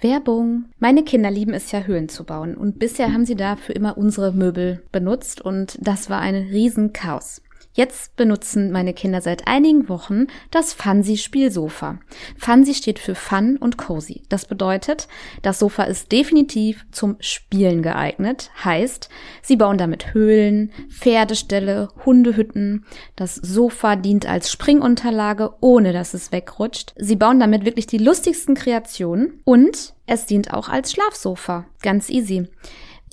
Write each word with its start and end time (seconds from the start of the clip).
Werbung. 0.00 0.66
Meine 0.78 1.02
Kinder 1.02 1.30
lieben 1.30 1.54
es 1.54 1.72
ja, 1.72 1.80
Höhlen 1.80 2.08
zu 2.08 2.24
bauen 2.24 2.54
und 2.56 2.78
bisher 2.78 3.12
haben 3.12 3.26
sie 3.26 3.34
dafür 3.34 3.74
immer 3.74 3.98
unsere 3.98 4.32
Möbel 4.32 4.82
benutzt 4.92 5.40
und 5.40 5.76
das 5.80 6.08
war 6.08 6.20
ein 6.20 6.36
Riesenchaos. 6.36 7.42
Jetzt 7.78 8.16
benutzen 8.16 8.72
meine 8.72 8.92
Kinder 8.92 9.20
seit 9.20 9.46
einigen 9.46 9.88
Wochen 9.88 10.26
das 10.50 10.72
Fancy 10.72 11.16
Spielsofa. 11.16 12.00
Fancy 12.36 12.74
steht 12.74 12.98
für 12.98 13.14
Fun 13.14 13.56
und 13.56 13.78
Cozy. 13.78 14.24
Das 14.28 14.46
bedeutet, 14.46 15.06
das 15.42 15.60
Sofa 15.60 15.84
ist 15.84 16.10
definitiv 16.10 16.84
zum 16.90 17.14
Spielen 17.20 17.82
geeignet. 17.82 18.50
Heißt, 18.64 19.10
sie 19.42 19.54
bauen 19.54 19.78
damit 19.78 20.12
Höhlen, 20.12 20.72
Pferdeställe, 20.90 21.90
Hundehütten. 22.04 22.84
Das 23.14 23.36
Sofa 23.36 23.94
dient 23.94 24.26
als 24.26 24.50
Springunterlage, 24.50 25.54
ohne 25.60 25.92
dass 25.92 26.14
es 26.14 26.32
wegrutscht. 26.32 26.94
Sie 26.96 27.14
bauen 27.14 27.38
damit 27.38 27.64
wirklich 27.64 27.86
die 27.86 27.98
lustigsten 27.98 28.56
Kreationen 28.56 29.40
und 29.44 29.94
es 30.06 30.26
dient 30.26 30.52
auch 30.52 30.68
als 30.68 30.90
Schlafsofa. 30.90 31.66
Ganz 31.80 32.10
easy. 32.10 32.48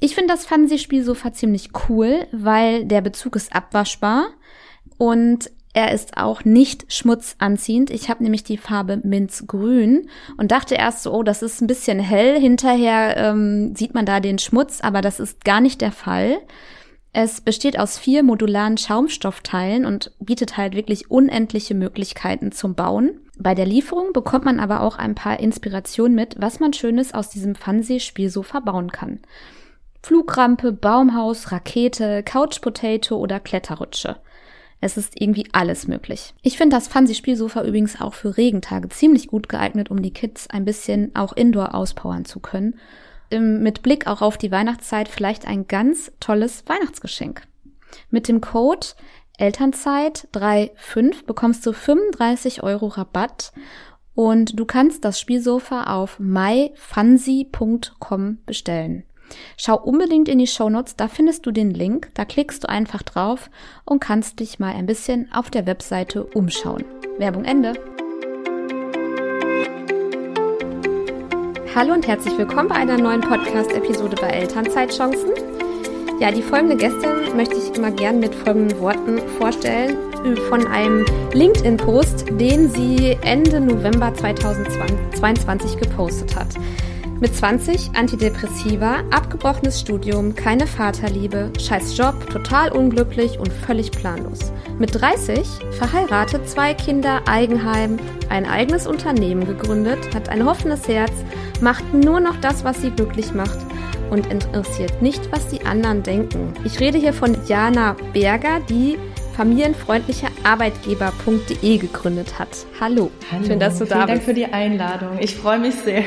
Ich 0.01 0.15
finde 0.15 0.33
das 0.33 0.45
Fancy-Spielsofa 0.45 1.33
ziemlich 1.33 1.69
cool, 1.87 2.25
weil 2.31 2.85
der 2.85 3.01
Bezug 3.01 3.35
ist 3.35 3.55
abwaschbar 3.55 4.27
und 4.97 5.51
er 5.75 5.91
ist 5.91 6.15
auch 6.15 6.45
nicht 6.45 6.91
schmutzanziehend. 6.91 7.89
Ich 7.89 8.09
habe 8.09 8.23
nämlich 8.23 8.45
die 8.45 8.57
Farbe 8.57 9.01
Minzgrün 9.03 10.09
und 10.37 10.51
dachte 10.51 10.75
erst 10.75 11.03
so, 11.03 11.13
oh, 11.13 11.21
das 11.21 11.41
ist 11.41 11.61
ein 11.61 11.67
bisschen 11.67 11.99
hell. 11.99 12.39
Hinterher 12.39 13.17
ähm, 13.17 13.75
sieht 13.75 13.93
man 13.93 14.05
da 14.05 14.21
den 14.21 14.39
Schmutz, 14.39 14.79
aber 14.79 15.01
das 15.01 15.19
ist 15.19 15.43
gar 15.43 15.59
nicht 15.59 15.81
der 15.81 15.91
Fall. 15.91 16.37
Es 17.11 17.41
besteht 17.41 17.77
aus 17.77 17.97
vier 17.97 18.23
modularen 18.23 18.77
Schaumstoffteilen 18.77 19.85
und 19.85 20.11
bietet 20.19 20.55
halt 20.55 20.75
wirklich 20.75 21.11
unendliche 21.11 21.75
Möglichkeiten 21.75 22.53
zum 22.53 22.75
Bauen. 22.75 23.19
Bei 23.37 23.53
der 23.53 23.65
Lieferung 23.65 24.13
bekommt 24.13 24.45
man 24.45 24.61
aber 24.61 24.79
auch 24.79 24.97
ein 24.97 25.13
paar 25.13 25.41
Inspirationen 25.41 26.15
mit, 26.15 26.35
was 26.39 26.61
man 26.61 26.71
Schönes 26.71 27.13
aus 27.13 27.29
diesem 27.29 27.55
Fansee-Spielsofa 27.55 28.61
bauen 28.61 28.91
kann. 28.91 29.19
Flugrampe, 30.03 30.71
Baumhaus, 30.71 31.51
Rakete, 31.51 32.23
Couch 32.23 32.61
Potato 32.61 33.17
oder 33.17 33.39
Kletterrutsche. 33.41 34.17
Es 34.85 34.97
ist 34.97 35.19
irgendwie 35.19 35.47
alles 35.51 35.87
möglich. 35.87 36.35
Ich 36.43 36.57
finde 36.57 36.75
das 36.75 36.87
Fancy-Spielsofa 36.87 37.63
übrigens 37.63 37.99
auch 37.99 38.13
für 38.13 38.37
Regentage 38.37 38.87
ziemlich 38.89 39.25
gut 39.25 39.49
geeignet, 39.49 39.89
um 39.89 40.03
die 40.03 40.13
Kids 40.13 40.47
ein 40.47 40.63
bisschen 40.63 41.15
auch 41.15 41.33
indoor 41.33 41.73
auspowern 41.73 42.23
zu 42.23 42.39
können. 42.39 42.75
Mit 43.31 43.81
Blick 43.81 44.05
auch 44.05 44.21
auf 44.21 44.37
die 44.37 44.51
Weihnachtszeit 44.51 45.07
vielleicht 45.07 45.47
ein 45.47 45.67
ganz 45.67 46.11
tolles 46.19 46.65
Weihnachtsgeschenk. 46.67 47.41
Mit 48.11 48.27
dem 48.27 48.41
Code 48.41 48.85
Elternzeit 49.39 50.27
35 50.31 51.25
bekommst 51.25 51.65
du 51.65 51.73
35 51.73 52.61
Euro 52.61 52.85
Rabatt 52.85 53.53
und 54.13 54.59
du 54.59 54.65
kannst 54.65 55.03
das 55.03 55.19
Spielsofa 55.19 55.95
auf 55.95 56.19
myfancy.com 56.19 58.37
bestellen. 58.45 59.03
Schau 59.57 59.77
unbedingt 59.77 60.27
in 60.27 60.39
die 60.39 60.47
Shownotes, 60.47 60.95
da 60.95 61.07
findest 61.07 61.45
du 61.45 61.51
den 61.51 61.71
Link, 61.71 62.09
da 62.13 62.25
klickst 62.25 62.63
du 62.63 62.69
einfach 62.69 63.03
drauf 63.03 63.49
und 63.85 63.99
kannst 63.99 64.39
dich 64.39 64.59
mal 64.59 64.73
ein 64.73 64.85
bisschen 64.85 65.31
auf 65.31 65.49
der 65.49 65.65
Webseite 65.65 66.23
umschauen. 66.23 66.85
Werbung 67.17 67.45
Ende. 67.45 67.73
Hallo 71.75 71.93
und 71.93 72.07
herzlich 72.07 72.37
willkommen 72.37 72.69
bei 72.69 72.75
einer 72.75 72.97
neuen 72.97 73.21
Podcast-Episode 73.21 74.15
bei 74.21 74.27
Elternzeitchancen. 74.27 75.31
Ja, 76.21 76.31
die 76.31 76.41
folgende 76.41 76.77
Gästin 76.77 77.35
möchte 77.35 77.55
ich 77.55 77.75
immer 77.77 77.91
gern 77.91 78.21
mit 78.21 78.33
folgenden 78.33 78.79
Worten 78.79 79.19
vorstellen 79.37 79.97
von 80.49 80.65
einem 80.67 81.05
LinkedIn-Post, 81.33 82.25
den 82.39 82.69
sie 82.69 83.17
Ende 83.21 83.59
November 83.59 84.13
2022 84.13 85.77
gepostet 85.77 86.35
hat. 86.35 86.47
Mit 87.21 87.33
20 87.33 87.91
Antidepressiva, 87.95 88.97
abgebrochenes 89.09 89.79
Studium, 89.79 90.35
keine 90.35 90.67
Vaterliebe, 90.67 91.49
scheiß 91.57 91.97
Job, 91.97 92.29
total 92.29 92.73
unglücklich 92.73 93.39
und 93.39 93.53
völlig 93.53 93.91
planlos. 93.91 94.51
Mit 94.79 94.99
30 94.99 95.47
verheiratet, 95.71 96.49
zwei 96.49 96.73
Kinder, 96.73 97.21
Eigenheim, 97.25 97.97
ein 98.27 98.45
eigenes 98.45 98.85
Unternehmen 98.85 99.47
gegründet, 99.47 100.13
hat 100.13 100.27
ein 100.27 100.45
hoffendes 100.45 100.89
Herz, 100.89 101.13
macht 101.61 101.93
nur 101.93 102.19
noch 102.19 102.35
das, 102.41 102.65
was 102.65 102.81
sie 102.81 102.91
glücklich 102.91 103.33
macht 103.33 103.59
und 104.09 104.27
interessiert 104.27 105.01
nicht, 105.01 105.31
was 105.31 105.47
die 105.47 105.65
anderen 105.65 106.03
denken. 106.03 106.53
Ich 106.65 106.81
rede 106.81 106.97
hier 106.97 107.13
von 107.13 107.37
Jana 107.47 107.95
Berger, 108.11 108.59
die 108.67 108.97
familienfreundliche 109.37 110.27
Arbeitgeber.de 110.43 111.77
gegründet 111.77 112.37
hat. 112.39 112.49
Hallo. 112.79 113.09
Hallo. 113.31 113.45
Schön, 113.45 113.59
dass 113.59 113.79
du 113.79 113.85
da 113.85 114.05
Vielen 114.05 114.07
bist. 114.07 114.07
Vielen 114.07 114.07
Dank 114.07 114.23
für 114.23 114.33
die 114.33 114.45
Einladung. 114.45 115.19
Ich 115.19 115.35
freue 115.35 115.59
mich 115.59 115.75
sehr. 115.75 116.03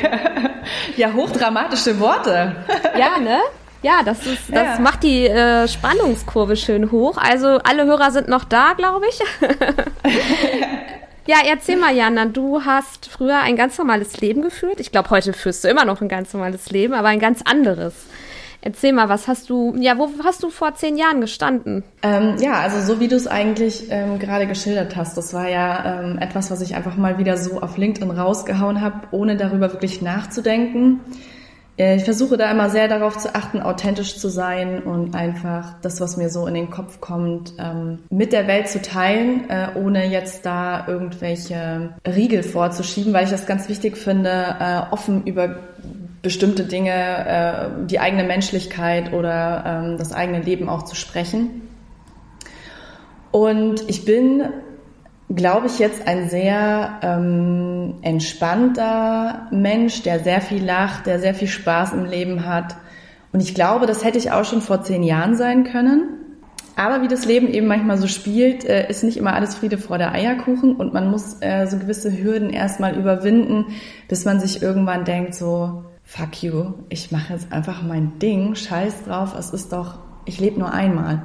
Ja, 0.96 1.12
hochdramatische 1.12 1.98
Worte. 2.00 2.56
ja, 2.98 3.18
ne? 3.18 3.38
Ja, 3.82 4.02
das 4.04 4.26
ist, 4.26 4.42
das 4.48 4.76
ja. 4.76 4.78
macht 4.80 5.04
die 5.04 5.26
äh, 5.26 5.68
Spannungskurve 5.68 6.56
schön 6.56 6.90
hoch. 6.90 7.16
Also 7.16 7.58
alle 7.62 7.84
Hörer 7.84 8.10
sind 8.10 8.28
noch 8.28 8.44
da, 8.44 8.72
glaube 8.72 9.06
ich. 9.08 9.20
ja, 11.26 11.36
erzähl 11.48 11.76
mal, 11.76 11.94
Jana, 11.94 12.26
du 12.26 12.64
hast 12.64 13.06
früher 13.06 13.38
ein 13.38 13.54
ganz 13.54 13.78
normales 13.78 14.20
Leben 14.20 14.42
geführt. 14.42 14.80
Ich 14.80 14.90
glaube, 14.90 15.10
heute 15.10 15.32
führst 15.32 15.62
du 15.62 15.68
immer 15.68 15.84
noch 15.84 16.00
ein 16.00 16.08
ganz 16.08 16.32
normales 16.32 16.70
Leben, 16.70 16.92
aber 16.92 17.08
ein 17.08 17.20
ganz 17.20 17.42
anderes. 17.42 17.94
Erzähl 18.60 18.92
mal, 18.92 19.08
was 19.08 19.28
hast 19.28 19.50
du, 19.50 19.76
ja, 19.78 19.98
wo 19.98 20.08
hast 20.24 20.42
du 20.42 20.50
vor 20.50 20.74
zehn 20.74 20.96
Jahren 20.96 21.20
gestanden? 21.20 21.84
Ähm, 22.02 22.36
ja, 22.40 22.54
also 22.54 22.80
so 22.80 23.00
wie 23.00 23.06
du 23.06 23.14
es 23.14 23.28
eigentlich 23.28 23.86
ähm, 23.90 24.18
gerade 24.18 24.46
geschildert 24.46 24.96
hast, 24.96 25.16
das 25.16 25.32
war 25.32 25.48
ja 25.48 26.00
ähm, 26.00 26.18
etwas, 26.18 26.50
was 26.50 26.60
ich 26.60 26.74
einfach 26.74 26.96
mal 26.96 27.18
wieder 27.18 27.36
so 27.36 27.60
auf 27.60 27.76
LinkedIn 27.76 28.10
rausgehauen 28.10 28.80
habe, 28.80 29.06
ohne 29.12 29.36
darüber 29.36 29.72
wirklich 29.72 30.02
nachzudenken. 30.02 31.00
Äh, 31.78 31.96
ich 31.96 32.04
versuche 32.04 32.36
da 32.36 32.50
immer 32.50 32.68
sehr 32.68 32.88
darauf 32.88 33.16
zu 33.16 33.34
achten, 33.34 33.60
authentisch 33.60 34.18
zu 34.18 34.28
sein 34.28 34.82
und 34.82 35.14
einfach 35.14 35.76
das, 35.80 36.00
was 36.00 36.16
mir 36.16 36.28
so 36.28 36.46
in 36.46 36.54
den 36.54 36.70
Kopf 36.70 37.00
kommt, 37.00 37.54
ähm, 37.58 38.00
mit 38.10 38.32
der 38.32 38.48
Welt 38.48 38.68
zu 38.68 38.82
teilen, 38.82 39.48
äh, 39.48 39.68
ohne 39.76 40.06
jetzt 40.06 40.44
da 40.44 40.86
irgendwelche 40.88 41.90
Riegel 42.04 42.42
vorzuschieben, 42.42 43.12
weil 43.12 43.24
ich 43.24 43.30
das 43.30 43.46
ganz 43.46 43.68
wichtig 43.68 43.96
finde, 43.96 44.56
äh, 44.58 44.92
offen 44.92 45.24
über 45.24 45.60
bestimmte 46.22 46.64
Dinge, 46.64 46.90
äh, 46.92 47.86
die 47.86 48.00
eigene 48.00 48.24
Menschlichkeit 48.24 49.12
oder 49.12 49.64
ähm, 49.66 49.98
das 49.98 50.12
eigene 50.12 50.40
Leben 50.40 50.68
auch 50.68 50.82
zu 50.82 50.94
sprechen. 50.94 51.62
Und 53.30 53.88
ich 53.88 54.04
bin, 54.04 54.42
glaube 55.28 55.66
ich, 55.66 55.78
jetzt 55.78 56.06
ein 56.08 56.28
sehr 56.28 56.98
ähm, 57.02 57.94
entspannter 58.02 59.48
Mensch, 59.50 60.02
der 60.02 60.20
sehr 60.20 60.40
viel 60.40 60.64
lacht, 60.64 61.06
der 61.06 61.20
sehr 61.20 61.34
viel 61.34 61.48
Spaß 61.48 61.92
im 61.92 62.04
Leben 62.04 62.46
hat. 62.46 62.76
Und 63.32 63.40
ich 63.40 63.54
glaube, 63.54 63.86
das 63.86 64.04
hätte 64.04 64.18
ich 64.18 64.32
auch 64.32 64.44
schon 64.44 64.62
vor 64.62 64.82
zehn 64.82 65.02
Jahren 65.02 65.36
sein 65.36 65.64
können. 65.64 66.18
Aber 66.78 67.02
wie 67.02 67.08
das 67.08 67.24
Leben 67.24 67.48
eben 67.48 67.66
manchmal 67.66 67.98
so 67.98 68.06
spielt, 68.06 68.64
äh, 68.64 68.88
ist 68.88 69.02
nicht 69.02 69.16
immer 69.16 69.34
alles 69.34 69.56
Friede 69.56 69.78
vor 69.78 69.98
der 69.98 70.12
Eierkuchen 70.12 70.76
und 70.76 70.94
man 70.94 71.10
muss 71.10 71.38
äh, 71.40 71.66
so 71.66 71.76
gewisse 71.76 72.16
Hürden 72.16 72.50
erstmal 72.50 72.96
überwinden, 72.96 73.66
bis 74.06 74.24
man 74.24 74.38
sich 74.38 74.62
irgendwann 74.62 75.04
denkt, 75.04 75.34
so, 75.34 75.86
fuck 76.08 76.42
you, 76.42 76.72
ich 76.88 77.12
mache 77.12 77.34
jetzt 77.34 77.52
einfach 77.52 77.82
mein 77.82 78.18
Ding, 78.18 78.54
scheiß 78.54 79.04
drauf, 79.04 79.34
es 79.38 79.50
ist 79.50 79.72
doch, 79.72 79.98
ich 80.24 80.40
lebe 80.40 80.58
nur 80.58 80.72
einmal. 80.72 81.22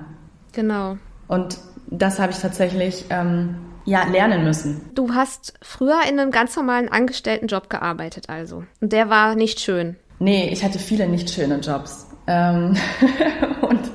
Genau. 0.52 0.98
Und 1.30 1.58
das 1.88 2.20
habe 2.20 2.34
ich 2.34 2.40
tatsächlich 2.40 3.06
ähm, 3.10 3.56
ja 3.86 4.04
lernen 4.04 4.44
müssen. 4.44 4.82
Du 4.94 5.14
hast 5.14 5.54
früher 5.62 6.02
in 6.10 6.20
einem 6.20 6.32
ganz 6.32 6.58
normalen 6.58 6.90
Angestelltenjob 6.90 7.70
gearbeitet, 7.70 8.26
also. 8.28 8.66
Und 8.82 8.92
der 8.92 9.10
war 9.10 9.36
nicht 9.36 9.62
schön. 9.62 9.96
Nee, 10.20 10.50
ich 10.50 10.66
hatte 10.66 10.80
viele 10.80 11.08
nicht 11.08 11.30
schöne 11.30 11.60
Jobs. 11.60 12.08
Ähm 12.28 12.76
und 13.62 13.92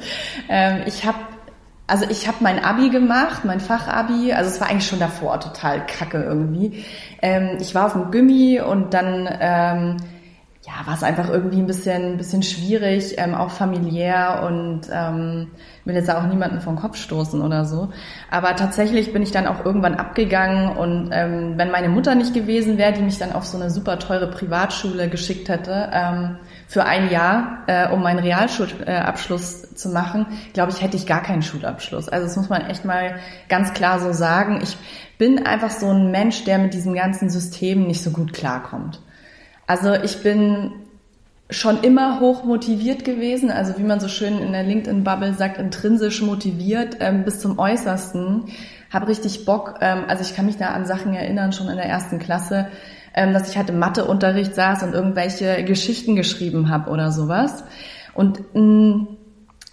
ähm, 0.49 0.83
ich 0.87 1.05
habe 1.05 1.19
also 1.87 2.05
ich 2.11 2.29
habe 2.29 2.39
mein 2.41 2.63
Abi 2.63 2.91
gemacht, 2.91 3.47
mein 3.47 3.61
Fachabi, 3.61 4.35
also 4.35 4.51
es 4.51 4.61
war 4.61 4.69
eigentlich 4.69 4.87
schon 4.87 4.99
davor 4.99 5.41
total 5.41 5.87
kacke 5.87 6.23
irgendwie. 6.23 6.85
Ähm, 7.23 7.57
ich 7.61 7.75
war 7.75 7.87
auf 7.87 7.93
dem 7.93 8.11
Gummi 8.11 8.61
und 8.61 8.93
dann 8.93 9.27
ähm, 9.41 9.97
ja, 10.69 10.87
war 10.87 10.95
es 10.95 11.03
einfach 11.03 11.31
irgendwie 11.31 11.61
ein 11.61 11.67
bisschen, 11.67 12.19
bisschen 12.19 12.43
schwierig, 12.43 13.15
ähm, 13.17 13.35
auch 13.35 13.51
familiär 13.51 14.43
und 14.47 14.83
ähm, 14.93 15.49
will 15.87 15.95
jetzt 15.95 16.11
auch 16.11 16.25
niemanden 16.25 16.61
vom 16.61 16.77
Kopf 16.77 16.97
stoßen 16.99 17.41
oder 17.41 17.65
so. 17.65 17.89
Aber 18.31 18.55
tatsächlich 18.55 19.15
bin 19.15 19.23
ich 19.23 19.31
dann 19.31 19.47
auch 19.47 19.65
irgendwann 19.65 19.95
abgegangen 19.95 20.77
und 20.77 21.09
ähm, 21.11 21.55
wenn 21.57 21.71
meine 21.71 21.89
Mutter 21.89 22.15
nicht 22.15 22.35
gewesen 22.35 22.77
wäre, 22.77 22.93
die 22.93 23.01
mich 23.01 23.17
dann 23.17 23.33
auf 23.33 23.47
so 23.47 23.57
eine 23.57 23.71
super 23.71 23.99
teure 23.99 24.31
Privatschule 24.31 25.09
geschickt 25.09 25.49
hätte, 25.49 25.89
ähm, 25.91 26.37
für 26.67 26.85
ein 26.85 27.11
Jahr, 27.11 27.63
äh, 27.67 27.89
um 27.91 28.03
meinen 28.03 28.19
Realschulabschluss 28.19 29.75
zu 29.75 29.89
machen, 29.89 30.27
glaube 30.53 30.73
ich, 30.73 30.83
hätte 30.83 30.99
ich 30.99 31.07
gar 31.07 31.23
keinen 31.23 31.41
Schulabschluss. 31.41 32.11
Also 32.11 32.27
das 32.27 32.37
muss 32.37 32.51
man 32.51 32.67
echt 32.67 32.85
mal 32.85 33.21
ganz 33.49 33.73
klar 33.73 34.01
so 34.01 34.13
sagen. 34.13 34.61
Ich 34.63 34.77
bin 35.17 35.47
einfach 35.47 35.71
so 35.71 35.89
ein 35.89 36.11
Mensch, 36.11 36.45
der 36.45 36.59
mit 36.59 36.75
diesem 36.75 36.93
ganzen 36.93 37.31
System 37.31 37.87
nicht 37.87 38.03
so 38.03 38.11
gut 38.11 38.35
klarkommt. 38.35 39.01
Also 39.69 39.93
ich 39.93 40.23
bin 40.23 40.73
schon 41.51 41.83
immer 41.83 42.21
hoch 42.21 42.43
motiviert 42.43 43.05
gewesen, 43.05 43.51
also 43.51 43.77
wie 43.77 43.83
man 43.83 44.01
so 44.01 44.09
schön 44.09 44.39
in 44.39 44.53
der 44.53 44.63
LinkedIn-Bubble 44.63 45.35
sagt, 45.35 45.59
intrinsisch 45.59 46.23
motiviert 46.23 46.97
ähm, 47.01 47.25
bis 47.25 47.39
zum 47.41 47.59
Äußersten. 47.59 48.45
Habe 48.91 49.09
richtig 49.09 49.45
Bock, 49.45 49.75
ähm, 49.83 50.05
also 50.09 50.23
ich 50.23 50.35
kann 50.35 50.47
mich 50.47 50.57
da 50.57 50.69
an 50.69 50.87
Sachen 50.87 51.13
erinnern, 51.13 51.53
schon 51.53 51.69
in 51.69 51.77
der 51.77 51.85
ersten 51.85 52.19
Klasse, 52.19 52.69
ähm, 53.15 53.35
dass 53.35 53.51
ich 53.51 53.59
halt 53.59 53.69
im 53.69 53.79
Matheunterricht 53.79 54.55
saß 54.55 54.85
und 54.85 54.95
irgendwelche 54.95 55.63
Geschichten 55.65 56.17
geschrieben 56.17 56.71
habe 56.71 56.91
oder 56.91 57.13
sowas. 57.13 57.63
Und 58.15 58.41
mh, 58.55 58.63
mm, 58.63 59.09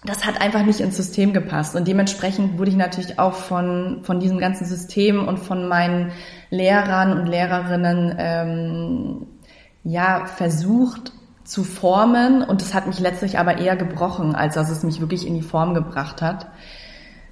das 0.04 0.26
hat 0.26 0.42
einfach 0.42 0.62
nicht 0.62 0.80
ins 0.80 0.96
System 0.96 1.32
gepasst. 1.32 1.74
Und 1.74 1.88
dementsprechend 1.88 2.58
wurde 2.58 2.70
ich 2.70 2.76
natürlich 2.76 3.18
auch 3.18 3.32
von, 3.32 4.00
von 4.02 4.20
diesem 4.20 4.38
ganzen 4.38 4.66
System 4.66 5.26
und 5.26 5.38
von 5.38 5.66
meinen 5.68 6.12
Lehrern 6.50 7.18
und 7.18 7.26
Lehrerinnen 7.26 8.14
ähm, 8.18 9.26
ja 9.86 10.26
versucht 10.26 11.12
zu 11.44 11.64
formen. 11.64 12.42
Und 12.42 12.60
das 12.60 12.74
hat 12.74 12.86
mich 12.86 12.98
letztlich 12.98 13.38
aber 13.38 13.58
eher 13.58 13.76
gebrochen, 13.76 14.34
als 14.34 14.54
dass 14.54 14.70
es 14.70 14.82
mich 14.82 15.00
wirklich 15.00 15.26
in 15.26 15.34
die 15.34 15.42
Form 15.42 15.74
gebracht 15.74 16.20
hat. 16.22 16.48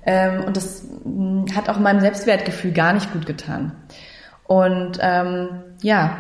Ähm, 0.06 0.44
und 0.44 0.56
das 0.56 0.84
mh, 1.04 1.54
hat 1.54 1.68
auch 1.68 1.78
meinem 1.78 2.00
Selbstwertgefühl 2.00 2.72
gar 2.72 2.92
nicht 2.92 3.12
gut 3.12 3.26
getan. 3.26 3.72
Und 4.46 4.98
ähm, 5.00 5.48
ja, 5.82 6.18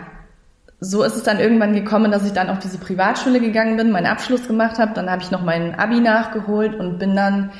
so 0.80 1.02
ist 1.02 1.16
es 1.16 1.22
dann 1.22 1.38
irgendwann 1.38 1.74
gekommen, 1.74 2.10
dass 2.10 2.26
ich 2.26 2.32
dann 2.32 2.50
auf 2.50 2.58
diese 2.58 2.78
Privatschule 2.78 3.40
gegangen 3.40 3.76
bin, 3.76 3.90
meinen 3.90 4.06
Abschluss 4.06 4.46
gemacht 4.46 4.78
habe. 4.78 4.92
Dann 4.94 5.10
habe 5.10 5.22
ich 5.22 5.30
noch 5.30 5.42
meinen 5.42 5.74
Abi 5.74 6.00
nachgeholt 6.00 6.74
und 6.74 6.98
bin 6.98 7.14
dann 7.14 7.52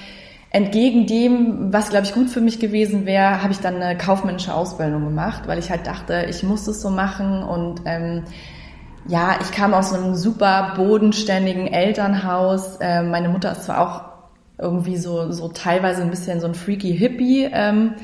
entgegen 0.51 1.07
dem, 1.07 1.73
was 1.73 1.91
glaube 1.91 2.07
ich 2.07 2.15
gut 2.15 2.31
für 2.31 2.41
mich 2.41 2.61
gewesen 2.61 3.07
wäre, 3.07 3.43
habe 3.43 3.53
ich 3.53 3.59
dann 3.59 3.83
eine 3.83 3.99
kaufmännische 3.99 4.55
Ausbildung 4.55 5.05
gemacht, 5.05 5.43
weil 5.47 5.59
ich 5.59 5.71
halt 5.71 5.87
dachte, 5.87 6.27
ich 6.29 6.45
muss 6.45 6.69
es 6.69 6.81
so 6.81 6.91
machen 6.91 7.43
und 7.43 7.83
ähm, 7.87 8.23
ja, 9.07 9.37
ich 9.41 9.53
kam 9.53 9.75
aus 9.75 9.93
einem 9.93 10.15
super 10.15 10.73
bodenständigen 10.77 11.67
Elternhaus. 11.67 12.77
Äh, 12.81 13.03
meine 13.03 13.29
Mutter 13.29 13.53
ist 13.53 13.65
zwar 13.65 13.81
auch 13.81 14.15
irgendwie 14.59 14.97
so, 14.97 15.31
so 15.33 15.49
teilweise 15.49 16.03
ein 16.03 16.11
bisschen 16.11 16.41
so 16.41 16.47
ein 16.47 16.55
freaky 16.55 16.97
Hippie, 16.97 17.49
ähm, 17.53 17.95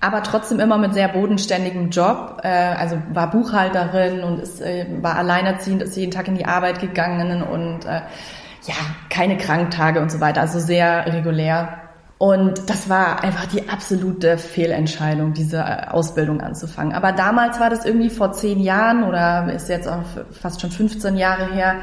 aber 0.00 0.22
trotzdem 0.22 0.58
immer 0.58 0.78
mit 0.78 0.94
sehr 0.94 1.08
bodenständigem 1.08 1.90
Job. 1.90 2.40
Äh, 2.42 2.48
also 2.48 2.96
war 3.12 3.30
Buchhalterin 3.30 4.24
und 4.24 4.40
ist, 4.40 4.60
äh, 4.60 4.86
war 5.02 5.16
alleinerziehend, 5.16 5.82
ist 5.82 5.96
jeden 5.96 6.12
Tag 6.12 6.28
in 6.28 6.34
die 6.34 6.46
Arbeit 6.46 6.80
gegangen 6.80 7.42
und 7.42 7.84
äh, 7.84 8.00
ja, 8.66 8.74
keine 9.10 9.36
Kranktage 9.36 10.00
und 10.00 10.10
so 10.10 10.20
weiter. 10.20 10.40
Also 10.40 10.58
sehr 10.58 11.06
regulär. 11.12 11.87
Und 12.18 12.68
das 12.68 12.88
war 12.88 13.22
einfach 13.22 13.46
die 13.46 13.68
absolute 13.68 14.38
Fehlentscheidung, 14.38 15.34
diese 15.34 15.58
äh, 15.58 15.86
Ausbildung 15.88 16.40
anzufangen. 16.40 16.92
Aber 16.92 17.12
damals 17.12 17.60
war 17.60 17.70
das 17.70 17.84
irgendwie 17.84 18.10
vor 18.10 18.32
zehn 18.32 18.60
Jahren 18.60 19.04
oder 19.04 19.52
ist 19.52 19.68
jetzt 19.68 19.86
auch 19.86 20.02
fast 20.32 20.60
schon 20.60 20.70
15 20.70 21.16
Jahre 21.16 21.52
her 21.52 21.76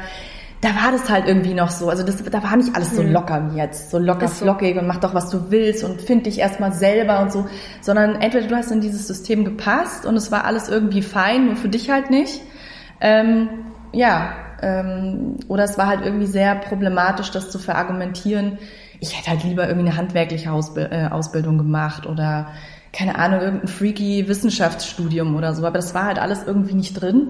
da 0.60 0.68
war 0.70 0.90
das 0.90 1.10
halt 1.10 1.28
irgendwie 1.28 1.54
noch 1.54 1.70
so. 1.70 1.88
Also 1.90 2.02
das, 2.02 2.22
da 2.24 2.42
war 2.42 2.56
nicht 2.56 2.74
alles 2.74 2.96
so 2.96 3.02
locker 3.02 3.50
wie 3.50 3.58
jetzt, 3.58 3.90
so 3.90 3.98
locker 3.98 4.28
so. 4.28 4.44
flockig 4.44 4.76
und 4.76 4.86
mach 4.86 4.98
doch, 4.98 5.14
was 5.14 5.28
du 5.30 5.50
willst 5.50 5.84
und 5.84 6.00
find 6.00 6.26
dich 6.26 6.38
erstmal 6.38 6.72
selber 6.72 7.20
und 7.20 7.30
so, 7.30 7.46
sondern 7.80 8.20
entweder 8.20 8.48
du 8.48 8.56
hast 8.56 8.72
in 8.72 8.80
dieses 8.80 9.06
System 9.06 9.44
gepasst 9.44 10.06
und 10.06 10.16
es 10.16 10.32
war 10.32 10.44
alles 10.44 10.68
irgendwie 10.68 11.02
fein, 11.02 11.46
nur 11.46 11.56
für 11.56 11.68
dich 11.68 11.90
halt 11.90 12.10
nicht. 12.10 12.40
Ähm, 13.00 13.48
ja, 13.92 14.32
ähm, 14.62 15.36
oder 15.48 15.64
es 15.64 15.76
war 15.76 15.88
halt 15.88 16.04
irgendwie 16.04 16.26
sehr 16.26 16.54
problematisch, 16.54 17.30
das 17.30 17.50
zu 17.50 17.58
verargumentieren. 17.58 18.58
Ich 19.00 19.18
hätte 19.18 19.30
halt 19.30 19.44
lieber 19.44 19.68
irgendwie 19.68 19.88
eine 19.88 19.96
handwerkliche 19.96 20.48
äh, 20.48 21.08
Ausbildung 21.08 21.58
gemacht 21.58 22.06
oder 22.06 22.48
keine 22.92 23.18
Ahnung, 23.18 23.40
irgendein 23.40 23.68
freaky 23.68 24.26
Wissenschaftsstudium 24.26 25.36
oder 25.36 25.54
so, 25.54 25.66
aber 25.66 25.76
das 25.76 25.94
war 25.94 26.04
halt 26.04 26.18
alles 26.18 26.44
irgendwie 26.46 26.74
nicht 26.74 27.00
drin. 27.00 27.28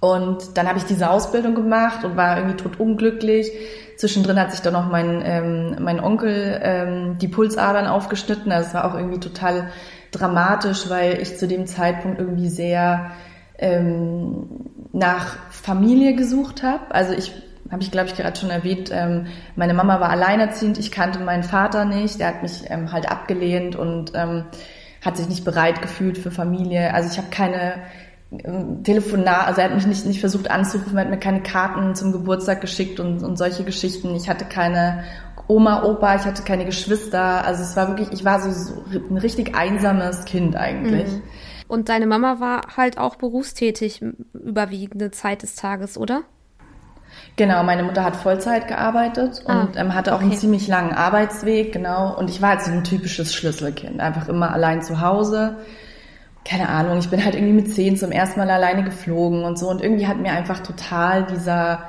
Und 0.00 0.58
dann 0.58 0.68
habe 0.68 0.76
ich 0.76 0.84
diese 0.84 1.08
Ausbildung 1.08 1.54
gemacht 1.54 2.04
und 2.04 2.14
war 2.14 2.36
irgendwie 2.36 2.58
tot 2.58 2.78
unglücklich. 2.78 3.50
Zwischendrin 3.96 4.38
hat 4.38 4.50
sich 4.50 4.60
dann 4.60 4.74
noch 4.74 4.90
mein, 4.90 5.22
ähm, 5.24 5.76
mein 5.80 5.98
Onkel 5.98 6.60
ähm, 6.62 7.16
die 7.16 7.28
Pulsadern 7.28 7.86
aufgeschnitten. 7.86 8.52
Also 8.52 8.68
es 8.68 8.74
war 8.74 8.84
auch 8.84 8.94
irgendwie 8.94 9.20
total 9.20 9.70
dramatisch, 10.10 10.90
weil 10.90 11.22
ich 11.22 11.38
zu 11.38 11.48
dem 11.48 11.66
Zeitpunkt 11.66 12.18
irgendwie 12.20 12.50
sehr 12.50 13.12
ähm, 13.56 14.46
nach 14.92 15.36
Familie 15.48 16.14
gesucht 16.14 16.62
habe. 16.62 16.94
Also 16.94 17.14
ich 17.14 17.32
habe 17.74 17.82
ich 17.82 17.90
glaube 17.90 18.08
ich 18.08 18.14
gerade 18.14 18.38
schon 18.38 18.50
erwähnt, 18.50 18.90
ähm, 18.92 19.26
meine 19.56 19.74
Mama 19.74 20.00
war 20.00 20.08
alleinerziehend, 20.08 20.78
ich 20.78 20.92
kannte 20.92 21.18
meinen 21.18 21.42
Vater 21.42 21.84
nicht, 21.84 22.20
der 22.20 22.28
hat 22.28 22.42
mich 22.42 22.62
ähm, 22.70 22.92
halt 22.92 23.10
abgelehnt 23.10 23.74
und 23.76 24.12
ähm, 24.14 24.44
hat 25.04 25.16
sich 25.16 25.28
nicht 25.28 25.44
bereit 25.44 25.82
gefühlt 25.82 26.16
für 26.16 26.30
Familie. 26.30 26.94
Also 26.94 27.10
ich 27.10 27.18
habe 27.18 27.28
keine 27.30 27.82
Telefonat, 28.84 29.48
also 29.48 29.60
er 29.60 29.68
hat 29.68 29.74
mich 29.74 29.86
nicht, 29.86 30.06
nicht 30.06 30.20
versucht 30.20 30.50
anzurufen, 30.50 30.96
er 30.96 31.04
hat 31.04 31.10
mir 31.10 31.18
keine 31.18 31.42
Karten 31.42 31.94
zum 31.94 32.12
Geburtstag 32.12 32.60
geschickt 32.60 33.00
und, 33.00 33.22
und 33.22 33.36
solche 33.36 33.64
Geschichten. 33.64 34.14
Ich 34.14 34.28
hatte 34.28 34.44
keine 34.44 35.04
Oma, 35.46 35.82
Opa, 35.82 36.16
ich 36.16 36.22
hatte 36.22 36.42
keine 36.42 36.64
Geschwister. 36.64 37.44
Also 37.44 37.62
es 37.62 37.76
war 37.76 37.88
wirklich, 37.88 38.12
ich 38.12 38.24
war 38.24 38.40
so, 38.40 38.50
so 38.50 39.00
ein 39.10 39.18
richtig 39.18 39.54
einsames 39.54 40.24
Kind 40.24 40.56
eigentlich. 40.56 41.12
Mhm. 41.12 41.22
Und 41.68 41.88
deine 41.88 42.06
Mama 42.06 42.40
war 42.40 42.62
halt 42.76 42.98
auch 42.98 43.16
berufstätig 43.16 44.02
überwiegende 44.32 45.10
Zeit 45.10 45.42
des 45.42 45.54
Tages, 45.54 45.98
oder? 45.98 46.22
Genau, 47.36 47.64
meine 47.64 47.82
Mutter 47.82 48.04
hat 48.04 48.14
Vollzeit 48.14 48.68
gearbeitet 48.68 49.42
ah, 49.46 49.62
und 49.62 49.76
ähm, 49.76 49.94
hatte 49.94 50.12
auch 50.12 50.18
okay. 50.18 50.26
einen 50.26 50.36
ziemlich 50.36 50.68
langen 50.68 50.92
Arbeitsweg, 50.92 51.72
genau. 51.72 52.16
Und 52.16 52.30
ich 52.30 52.40
war 52.40 52.50
halt 52.50 52.62
so 52.62 52.70
ein 52.70 52.84
typisches 52.84 53.34
Schlüsselkind, 53.34 54.00
einfach 54.00 54.28
immer 54.28 54.52
allein 54.52 54.82
zu 54.82 55.00
Hause 55.00 55.56
keine 56.44 56.68
Ahnung, 56.68 56.98
ich 56.98 57.08
bin 57.08 57.24
halt 57.24 57.34
irgendwie 57.34 57.54
mit 57.54 57.72
zehn 57.72 57.96
zum 57.96 58.12
ersten 58.12 58.38
Mal 58.38 58.50
alleine 58.50 58.84
geflogen 58.84 59.44
und 59.44 59.58
so 59.58 59.70
und 59.70 59.82
irgendwie 59.82 60.06
hat 60.06 60.18
mir 60.18 60.32
einfach 60.32 60.60
total 60.60 61.24
dieser 61.24 61.84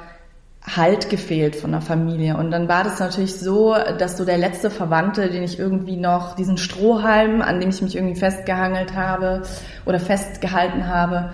Halt 0.68 1.12
gefehlt 1.12 1.56
von 1.56 1.72
der 1.72 1.82
Familie. 1.82 2.38
Und 2.38 2.50
dann 2.50 2.68
war 2.68 2.84
das 2.84 3.00
natürlich 3.00 3.36
so, 3.36 3.76
dass 4.00 4.18
so 4.18 4.26
der 4.26 4.40
letzte 4.40 4.72
Verwandte, 4.72 5.30
den 5.30 5.44
ich 5.44 5.60
irgendwie 5.60 5.96
noch, 5.96 6.36
diesen 6.36 6.58
Strohhalm, 6.58 7.44
an 7.44 7.60
dem 7.60 7.70
ich 7.70 7.84
mich 7.84 7.96
irgendwie 7.96 8.20
festgehangelt 8.20 8.96
habe 8.96 9.44
oder 9.86 10.00
festgehalten 10.00 10.88
habe, 10.88 11.34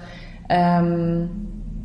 ähm, 0.49 1.29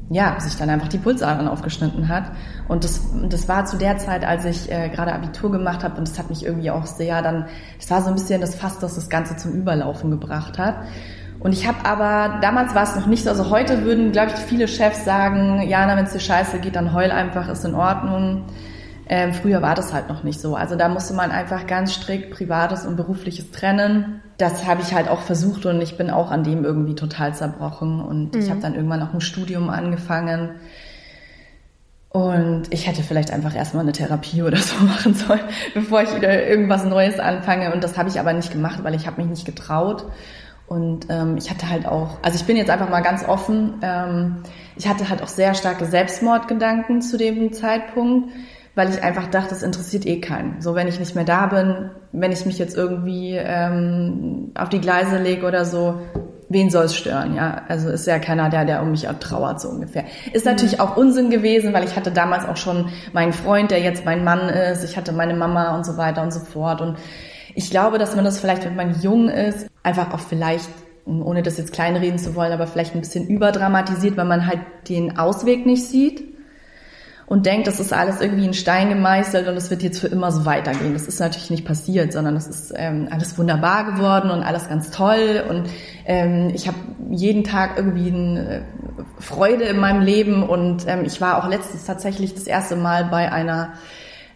ja, 0.08 0.38
sich 0.38 0.56
dann 0.56 0.70
einfach 0.70 0.88
die 0.88 0.98
Pulsadern 0.98 1.48
aufgeschnitten 1.48 2.08
hat. 2.08 2.30
Und 2.68 2.84
das, 2.84 3.02
das 3.28 3.48
war 3.48 3.64
zu 3.64 3.76
der 3.76 3.98
Zeit, 3.98 4.24
als 4.24 4.44
ich 4.44 4.70
äh, 4.70 4.88
gerade 4.88 5.12
Abitur 5.12 5.50
gemacht 5.50 5.82
habe 5.82 5.96
und 5.98 6.08
das 6.08 6.18
hat 6.18 6.30
mich 6.30 6.44
irgendwie 6.44 6.70
auch 6.70 6.86
sehr 6.86 7.22
dann, 7.22 7.46
es 7.78 7.90
war 7.90 8.02
so 8.02 8.08
ein 8.08 8.14
bisschen 8.14 8.40
das 8.40 8.54
Fass, 8.54 8.78
das 8.78 8.94
das 8.94 9.08
Ganze 9.08 9.36
zum 9.36 9.52
Überlaufen 9.52 10.10
gebracht 10.10 10.58
hat. 10.58 10.76
Und 11.40 11.52
ich 11.52 11.66
habe 11.66 11.84
aber, 11.84 12.40
damals 12.40 12.74
war 12.74 12.84
es 12.84 12.96
noch 12.96 13.06
nicht 13.06 13.24
so, 13.24 13.30
also 13.30 13.50
heute 13.50 13.84
würden, 13.84 14.12
glaube 14.12 14.32
ich, 14.34 14.38
viele 14.40 14.68
Chefs 14.68 15.04
sagen, 15.04 15.62
Jana, 15.68 15.96
wenn 15.96 16.06
es 16.06 16.12
dir 16.12 16.20
scheiße 16.20 16.60
geht, 16.60 16.76
dann 16.76 16.92
heul 16.92 17.10
einfach, 17.10 17.48
ist 17.48 17.64
in 17.64 17.74
Ordnung. 17.74 18.44
Ähm, 19.08 19.32
früher 19.32 19.62
war 19.62 19.74
das 19.74 19.92
halt 19.92 20.08
noch 20.08 20.24
nicht 20.24 20.40
so. 20.40 20.56
Also 20.56 20.74
da 20.74 20.88
musste 20.88 21.14
man 21.14 21.30
einfach 21.30 21.66
ganz 21.66 21.94
strikt 21.94 22.30
Privates 22.30 22.84
und 22.84 22.96
Berufliches 22.96 23.52
trennen. 23.52 24.20
Das 24.36 24.66
habe 24.66 24.82
ich 24.82 24.92
halt 24.92 25.08
auch 25.08 25.20
versucht 25.20 25.64
und 25.64 25.80
ich 25.80 25.96
bin 25.96 26.10
auch 26.10 26.30
an 26.30 26.42
dem 26.42 26.64
irgendwie 26.64 26.96
total 26.96 27.34
zerbrochen. 27.34 28.00
Und 28.00 28.34
mhm. 28.34 28.40
ich 28.40 28.50
habe 28.50 28.60
dann 28.60 28.74
irgendwann 28.74 29.02
auch 29.02 29.14
ein 29.14 29.20
Studium 29.20 29.70
angefangen. 29.70 30.50
Und 32.10 32.72
ich 32.72 32.86
hätte 32.86 33.02
vielleicht 33.02 33.30
einfach 33.30 33.54
erstmal 33.54 33.84
eine 33.84 33.92
Therapie 33.92 34.42
oder 34.42 34.56
so 34.56 34.74
machen 34.84 35.14
sollen, 35.14 35.44
bevor 35.74 36.02
ich 36.02 36.14
wieder 36.14 36.46
irgendwas 36.46 36.84
Neues 36.84 37.20
anfange. 37.20 37.72
Und 37.72 37.84
das 37.84 37.96
habe 37.96 38.08
ich 38.08 38.18
aber 38.18 38.32
nicht 38.32 38.50
gemacht, 38.50 38.82
weil 38.82 38.94
ich 38.94 39.06
habe 39.06 39.20
mich 39.20 39.30
nicht 39.30 39.44
getraut. 39.44 40.06
Und 40.66 41.06
ähm, 41.10 41.36
ich 41.36 41.48
hatte 41.48 41.68
halt 41.68 41.86
auch, 41.86 42.18
also 42.22 42.36
ich 42.36 42.44
bin 42.44 42.56
jetzt 42.56 42.70
einfach 42.70 42.88
mal 42.88 43.02
ganz 43.02 43.22
offen, 43.24 43.74
ähm, 43.82 44.36
ich 44.74 44.88
hatte 44.88 45.08
halt 45.08 45.22
auch 45.22 45.28
sehr 45.28 45.54
starke 45.54 45.84
Selbstmordgedanken 45.84 47.02
zu 47.02 47.16
dem 47.16 47.52
Zeitpunkt, 47.52 48.30
weil 48.76 48.90
ich 48.90 49.02
einfach 49.02 49.26
dachte, 49.28 49.50
das 49.50 49.62
interessiert 49.62 50.06
eh 50.06 50.20
keinen. 50.20 50.60
So, 50.60 50.74
wenn 50.74 50.86
ich 50.86 51.00
nicht 51.00 51.14
mehr 51.14 51.24
da 51.24 51.46
bin, 51.46 51.90
wenn 52.12 52.30
ich 52.30 52.44
mich 52.44 52.58
jetzt 52.58 52.76
irgendwie 52.76 53.32
ähm, 53.34 54.52
auf 54.54 54.68
die 54.68 54.82
Gleise 54.82 55.16
lege 55.16 55.46
oder 55.46 55.64
so, 55.64 55.94
wen 56.50 56.68
soll 56.68 56.84
es 56.84 56.94
stören, 56.94 57.34
ja? 57.34 57.62
Also 57.68 57.88
ist 57.88 58.06
ja 58.06 58.18
keiner 58.18 58.50
der, 58.50 58.66
der 58.66 58.82
um 58.82 58.90
mich 58.90 59.08
trauert, 59.18 59.62
so 59.62 59.70
ungefähr. 59.70 60.04
Ist 60.34 60.44
mhm. 60.44 60.52
natürlich 60.52 60.78
auch 60.78 60.98
Unsinn 60.98 61.30
gewesen, 61.30 61.72
weil 61.72 61.84
ich 61.84 61.96
hatte 61.96 62.12
damals 62.12 62.46
auch 62.46 62.58
schon 62.58 62.90
meinen 63.14 63.32
Freund, 63.32 63.70
der 63.70 63.80
jetzt 63.80 64.04
mein 64.04 64.22
Mann 64.22 64.50
ist, 64.50 64.84
ich 64.84 64.98
hatte 64.98 65.12
meine 65.12 65.34
Mama 65.34 65.74
und 65.74 65.86
so 65.86 65.96
weiter 65.96 66.22
und 66.22 66.32
so 66.32 66.40
fort 66.40 66.82
und 66.82 66.98
ich 67.54 67.70
glaube, 67.70 67.96
dass 67.96 68.14
man 68.14 68.26
das 68.26 68.38
vielleicht, 68.38 68.66
wenn 68.66 68.76
man 68.76 69.00
jung 69.00 69.30
ist, 69.30 69.66
einfach 69.82 70.12
auch 70.12 70.20
vielleicht, 70.20 70.68
ohne 71.06 71.42
das 71.42 71.56
jetzt 71.56 71.72
kleinreden 71.72 72.18
zu 72.18 72.34
wollen, 72.34 72.52
aber 72.52 72.66
vielleicht 72.66 72.94
ein 72.94 73.00
bisschen 73.00 73.26
überdramatisiert, 73.26 74.18
weil 74.18 74.26
man 74.26 74.46
halt 74.46 74.60
den 74.90 75.18
Ausweg 75.18 75.64
nicht 75.64 75.86
sieht 75.86 76.35
und 77.26 77.44
denkt, 77.44 77.66
das 77.66 77.80
ist 77.80 77.92
alles 77.92 78.20
irgendwie 78.20 78.44
in 78.44 78.54
Stein 78.54 78.88
gemeißelt 78.88 79.48
und 79.48 79.56
es 79.56 79.70
wird 79.70 79.82
jetzt 79.82 80.00
für 80.00 80.06
immer 80.06 80.30
so 80.30 80.44
weitergehen. 80.44 80.92
Das 80.92 81.08
ist 81.08 81.18
natürlich 81.18 81.50
nicht 81.50 81.64
passiert, 81.64 82.12
sondern 82.12 82.36
es 82.36 82.46
ist 82.46 82.72
ähm, 82.76 83.08
alles 83.10 83.36
wunderbar 83.36 83.84
geworden 83.84 84.30
und 84.30 84.42
alles 84.42 84.68
ganz 84.68 84.90
toll 84.90 85.44
und 85.48 85.68
ähm, 86.04 86.50
ich 86.54 86.68
habe 86.68 86.78
jeden 87.10 87.44
Tag 87.44 87.76
irgendwie 87.76 88.10
eine 88.10 88.48
äh, 88.48 88.62
Freude 89.18 89.64
in 89.64 89.78
meinem 89.78 90.02
Leben 90.02 90.42
und 90.42 90.86
ähm, 90.86 91.04
ich 91.04 91.20
war 91.20 91.42
auch 91.42 91.48
letztens 91.48 91.84
tatsächlich 91.84 92.34
das 92.34 92.44
erste 92.44 92.76
Mal 92.76 93.06
bei 93.06 93.32
einer 93.32 93.74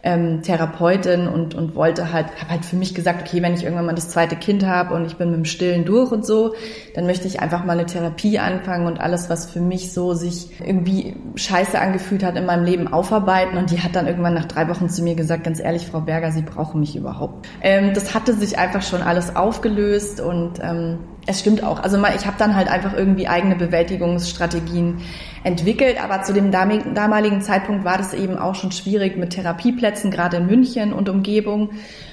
ähm, 0.02 0.42
Therapeutin 0.42 1.28
und, 1.28 1.54
und 1.54 1.74
wollte 1.74 2.12
halt, 2.12 2.26
habe 2.40 2.50
halt 2.50 2.64
für 2.64 2.76
mich 2.76 2.94
gesagt, 2.94 3.22
okay, 3.22 3.42
wenn 3.42 3.54
ich 3.54 3.64
irgendwann 3.64 3.86
mal 3.86 3.94
das 3.94 4.08
zweite 4.08 4.36
Kind 4.36 4.64
habe 4.64 4.94
und 4.94 5.04
ich 5.04 5.16
bin 5.16 5.30
mit 5.30 5.38
dem 5.38 5.44
Stillen 5.44 5.84
durch 5.84 6.10
und 6.10 6.24
so, 6.24 6.54
dann 6.94 7.06
möchte 7.06 7.26
ich 7.26 7.40
einfach 7.40 7.64
mal 7.64 7.74
eine 7.74 7.86
Therapie 7.86 8.38
anfangen 8.38 8.86
und 8.86 9.00
alles, 9.00 9.28
was 9.28 9.50
für 9.50 9.60
mich 9.60 9.92
so 9.92 10.14
sich 10.14 10.60
irgendwie 10.60 11.16
scheiße 11.34 11.78
angefühlt 11.78 12.22
hat 12.22 12.36
in 12.36 12.46
meinem 12.46 12.64
Leben 12.64 12.88
aufarbeiten. 12.88 13.58
Und 13.58 13.70
die 13.70 13.80
hat 13.80 13.94
dann 13.94 14.06
irgendwann 14.06 14.34
nach 14.34 14.46
drei 14.46 14.68
Wochen 14.68 14.88
zu 14.88 15.02
mir 15.02 15.14
gesagt, 15.14 15.44
ganz 15.44 15.60
ehrlich, 15.60 15.86
Frau 15.86 16.00
Berger, 16.00 16.32
Sie 16.32 16.42
brauchen 16.42 16.80
mich 16.80 16.96
überhaupt. 16.96 17.46
Ähm, 17.60 17.92
das 17.92 18.14
hatte 18.14 18.32
sich 18.34 18.58
einfach 18.58 18.82
schon 18.82 19.02
alles 19.02 19.36
aufgelöst 19.36 20.20
und 20.20 20.60
ähm, 20.62 20.98
es 21.26 21.40
stimmt 21.40 21.62
auch. 21.62 21.80
Also 21.82 21.98
ich 22.16 22.26
habe 22.26 22.36
dann 22.38 22.56
halt 22.56 22.68
einfach 22.68 22.94
irgendwie 22.94 23.28
eigene 23.28 23.56
Bewältigungsstrategien 23.56 24.98
entwickelt, 25.44 26.02
aber 26.02 26.22
zu 26.22 26.32
dem 26.32 26.50
damaligen 26.50 27.40
Zeitpunkt 27.40 27.84
war 27.84 27.98
das 27.98 28.14
eben 28.14 28.38
auch 28.38 28.54
schon 28.54 28.72
schwierig 28.72 29.16
mit 29.16 29.30
Therapieplätzen, 29.30 30.10
gerade 30.10 30.38
in 30.38 30.46
München 30.46 30.92
und 30.92 31.08
Umgebung. 31.08 31.70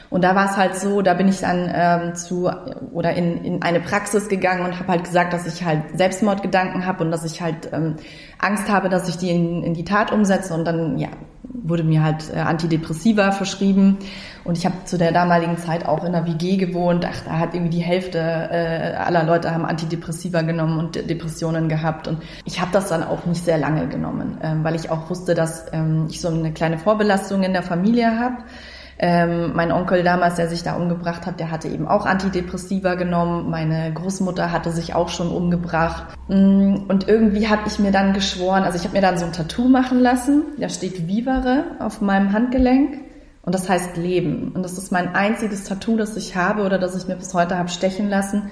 Und 0.09 0.23
da 0.23 0.35
war 0.35 0.49
es 0.49 0.55
halt 0.55 0.75
so, 0.75 1.01
da 1.01 1.13
bin 1.13 1.27
ich 1.27 1.39
dann 1.39 1.69
ähm, 1.73 2.15
zu 2.15 2.49
oder 2.93 3.13
in, 3.13 3.43
in 3.43 3.61
eine 3.61 3.81
Praxis 3.81 4.29
gegangen 4.29 4.65
und 4.65 4.79
habe 4.79 4.87
halt 4.87 5.03
gesagt, 5.03 5.33
dass 5.33 5.45
ich 5.45 5.65
halt 5.65 5.97
Selbstmordgedanken 5.97 6.85
habe 6.85 7.03
und 7.03 7.11
dass 7.11 7.25
ich 7.25 7.41
halt 7.41 7.69
ähm, 7.73 7.95
Angst 8.39 8.69
habe, 8.69 8.87
dass 8.87 9.09
ich 9.09 9.17
die 9.17 9.31
in, 9.31 9.63
in 9.63 9.73
die 9.73 9.83
Tat 9.83 10.13
umsetze. 10.13 10.53
Und 10.53 10.65
dann 10.65 10.97
ja, 10.97 11.09
wurde 11.63 11.83
mir 11.83 12.03
halt 12.03 12.31
äh, 12.33 12.39
Antidepressiva 12.39 13.31
verschrieben. 13.31 13.97
Und 14.43 14.57
ich 14.57 14.65
habe 14.65 14.75
zu 14.85 14.97
der 14.97 15.11
damaligen 15.11 15.57
Zeit 15.57 15.85
auch 15.85 16.03
in 16.03 16.15
einer 16.15 16.25
WG 16.25 16.57
gewohnt. 16.57 17.05
Ach, 17.05 17.21
da 17.25 17.39
hat 17.39 17.53
irgendwie 17.53 17.77
die 17.77 17.83
Hälfte 17.83 18.19
äh, 18.19 18.95
aller 18.95 19.23
Leute 19.23 19.53
haben 19.53 19.65
Antidepressiva 19.65 20.41
genommen 20.41 20.79
und 20.79 20.95
Depressionen 20.95 21.67
gehabt. 21.67 22.07
Und 22.07 22.21
ich 22.45 22.61
habe 22.61 22.71
das 22.71 22.89
dann 22.89 23.03
auch 23.03 23.25
nicht 23.25 23.43
sehr 23.43 23.57
lange 23.57 23.87
genommen, 23.87 24.37
ähm, 24.41 24.63
weil 24.63 24.75
ich 24.75 24.89
auch 24.89 25.09
wusste, 25.09 25.33
dass 25.33 25.65
ähm, 25.73 26.07
ich 26.09 26.21
so 26.21 26.29
eine 26.29 26.53
kleine 26.53 26.77
Vorbelastung 26.77 27.43
in 27.43 27.53
der 27.53 27.63
Familie 27.63 28.19
habe. 28.19 28.37
Ähm, 28.99 29.51
mein 29.53 29.71
Onkel 29.71 30.03
damals, 30.03 30.35
der 30.35 30.49
sich 30.49 30.63
da 30.63 30.75
umgebracht 30.75 31.27
hat, 31.27 31.39
der 31.39 31.51
hatte 31.51 31.67
eben 31.67 31.87
auch 31.87 32.05
Antidepressiva 32.05 32.95
genommen. 32.95 33.49
Meine 33.49 33.93
Großmutter 33.93 34.51
hatte 34.51 34.71
sich 34.71 34.95
auch 34.95 35.09
schon 35.09 35.29
umgebracht. 35.29 36.17
Mm, 36.27 36.77
und 36.87 37.07
irgendwie 37.07 37.47
habe 37.47 37.61
ich 37.67 37.77
mir 37.77 37.91
dann 37.91 38.13
geschworen, 38.13 38.63
also 38.63 38.77
ich 38.77 38.85
habe 38.85 38.95
mir 38.95 39.01
dann 39.01 39.17
so 39.17 39.25
ein 39.25 39.33
Tattoo 39.33 39.67
machen 39.67 39.99
lassen. 39.99 40.43
Da 40.57 40.69
steht 40.69 41.07
Vivere 41.07 41.65
auf 41.79 42.01
meinem 42.01 42.33
Handgelenk. 42.33 42.99
Und 43.43 43.53
das 43.53 43.69
heißt 43.69 43.95
Leben. 43.95 44.51
Und 44.53 44.63
das 44.63 44.77
ist 44.77 44.91
mein 44.91 45.15
einziges 45.15 45.63
Tattoo, 45.63 45.95
das 45.95 46.17
ich 46.17 46.35
habe 46.35 46.63
oder 46.63 46.77
das 46.79 46.97
ich 46.97 47.07
mir 47.07 47.15
bis 47.15 47.33
heute 47.33 47.57
habe 47.57 47.69
stechen 47.69 48.09
lassen, 48.09 48.49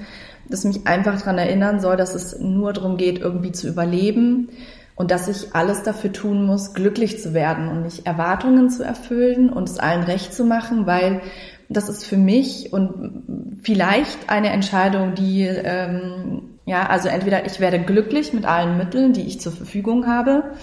das 0.47 0.63
mich 0.63 0.87
einfach 0.87 1.19
daran 1.19 1.37
erinnern 1.37 1.81
soll, 1.81 1.97
dass 1.97 2.15
es 2.15 2.39
nur 2.39 2.71
darum 2.71 2.95
geht, 2.95 3.19
irgendwie 3.19 3.51
zu 3.51 3.67
überleben 3.67 4.49
und 4.95 5.11
dass 5.11 5.27
ich 5.27 5.53
alles 5.53 5.83
dafür 5.83 6.11
tun 6.11 6.45
muss, 6.45 6.73
glücklich 6.73 7.21
zu 7.21 7.33
werden 7.33 7.67
und 7.67 7.83
nicht 7.83 8.05
Erwartungen 8.05 8.69
zu 8.69 8.83
erfüllen 8.83 9.49
und 9.49 9.69
es 9.69 9.77
allen 9.77 10.03
recht 10.03 10.33
zu 10.33 10.45
machen, 10.45 10.85
weil 10.85 11.21
das 11.67 11.89
ist 11.89 12.05
für 12.05 12.17
mich 12.17 12.71
und 12.71 13.59
vielleicht 13.61 14.29
eine 14.29 14.49
Entscheidung, 14.49 15.15
die 15.15 15.43
ähm, 15.43 16.55
ja, 16.65 16.87
also 16.87 17.09
entweder 17.09 17.45
ich 17.45 17.59
werde 17.59 17.79
glücklich 17.79 18.33
mit 18.33 18.45
allen 18.45 18.77
Mitteln, 18.77 19.13
die 19.13 19.21
ich 19.21 19.39
zur 19.39 19.51
Verfügung 19.51 20.07
habe, 20.07 20.55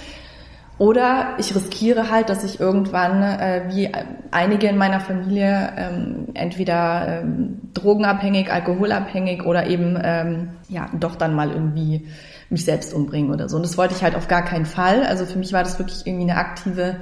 oder 0.78 1.34
ich 1.38 1.54
riskiere 1.54 2.10
halt, 2.10 2.28
dass 2.28 2.44
ich 2.44 2.58
irgendwann, 2.58 3.22
äh, 3.22 3.62
wie 3.68 3.90
einige 4.30 4.68
in 4.68 4.76
meiner 4.76 5.00
Familie, 5.00 5.72
ähm, 5.76 6.28
entweder 6.34 7.20
ähm, 7.22 7.60
drogenabhängig, 7.74 8.50
alkoholabhängig 8.50 9.44
oder 9.44 9.66
eben 9.66 9.98
ähm, 10.02 10.48
ja 10.68 10.88
doch 10.98 11.16
dann 11.16 11.34
mal 11.34 11.50
irgendwie 11.50 12.08
mich 12.48 12.64
selbst 12.64 12.94
umbringen 12.94 13.30
oder 13.30 13.48
so. 13.48 13.56
Und 13.56 13.62
das 13.62 13.76
wollte 13.78 13.94
ich 13.94 14.02
halt 14.02 14.14
auf 14.14 14.28
gar 14.28 14.44
keinen 14.44 14.66
Fall. 14.66 15.04
Also 15.04 15.26
für 15.26 15.38
mich 15.38 15.52
war 15.52 15.62
das 15.62 15.78
wirklich 15.78 16.06
irgendwie 16.06 16.30
eine 16.30 16.36
aktive 16.36 16.96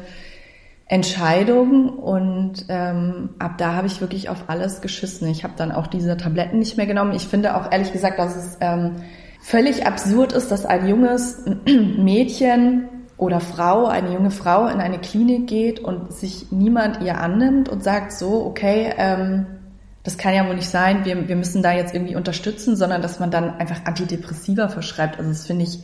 Entscheidung 0.87 1.91
und 1.91 2.65
ähm, 2.69 3.31
ab 3.39 3.59
da 3.59 3.75
habe 3.75 3.87
ich 3.87 4.01
wirklich 4.01 4.29
auf 4.29 4.45
alles 4.49 4.81
geschissen. 4.81 5.29
Ich 5.29 5.45
habe 5.45 5.55
dann 5.57 5.71
auch 5.71 5.87
diese 5.87 6.17
Tabletten 6.17 6.59
nicht 6.59 6.77
mehr 6.77 6.87
genommen. 6.87 7.13
Ich 7.13 7.29
finde 7.29 7.57
auch 7.57 7.71
ehrlich 7.71 7.93
gesagt, 7.93 8.19
dass 8.19 8.35
es 8.35 8.59
ähm, 8.61 8.97
völlig 9.41 9.87
absurd 9.87 10.33
ist, 10.33 10.51
dass 10.51 10.67
ein 10.67 10.89
junges 10.89 11.45
Mädchen 11.97 12.89
oder 13.21 13.41
Frau, 13.41 13.87
eine 13.87 14.15
junge 14.15 14.31
Frau 14.31 14.67
in 14.67 14.81
eine 14.81 14.99
Klinik 14.99 15.47
geht 15.47 15.79
und 15.79 16.11
sich 16.11 16.51
niemand 16.51 17.03
ihr 17.03 17.19
annimmt 17.19 17.69
und 17.69 17.85
sagt 17.85 18.13
so, 18.13 18.47
okay, 18.47 18.95
ähm, 18.97 19.47
das 20.03 20.17
kann 20.17 20.33
ja 20.33 20.49
wohl 20.49 20.55
nicht 20.55 20.71
sein, 20.71 21.05
wir, 21.05 21.29
wir 21.29 21.37
müssen 21.37 21.63
da 21.63 21.75
jetzt 21.75 21.95
irgendwie 21.95 22.17
unterstützen, 22.17 22.77
sondern 22.77 23.03
dass 23.03 23.21
man 23.21 23.31
dann 23.31 23.51
einfach 23.59 23.85
Antidepressiva 23.85 24.69
verschreibt. 24.69 25.19
Also 25.19 25.29
das 25.31 25.47
finde 25.47 25.65
ich, 25.65 25.81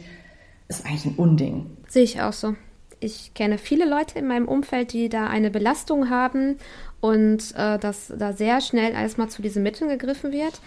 ist 0.68 0.86
eigentlich 0.86 1.04
ein 1.04 1.16
Unding. 1.16 1.76
Sehe 1.88 2.04
ich 2.04 2.22
auch 2.22 2.32
so. 2.32 2.56
Ich 3.00 3.34
kenne 3.34 3.58
viele 3.58 3.86
Leute 3.86 4.18
in 4.18 4.26
meinem 4.26 4.48
Umfeld, 4.48 4.94
die 4.94 5.10
da 5.10 5.26
eine 5.26 5.50
Belastung 5.50 6.08
haben 6.08 6.56
und 7.02 7.54
äh, 7.54 7.78
dass 7.78 8.10
da 8.16 8.32
sehr 8.32 8.62
schnell 8.62 8.94
erstmal 8.94 9.28
zu 9.28 9.42
diesen 9.42 9.62
Mitteln 9.62 9.90
gegriffen 9.90 10.32
wird. 10.32 10.58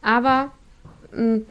Aber 0.00 0.52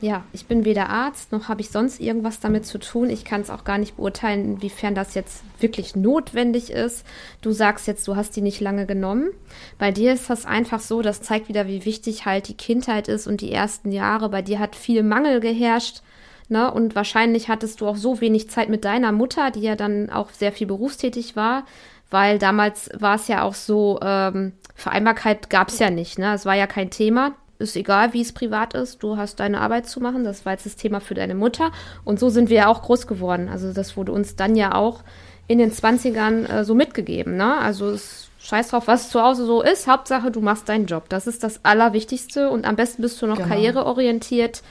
ja, 0.02 0.24
ich 0.34 0.46
bin 0.46 0.66
weder 0.66 0.90
Arzt 0.90 1.32
noch 1.32 1.48
habe 1.48 1.62
ich 1.62 1.70
sonst 1.70 2.02
irgendwas 2.02 2.40
damit 2.40 2.66
zu 2.66 2.80
tun. 2.80 3.10
Ich 3.10 3.24
kann 3.24 3.42
es 3.42 3.50
auch 3.50 3.64
gar 3.64 3.78
nicht 3.78 3.96
beurteilen, 3.96 4.56
inwiefern 4.56 4.96
das 4.96 5.14
jetzt 5.14 5.44
wirklich 5.60 5.96
notwendig 5.96 6.72
ist. 6.72 7.06
Du 7.42 7.52
sagst 7.52 7.88
jetzt, 7.88 8.08
du 8.08 8.16
hast 8.16 8.36
die 8.36 8.42
nicht 8.42 8.60
lange 8.60 8.86
genommen. 8.86 9.30
Bei 9.78 9.92
dir 9.92 10.14
ist 10.14 10.30
das 10.30 10.46
einfach 10.46 10.80
so, 10.80 11.02
das 11.02 11.22
zeigt 11.22 11.48
wieder, 11.48 11.68
wie 11.68 11.86
wichtig 11.86 12.26
halt 12.26 12.50
die 12.50 12.58
Kindheit 12.58 13.08
ist 13.08 13.26
und 13.28 13.42
die 13.42 13.52
ersten 13.52 13.92
Jahre. 13.92 14.30
Bei 14.30 14.42
dir 14.42 14.60
hat 14.60 14.76
viel 14.76 15.04
Mangel 15.04 15.40
geherrscht. 15.40 16.02
Ne? 16.50 16.72
Und 16.72 16.96
wahrscheinlich 16.96 17.48
hattest 17.48 17.80
du 17.80 17.88
auch 17.88 17.96
so 17.96 18.20
wenig 18.20 18.50
Zeit 18.50 18.70
mit 18.70 18.84
deiner 18.84 19.12
Mutter, 19.14 19.50
die 19.50 19.62
ja 19.62 19.76
dann 19.76 20.10
auch 20.10 20.30
sehr 20.32 20.52
viel 20.52 20.68
berufstätig 20.68 21.38
war, 21.38 21.66
weil 22.10 22.38
damals 22.38 22.90
war 22.94 23.16
es 23.16 23.28
ja 23.30 23.44
auch 23.44 23.54
so, 23.54 24.00
ähm, 24.04 24.52
Vereinbarkeit 24.76 25.50
gab 25.50 25.70
es 25.70 25.80
ja 25.80 25.90
nicht. 25.90 26.20
Ne? 26.20 26.34
Es 26.34 26.46
war 26.46 26.56
ja 26.56 26.68
kein 26.68 26.90
Thema 26.90 27.34
ist 27.60 27.76
egal, 27.76 28.14
wie 28.14 28.22
es 28.22 28.34
privat 28.34 28.74
ist, 28.74 29.04
du 29.04 29.18
hast 29.18 29.40
deine 29.40 29.62
Arbeit 29.62 29.88
zu 29.88 30.00
machen. 30.00 30.24
Das 30.24 30.46
war 30.46 30.54
jetzt 30.54 30.66
das 30.66 30.76
Thema 30.76 31.00
für 31.00 31.14
deine 31.14 31.36
Mutter. 31.36 31.72
Und 32.04 32.20
so 32.20 32.30
sind 32.30 32.50
wir 32.50 32.58
ja 32.58 32.68
auch 32.68 32.82
groß 32.82 33.08
geworden. 33.08 33.50
Also 33.50 33.74
das 33.74 33.96
wurde 33.96 34.12
uns 34.12 34.36
dann 34.36 34.56
ja 34.56 34.76
auch 34.76 35.04
in 35.48 35.58
den 35.58 35.72
20ern 35.72 36.50
äh, 36.50 36.64
so 36.64 36.74
mitgegeben. 36.76 37.38
Ne? 37.38 37.58
Also 37.58 37.90
es 37.90 38.30
scheiß 38.40 38.70
drauf, 38.70 38.88
was 38.88 39.10
zu 39.10 39.22
Hause 39.22 39.46
so 39.46 39.62
ist. 39.62 39.88
Hauptsache, 39.88 40.32
du 40.32 40.42
machst 40.42 40.68
deinen 40.68 40.86
Job. 40.86 41.10
Das 41.10 41.28
ist 41.28 41.44
das 41.44 41.64
Allerwichtigste. 41.64 42.50
Und 42.50 42.66
am 42.66 42.76
besten 42.76 43.02
bist 43.02 43.22
du 43.22 43.28
noch 43.28 43.38
genau. 43.38 43.50
karriereorientiert. 43.50 44.64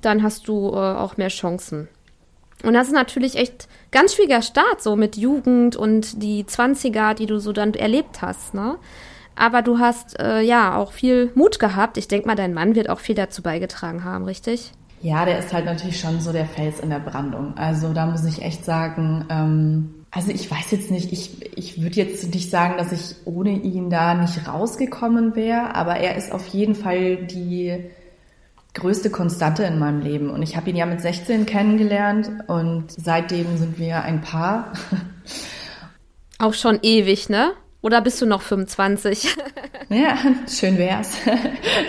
Dann 0.00 0.22
hast 0.22 0.48
du 0.48 0.70
äh, 0.70 0.76
auch 0.76 1.16
mehr 1.16 1.28
Chancen. 1.28 1.88
Und 2.64 2.74
das 2.74 2.88
ist 2.88 2.94
natürlich 2.94 3.36
echt 3.36 3.68
ganz 3.90 4.14
schwieriger 4.14 4.42
Start, 4.42 4.82
so 4.82 4.96
mit 4.96 5.16
Jugend 5.16 5.76
und 5.76 6.22
die 6.22 6.44
20er, 6.44 7.14
die 7.14 7.26
du 7.26 7.38
so 7.38 7.52
dann 7.52 7.74
erlebt 7.74 8.22
hast, 8.22 8.54
ne? 8.54 8.76
Aber 9.36 9.62
du 9.62 9.78
hast 9.78 10.18
äh, 10.20 10.40
ja 10.40 10.76
auch 10.76 10.92
viel 10.92 11.32
Mut 11.34 11.58
gehabt. 11.58 11.96
Ich 11.96 12.08
denke 12.08 12.26
mal, 12.26 12.36
dein 12.36 12.54
Mann 12.54 12.74
wird 12.74 12.88
auch 12.88 13.00
viel 13.00 13.14
dazu 13.14 13.42
beigetragen 13.42 14.04
haben, 14.04 14.24
richtig? 14.24 14.72
Ja, 15.02 15.24
der 15.26 15.38
ist 15.38 15.52
halt 15.52 15.66
natürlich 15.66 16.00
schon 16.00 16.20
so 16.20 16.32
der 16.32 16.46
Fels 16.46 16.80
in 16.80 16.88
der 16.88 16.98
Brandung. 16.98 17.56
Also 17.56 17.92
da 17.92 18.06
muss 18.06 18.24
ich 18.24 18.42
echt 18.42 18.64
sagen, 18.64 19.26
ähm, 19.28 19.94
also 20.10 20.30
ich 20.30 20.50
weiß 20.50 20.70
jetzt 20.70 20.90
nicht, 20.90 21.12
ich, 21.12 21.58
ich 21.58 21.82
würde 21.82 21.96
jetzt 21.96 22.32
nicht 22.32 22.48
sagen, 22.48 22.78
dass 22.78 22.92
ich 22.92 23.16
ohne 23.26 23.50
ihn 23.50 23.90
da 23.90 24.14
nicht 24.14 24.48
rausgekommen 24.48 25.34
wäre, 25.34 25.74
aber 25.74 25.96
er 25.96 26.16
ist 26.16 26.32
auf 26.32 26.46
jeden 26.46 26.74
Fall 26.74 27.16
die 27.16 27.90
größte 28.74 29.10
Konstante 29.10 29.64
in 29.64 29.78
meinem 29.78 30.00
Leben. 30.00 30.30
Und 30.30 30.42
ich 30.42 30.56
habe 30.56 30.70
ihn 30.70 30.76
ja 30.76 30.86
mit 30.86 31.00
16 31.00 31.46
kennengelernt 31.46 32.30
und 32.46 32.90
seitdem 32.90 33.56
sind 33.56 33.78
wir 33.78 34.02
ein 34.02 34.20
Paar. 34.20 34.72
Auch 36.38 36.54
schon 36.54 36.78
ewig, 36.82 37.28
ne? 37.28 37.52
Oder 37.84 38.00
bist 38.00 38.22
du 38.22 38.24
noch 38.24 38.40
25? 38.40 39.36
ja, 39.90 40.16
schön 40.48 40.78
wär's. 40.78 41.18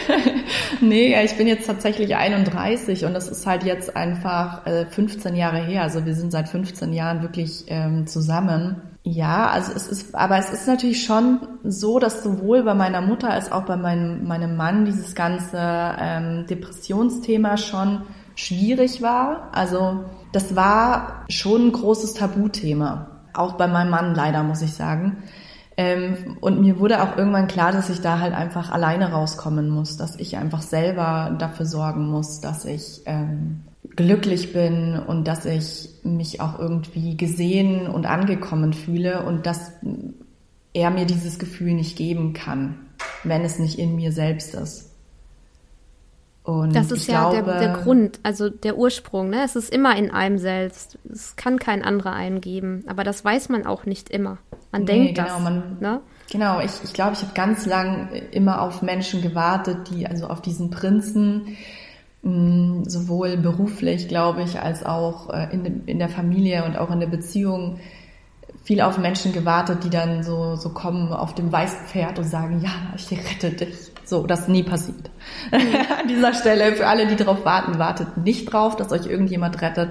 nee, 0.82 1.16
ich 1.24 1.38
bin 1.38 1.48
jetzt 1.48 1.68
tatsächlich 1.68 2.18
31 2.18 3.06
und 3.06 3.14
das 3.14 3.30
ist 3.30 3.48
halt 3.48 3.64
jetzt 3.64 3.96
einfach 3.96 4.68
äh, 4.68 4.86
15 4.88 5.38
Jahre 5.38 5.60
her. 5.60 5.84
Also 5.84 6.06
wir 6.06 6.14
sind 6.14 6.34
seit 6.34 6.50
15 6.50 6.92
Jahren 6.92 7.22
wirklich 7.22 7.64
ähm, 7.68 8.08
zusammen. 8.08 8.82
Ja, 9.04 9.48
also 9.48 9.72
es 9.74 9.88
ist, 9.88 10.16
aber 10.16 10.38
es 10.38 10.50
ist 10.50 10.68
natürlich 10.68 11.06
schon 11.06 11.48
so, 11.64 11.98
dass 11.98 12.24
sowohl 12.24 12.64
bei 12.64 12.74
meiner 12.74 13.00
Mutter 13.00 13.30
als 13.30 13.50
auch 13.54 13.64
bei 13.64 13.78
meinem, 13.78 14.28
meinem 14.28 14.58
Mann 14.58 14.84
dieses 14.84 15.16
ganze 15.16 15.58
ähm, 15.58 16.46
Depressionsthema 16.46 17.56
schon 17.56 18.02
schwierig 18.36 19.02
war. 19.02 19.50
Also 19.54 20.04
das 20.34 20.58
war 20.58 21.24
schon 21.30 21.68
ein 21.68 21.72
großes 21.72 22.16
Tabuthema. 22.16 23.12
Auch 23.34 23.54
bei 23.54 23.68
meinem 23.68 23.92
Mann 23.92 24.14
leider, 24.14 24.44
muss 24.44 24.62
ich 24.62 24.74
sagen. 24.74 25.24
Ähm, 25.77 26.38
und 26.39 26.62
mir 26.62 26.79
wurde 26.79 27.03
auch 27.03 27.17
irgendwann 27.17 27.48
klar, 27.48 27.72
dass 27.72 27.89
ich 27.89 28.00
da 28.01 28.20
halt 28.20 28.34
einfach 28.34 28.72
alleine 28.72 29.12
rauskommen 29.12 29.70
muss, 29.70 29.98
dass 29.98 30.15
ich 30.17 30.38
einfach 30.38 30.62
selber 30.62 31.36
dafür 31.38 31.65
sorgen 31.65 32.08
muss, 32.08 32.39
dass 32.39 32.63
ich 32.63 33.01
ähm, 33.05 33.62
glücklich 33.96 34.53
bin 34.53 34.98
und 34.98 35.27
dass 35.27 35.46
ich 35.46 35.89
mich 36.03 36.39
auch 36.39 36.60
irgendwie 36.60 37.17
gesehen 37.17 37.88
und 37.88 38.05
angekommen 38.05 38.74
fühle 38.74 39.24
und 39.24 39.46
dass 39.46 39.72
er 40.74 40.91
mir 40.91 41.05
dieses 41.05 41.39
Gefühl 41.39 41.74
nicht 41.74 41.98
geben 41.98 42.34
kann, 42.34 42.75
wenn 43.24 43.44
es 43.44 43.60
nicht 43.60 43.77
in 43.77 43.96
mir 43.96 44.12
selbst 44.12 44.53
ist. 44.55 44.95
Und 46.46 46.75
das 46.75 46.92
ist 46.92 47.08
ja 47.08 47.32
glaube, 47.32 47.52
der, 47.52 47.60
der, 47.60 47.74
Grund, 47.74 48.20
also 48.22 48.50
der 48.50 48.78
Ursprung. 48.78 49.32
Ne? 49.32 49.44
Es 49.44 49.56
ist 49.56 49.74
immer 49.74 49.98
in 49.98 50.12
einem 50.12 50.38
selbst. 50.38 51.00
Es 51.12 51.36
kann 51.36 51.58
kein 51.58 51.84
anderer 51.84 52.14
einen 52.14 52.40
geben. 52.40 52.84
Aber 52.86 53.04
das 53.04 53.25
weiß 53.25 53.50
man 53.50 53.66
auch 53.66 53.86
nicht 53.86 54.12
immer. 54.12 54.38
Man 54.72 54.84
nee, 54.84 54.88
denkt 54.88 55.16
genau, 55.16 55.28
das. 55.28 55.42
Man, 55.42 55.78
ne? 55.80 56.02
Genau, 56.32 56.60
ich, 56.60 56.72
ich 56.84 56.94
glaube, 56.94 57.14
ich 57.14 57.22
habe 57.24 57.34
ganz 57.34 57.66
lang 57.66 58.10
immer 58.32 58.62
auf 58.62 58.84
Menschen 58.84 59.24
gewartet, 59.24 59.90
die, 59.90 60.06
also 60.06 60.28
auf 60.28 60.44
diesen 60.44 60.70
Prinzen, 60.70 61.58
mh, 62.22 62.32
mm, 62.32 62.84
sowohl 62.86 63.38
beruflich, 63.38 64.08
glaube 64.08 64.44
ich, 64.44 64.60
als 64.60 64.86
auch 64.86 65.34
äh, 65.34 65.48
in, 65.52 65.84
in 65.88 65.98
der 65.98 66.10
Familie 66.10 66.64
und 66.66 66.78
auch 66.78 66.92
in 66.92 67.00
der 67.00 67.08
Beziehung, 67.08 67.80
viel 68.64 68.82
auf 68.82 68.98
Menschen 68.98 69.34
gewartet, 69.34 69.84
die 69.84 69.90
dann 69.90 70.24
so, 70.24 70.56
so 70.56 70.70
kommen 70.70 71.12
auf 71.12 71.36
dem 71.36 71.52
weißen 71.52 71.88
Pferd 71.88 72.18
und 72.18 72.25
sagen, 72.25 72.62
ja, 72.62 72.72
ich 72.96 73.12
rette 73.12 73.52
dich 73.52 73.95
So, 74.05 74.25
das 74.25 74.47
nie 74.47 74.63
passiert. 74.63 75.09
An 75.51 76.07
dieser 76.07 76.33
Stelle, 76.33 76.74
für 76.74 76.88
alle, 76.88 77.07
die 77.07 77.15
darauf 77.15 77.45
warten, 77.45 77.79
wartet 77.79 78.17
nicht 78.17 78.51
drauf, 78.51 78.75
dass 78.75 78.91
euch 78.91 79.07
irgendjemand 79.07 79.62
rettet. 79.62 79.89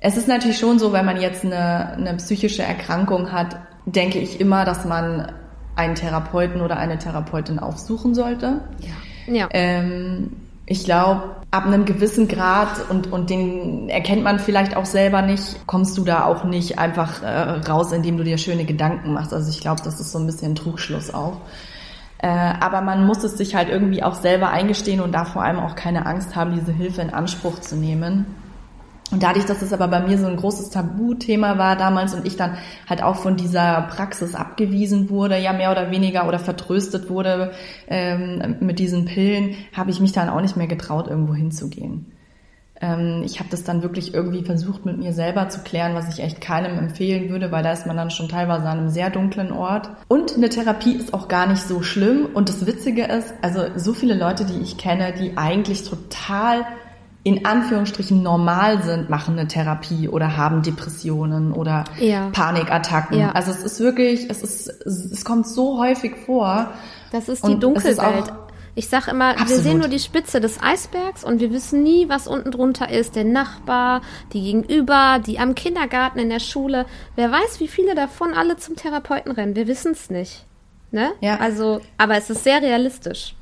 Es 0.00 0.16
ist 0.16 0.28
natürlich 0.28 0.58
schon 0.58 0.78
so, 0.78 0.92
wenn 0.92 1.06
man 1.06 1.20
jetzt 1.20 1.44
eine, 1.44 1.92
eine 1.92 2.14
psychische 2.14 2.62
Erkrankung 2.62 3.32
hat, 3.32 3.56
denke 3.86 4.18
ich 4.18 4.40
immer, 4.40 4.64
dass 4.64 4.84
man 4.84 5.32
einen 5.76 5.94
Therapeuten 5.94 6.60
oder 6.60 6.76
eine 6.76 6.98
Therapeutin 6.98 7.58
aufsuchen 7.58 8.14
sollte. 8.14 8.60
Ja. 9.26 9.34
ja. 9.34 9.48
Ähm, 9.52 10.32
ich 10.66 10.84
glaube, 10.84 11.36
ab 11.52 11.66
einem 11.66 11.84
gewissen 11.84 12.26
Grad 12.26 12.90
und, 12.90 13.12
und 13.12 13.30
den 13.30 13.88
erkennt 13.88 14.24
man 14.24 14.40
vielleicht 14.40 14.76
auch 14.76 14.84
selber 14.84 15.22
nicht, 15.22 15.66
kommst 15.66 15.96
du 15.96 16.04
da 16.04 16.24
auch 16.24 16.44
nicht 16.44 16.78
einfach 16.78 17.22
äh, 17.22 17.60
raus, 17.68 17.92
indem 17.92 18.16
du 18.16 18.24
dir 18.24 18.36
schöne 18.36 18.64
Gedanken 18.64 19.12
machst. 19.12 19.32
Also 19.32 19.48
ich 19.50 19.60
glaube, 19.60 19.80
das 19.84 20.00
ist 20.00 20.10
so 20.10 20.18
ein 20.18 20.26
bisschen 20.26 20.56
Trugschluss 20.56 21.14
auch. 21.14 21.38
Äh, 22.18 22.28
aber 22.28 22.80
man 22.80 23.06
muss 23.06 23.24
es 23.24 23.36
sich 23.36 23.54
halt 23.54 23.68
irgendwie 23.68 24.02
auch 24.02 24.14
selber 24.14 24.50
eingestehen 24.50 25.00
und 25.00 25.12
da 25.12 25.24
vor 25.24 25.42
allem 25.42 25.58
auch 25.58 25.74
keine 25.74 26.06
Angst 26.06 26.34
haben, 26.34 26.54
diese 26.54 26.72
Hilfe 26.72 27.02
in 27.02 27.10
Anspruch 27.10 27.60
zu 27.60 27.76
nehmen. 27.76 28.26
Und 29.12 29.22
dadurch, 29.22 29.44
dass 29.44 29.62
es 29.62 29.72
aber 29.72 29.86
bei 29.86 30.00
mir 30.00 30.18
so 30.18 30.26
ein 30.26 30.36
großes 30.36 30.70
Tabuthema 30.70 31.58
war 31.58 31.76
damals 31.76 32.12
und 32.12 32.26
ich 32.26 32.36
dann 32.36 32.56
halt 32.88 33.02
auch 33.04 33.16
von 33.16 33.36
dieser 33.36 33.82
Praxis 33.82 34.34
abgewiesen 34.34 35.10
wurde, 35.10 35.38
ja 35.38 35.52
mehr 35.52 35.70
oder 35.70 35.92
weniger 35.92 36.26
oder 36.26 36.40
vertröstet 36.40 37.08
wurde 37.08 37.52
ähm, 37.86 38.56
mit 38.60 38.80
diesen 38.80 39.04
Pillen, 39.04 39.54
habe 39.76 39.90
ich 39.90 40.00
mich 40.00 40.10
dann 40.10 40.28
auch 40.28 40.40
nicht 40.40 40.56
mehr 40.56 40.66
getraut, 40.66 41.06
irgendwo 41.06 41.34
hinzugehen. 41.34 42.15
Ähm, 42.80 43.22
ich 43.24 43.38
habe 43.38 43.48
das 43.50 43.64
dann 43.64 43.82
wirklich 43.82 44.12
irgendwie 44.14 44.42
versucht, 44.42 44.84
mit 44.84 44.98
mir 44.98 45.12
selber 45.12 45.48
zu 45.48 45.60
klären, 45.60 45.94
was 45.94 46.12
ich 46.12 46.22
echt 46.22 46.40
keinem 46.40 46.78
empfehlen 46.78 47.30
würde, 47.30 47.50
weil 47.50 47.62
da 47.62 47.72
ist 47.72 47.86
man 47.86 47.96
dann 47.96 48.10
schon 48.10 48.28
teilweise 48.28 48.68
an 48.68 48.78
einem 48.78 48.88
sehr 48.90 49.10
dunklen 49.10 49.52
Ort. 49.52 49.90
Und 50.08 50.36
eine 50.36 50.48
Therapie 50.48 50.92
ist 50.92 51.14
auch 51.14 51.28
gar 51.28 51.46
nicht 51.46 51.62
so 51.62 51.82
schlimm. 51.82 52.26
Und 52.34 52.48
das 52.48 52.66
Witzige 52.66 53.04
ist, 53.04 53.32
also 53.42 53.62
so 53.76 53.94
viele 53.94 54.14
Leute, 54.14 54.44
die 54.44 54.60
ich 54.60 54.76
kenne, 54.76 55.14
die 55.18 55.36
eigentlich 55.36 55.88
total 55.88 56.66
in 57.26 57.44
Anführungsstrichen 57.44 58.22
normal 58.22 58.84
sind, 58.84 59.10
machen 59.10 59.36
eine 59.36 59.48
Therapie 59.48 60.08
oder 60.08 60.36
haben 60.36 60.62
Depressionen 60.62 61.52
oder 61.52 61.82
ja. 61.98 62.30
Panikattacken. 62.30 63.18
Ja. 63.18 63.32
Also 63.32 63.50
es 63.50 63.64
ist 63.64 63.80
wirklich, 63.80 64.30
es 64.30 64.44
ist, 64.44 64.68
es 64.68 65.24
kommt 65.24 65.48
so 65.48 65.80
häufig 65.80 66.14
vor. 66.24 66.70
Das 67.10 67.28
ist 67.28 67.44
die 67.44 67.58
Dunkelwelt. 67.58 68.32
Ich 68.76 68.90
sag 68.90 69.08
immer, 69.08 69.30
Absolut. 69.30 69.48
wir 69.48 69.58
sehen 69.58 69.78
nur 69.78 69.88
die 69.88 69.98
Spitze 69.98 70.38
des 70.38 70.62
Eisbergs 70.62 71.24
und 71.24 71.40
wir 71.40 71.50
wissen 71.50 71.82
nie, 71.82 72.10
was 72.10 72.28
unten 72.28 72.50
drunter 72.50 72.90
ist. 72.90 73.16
Der 73.16 73.24
Nachbar, 73.24 74.02
die 74.34 74.42
Gegenüber, 74.42 75.18
die 75.26 75.38
am 75.38 75.54
Kindergarten, 75.54 76.18
in 76.18 76.28
der 76.28 76.40
Schule. 76.40 76.84
Wer 77.14 77.32
weiß, 77.32 77.58
wie 77.58 77.68
viele 77.68 77.94
davon 77.94 78.34
alle 78.34 78.58
zum 78.58 78.76
Therapeuten 78.76 79.32
rennen. 79.32 79.56
Wir 79.56 79.66
wissen 79.66 79.92
es 79.92 80.10
nicht. 80.10 80.44
Ne? 80.90 81.12
Ja. 81.22 81.38
Also, 81.38 81.80
aber 81.96 82.18
es 82.18 82.28
ist 82.28 82.44
sehr 82.44 82.60
realistisch. 82.60 83.34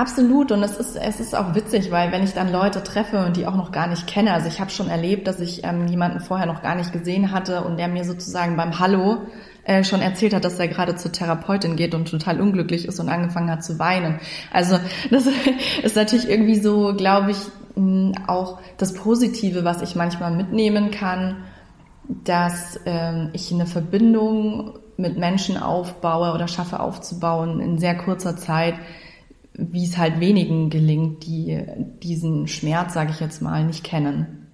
Absolut 0.00 0.50
und 0.50 0.62
es 0.62 0.78
ist, 0.78 0.96
es 0.96 1.20
ist 1.20 1.36
auch 1.36 1.54
witzig, 1.54 1.90
weil 1.90 2.10
wenn 2.10 2.24
ich 2.24 2.32
dann 2.32 2.50
Leute 2.50 2.82
treffe 2.82 3.22
und 3.26 3.36
die 3.36 3.46
auch 3.46 3.54
noch 3.54 3.70
gar 3.70 3.86
nicht 3.86 4.06
kenne, 4.06 4.32
also 4.32 4.48
ich 4.48 4.58
habe 4.58 4.70
schon 4.70 4.88
erlebt, 4.88 5.28
dass 5.28 5.40
ich 5.40 5.62
ähm, 5.62 5.88
jemanden 5.88 6.20
vorher 6.20 6.46
noch 6.46 6.62
gar 6.62 6.74
nicht 6.74 6.90
gesehen 6.90 7.32
hatte 7.32 7.64
und 7.64 7.76
der 7.76 7.86
mir 7.86 8.06
sozusagen 8.06 8.56
beim 8.56 8.78
Hallo 8.78 9.18
äh, 9.64 9.84
schon 9.84 10.00
erzählt 10.00 10.32
hat, 10.32 10.42
dass 10.42 10.58
er 10.58 10.68
gerade 10.68 10.96
zur 10.96 11.12
Therapeutin 11.12 11.76
geht 11.76 11.94
und 11.94 12.10
total 12.10 12.40
unglücklich 12.40 12.88
ist 12.88 12.98
und 12.98 13.10
angefangen 13.10 13.50
hat 13.50 13.62
zu 13.62 13.78
weinen. 13.78 14.20
Also 14.50 14.78
das 15.10 15.26
ist 15.82 15.96
natürlich 15.96 16.30
irgendwie 16.30 16.56
so, 16.56 16.94
glaube 16.96 17.32
ich, 17.32 17.36
auch 18.26 18.58
das 18.78 18.94
Positive, 18.94 19.64
was 19.64 19.82
ich 19.82 19.96
manchmal 19.96 20.34
mitnehmen 20.34 20.90
kann, 20.90 21.44
dass 22.08 22.80
ähm, 22.86 23.28
ich 23.34 23.52
eine 23.52 23.66
Verbindung 23.66 24.78
mit 24.96 25.18
Menschen 25.18 25.58
aufbaue 25.58 26.32
oder 26.32 26.48
schaffe 26.48 26.80
aufzubauen 26.80 27.60
in 27.60 27.78
sehr 27.78 27.98
kurzer 27.98 28.38
Zeit, 28.38 28.76
wie 29.60 29.84
es 29.84 29.98
halt 29.98 30.20
wenigen 30.20 30.70
gelingt, 30.70 31.26
die 31.26 31.60
diesen 32.02 32.46
Schmerz, 32.48 32.94
sage 32.94 33.10
ich 33.10 33.20
jetzt 33.20 33.42
mal, 33.42 33.62
nicht 33.64 33.84
kennen. 33.84 34.46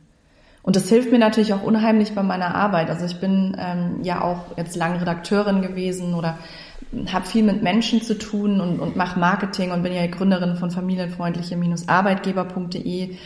Und 0.62 0.74
das 0.74 0.88
hilft 0.88 1.12
mir 1.12 1.18
natürlich 1.18 1.54
auch 1.54 1.62
unheimlich 1.62 2.14
bei 2.14 2.24
meiner 2.24 2.56
Arbeit. 2.56 2.90
Also 2.90 3.06
ich 3.06 3.20
bin 3.20 3.56
ähm, 3.58 4.00
ja 4.02 4.22
auch 4.22 4.56
jetzt 4.56 4.74
lange 4.74 5.00
Redakteurin 5.00 5.62
gewesen 5.62 6.14
oder 6.14 6.38
habe 7.12 7.26
viel 7.26 7.44
mit 7.44 7.62
Menschen 7.62 8.02
zu 8.02 8.18
tun 8.18 8.60
und, 8.60 8.80
und 8.80 8.96
mache 8.96 9.20
Marketing 9.20 9.70
und 9.70 9.84
bin 9.84 9.92
ja 9.92 10.04
Gründerin 10.06 10.56
von 10.56 10.72
familienfreundliche-arbeitgeber.de, 10.72 13.16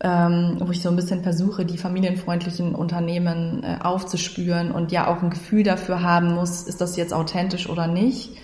ähm, 0.00 0.56
wo 0.60 0.70
ich 0.70 0.82
so 0.82 0.90
ein 0.90 0.96
bisschen 0.96 1.24
versuche, 1.24 1.64
die 1.64 1.78
familienfreundlichen 1.78 2.74
Unternehmen 2.74 3.64
äh, 3.64 3.78
aufzuspüren 3.82 4.70
und 4.70 4.92
ja 4.92 5.08
auch 5.08 5.22
ein 5.22 5.30
Gefühl 5.30 5.62
dafür 5.64 6.02
haben 6.02 6.34
muss, 6.34 6.62
ist 6.62 6.80
das 6.80 6.96
jetzt 6.96 7.12
authentisch 7.12 7.68
oder 7.68 7.88
nicht 7.88 8.36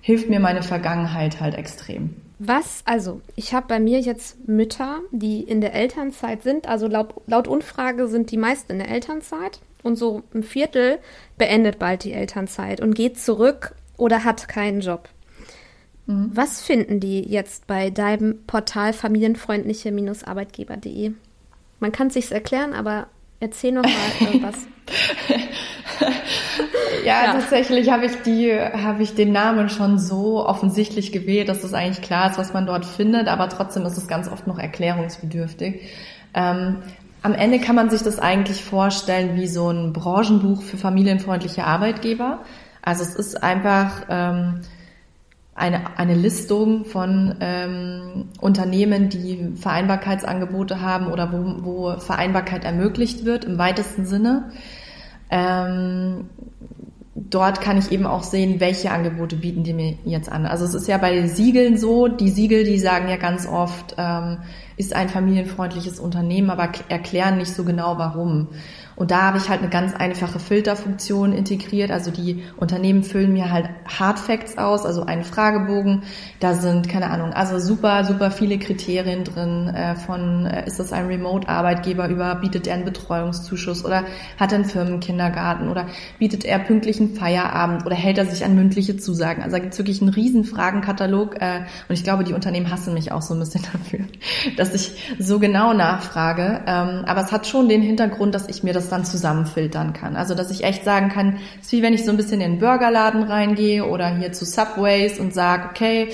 hilft 0.00 0.30
mir 0.30 0.40
meine 0.40 0.62
Vergangenheit 0.62 1.40
halt 1.40 1.54
extrem. 1.54 2.14
Was, 2.38 2.82
also 2.84 3.20
ich 3.34 3.52
habe 3.52 3.66
bei 3.66 3.80
mir 3.80 3.98
jetzt 4.00 4.46
Mütter, 4.48 5.00
die 5.10 5.42
in 5.42 5.60
der 5.60 5.74
Elternzeit 5.74 6.44
sind, 6.44 6.68
also 6.68 6.86
laut, 6.86 7.14
laut 7.26 7.48
Umfrage 7.48 8.06
sind 8.06 8.30
die 8.30 8.36
meisten 8.36 8.70
in 8.72 8.78
der 8.78 8.90
Elternzeit 8.90 9.58
und 9.82 9.96
so 9.96 10.22
ein 10.32 10.44
Viertel 10.44 11.00
beendet 11.36 11.80
bald 11.80 12.04
die 12.04 12.12
Elternzeit 12.12 12.80
und 12.80 12.94
geht 12.94 13.18
zurück 13.18 13.74
oder 13.96 14.22
hat 14.24 14.46
keinen 14.48 14.80
Job. 14.80 15.08
Mhm. 16.06 16.30
Was 16.32 16.62
finden 16.62 17.00
die 17.00 17.22
jetzt 17.22 17.66
bei 17.66 17.90
deinem 17.90 18.44
Portal 18.46 18.92
familienfreundliche-arbeitgeber.de? 18.92 21.14
Man 21.80 21.92
kann 21.92 22.08
es 22.08 22.14
sich 22.14 22.32
erklären, 22.32 22.72
aber 22.72 23.06
erzähl 23.40 23.72
noch 23.72 23.82
mal 23.82 23.90
irgendwas. 24.20 24.54
ja, 27.04 27.24
ja, 27.24 27.32
tatsächlich 27.32 27.90
habe 27.90 28.06
ich 28.06 28.22
die, 28.22 28.52
habe 28.52 29.02
ich 29.02 29.14
den 29.14 29.32
Namen 29.32 29.68
schon 29.68 29.98
so 29.98 30.46
offensichtlich 30.46 31.12
gewählt, 31.12 31.48
dass 31.48 31.62
das 31.62 31.74
eigentlich 31.74 32.02
klar 32.02 32.30
ist, 32.30 32.38
was 32.38 32.52
man 32.52 32.66
dort 32.66 32.84
findet, 32.84 33.28
aber 33.28 33.48
trotzdem 33.48 33.84
ist 33.86 33.96
es 33.96 34.08
ganz 34.08 34.28
oft 34.28 34.46
noch 34.46 34.58
erklärungsbedürftig. 34.58 35.82
Ähm, 36.34 36.82
am 37.22 37.34
Ende 37.34 37.58
kann 37.58 37.74
man 37.74 37.90
sich 37.90 38.02
das 38.02 38.18
eigentlich 38.18 38.64
vorstellen 38.64 39.36
wie 39.36 39.48
so 39.48 39.70
ein 39.70 39.92
Branchenbuch 39.92 40.62
für 40.62 40.76
familienfreundliche 40.76 41.64
Arbeitgeber. 41.64 42.40
Also 42.82 43.02
es 43.02 43.16
ist 43.16 43.42
einfach 43.42 44.06
ähm, 44.08 44.60
eine, 45.58 45.98
eine 45.98 46.14
Listung 46.14 46.84
von 46.84 47.34
ähm, 47.40 48.28
Unternehmen, 48.40 49.08
die 49.08 49.52
Vereinbarkeitsangebote 49.56 50.80
haben 50.80 51.08
oder 51.08 51.32
wo, 51.32 51.64
wo 51.64 52.00
Vereinbarkeit 52.00 52.64
ermöglicht 52.64 53.24
wird 53.24 53.44
im 53.44 53.58
weitesten 53.58 54.06
Sinne. 54.06 54.50
Ähm, 55.30 56.30
dort 57.14 57.60
kann 57.60 57.78
ich 57.78 57.90
eben 57.92 58.06
auch 58.06 58.22
sehen, 58.22 58.60
welche 58.60 58.90
Angebote 58.90 59.36
bieten 59.36 59.64
die 59.64 59.72
mir 59.72 59.94
jetzt 60.04 60.30
an. 60.30 60.46
Also 60.46 60.64
es 60.64 60.74
ist 60.74 60.88
ja 60.88 60.98
bei 60.98 61.26
Siegeln 61.26 61.76
so, 61.76 62.08
die 62.08 62.28
Siegel, 62.28 62.64
die 62.64 62.78
sagen 62.78 63.08
ja 63.08 63.16
ganz 63.16 63.46
oft, 63.46 63.96
ähm, 63.98 64.38
ist 64.76 64.94
ein 64.94 65.08
familienfreundliches 65.08 65.98
Unternehmen, 65.98 66.50
aber 66.50 66.70
erklären 66.88 67.38
nicht 67.38 67.52
so 67.52 67.64
genau 67.64 67.98
warum. 67.98 68.48
Und 68.98 69.12
da 69.12 69.22
habe 69.22 69.38
ich 69.38 69.48
halt 69.48 69.60
eine 69.60 69.70
ganz 69.70 69.94
einfache 69.94 70.40
Filterfunktion 70.40 71.32
integriert. 71.32 71.92
Also 71.92 72.10
die 72.10 72.42
Unternehmen 72.56 73.04
füllen 73.04 73.32
mir 73.32 73.52
halt 73.52 73.70
Hard 73.86 74.18
Facts 74.18 74.58
aus, 74.58 74.84
also 74.84 75.04
einen 75.04 75.22
Fragebogen. 75.22 76.02
Da 76.40 76.54
sind, 76.54 76.88
keine 76.88 77.08
Ahnung, 77.10 77.32
also 77.32 77.60
super, 77.60 78.02
super 78.02 78.32
viele 78.32 78.58
Kriterien 78.58 79.22
drin 79.22 79.68
äh, 79.68 79.94
von, 79.94 80.46
äh, 80.46 80.66
ist 80.66 80.80
das 80.80 80.92
ein 80.92 81.06
Remote-Arbeitgeber 81.06 82.08
über, 82.08 82.34
bietet 82.34 82.66
er 82.66 82.74
einen 82.74 82.84
Betreuungszuschuss 82.84 83.84
oder 83.84 84.02
hat 84.36 84.50
er 84.50 84.56
einen 84.56 84.64
Firmenkindergarten 84.64 85.68
oder 85.68 85.86
bietet 86.18 86.44
er 86.44 86.58
pünktlichen 86.58 87.14
Feierabend 87.14 87.86
oder 87.86 87.94
hält 87.94 88.18
er 88.18 88.26
sich 88.26 88.44
an 88.44 88.56
mündliche 88.56 88.96
Zusagen. 88.96 89.44
Also 89.44 89.54
da 89.54 89.60
gibt 89.60 89.74
es 89.74 89.78
wirklich 89.78 90.02
einen 90.02 90.10
riesen 90.10 90.42
Fragenkatalog 90.42 91.40
äh, 91.40 91.60
und 91.88 91.94
ich 91.94 92.02
glaube, 92.02 92.24
die 92.24 92.34
Unternehmen 92.34 92.68
hassen 92.68 92.94
mich 92.94 93.12
auch 93.12 93.22
so 93.22 93.34
ein 93.34 93.38
bisschen 93.38 93.62
dafür, 93.72 94.00
dass 94.56 94.74
ich 94.74 95.14
so 95.20 95.38
genau 95.38 95.72
nachfrage. 95.72 96.62
Ähm, 96.66 97.04
aber 97.06 97.20
es 97.20 97.30
hat 97.30 97.46
schon 97.46 97.68
den 97.68 97.80
Hintergrund, 97.80 98.34
dass 98.34 98.48
ich 98.48 98.64
mir 98.64 98.72
das 98.72 98.87
dann 98.88 99.04
zusammenfiltern 99.04 99.92
kann. 99.92 100.16
Also 100.16 100.34
dass 100.34 100.50
ich 100.50 100.64
echt 100.64 100.84
sagen 100.84 101.08
kann, 101.08 101.38
es 101.60 101.66
ist 101.66 101.72
wie 101.72 101.82
wenn 101.82 101.94
ich 101.94 102.04
so 102.04 102.10
ein 102.10 102.16
bisschen 102.16 102.40
in 102.40 102.52
den 102.52 102.58
Burgerladen 102.60 103.22
reingehe 103.22 103.84
oder 103.84 104.08
hier 104.16 104.32
zu 104.32 104.44
Subways 104.44 105.18
und 105.18 105.34
sage, 105.34 105.68
okay, 105.70 106.08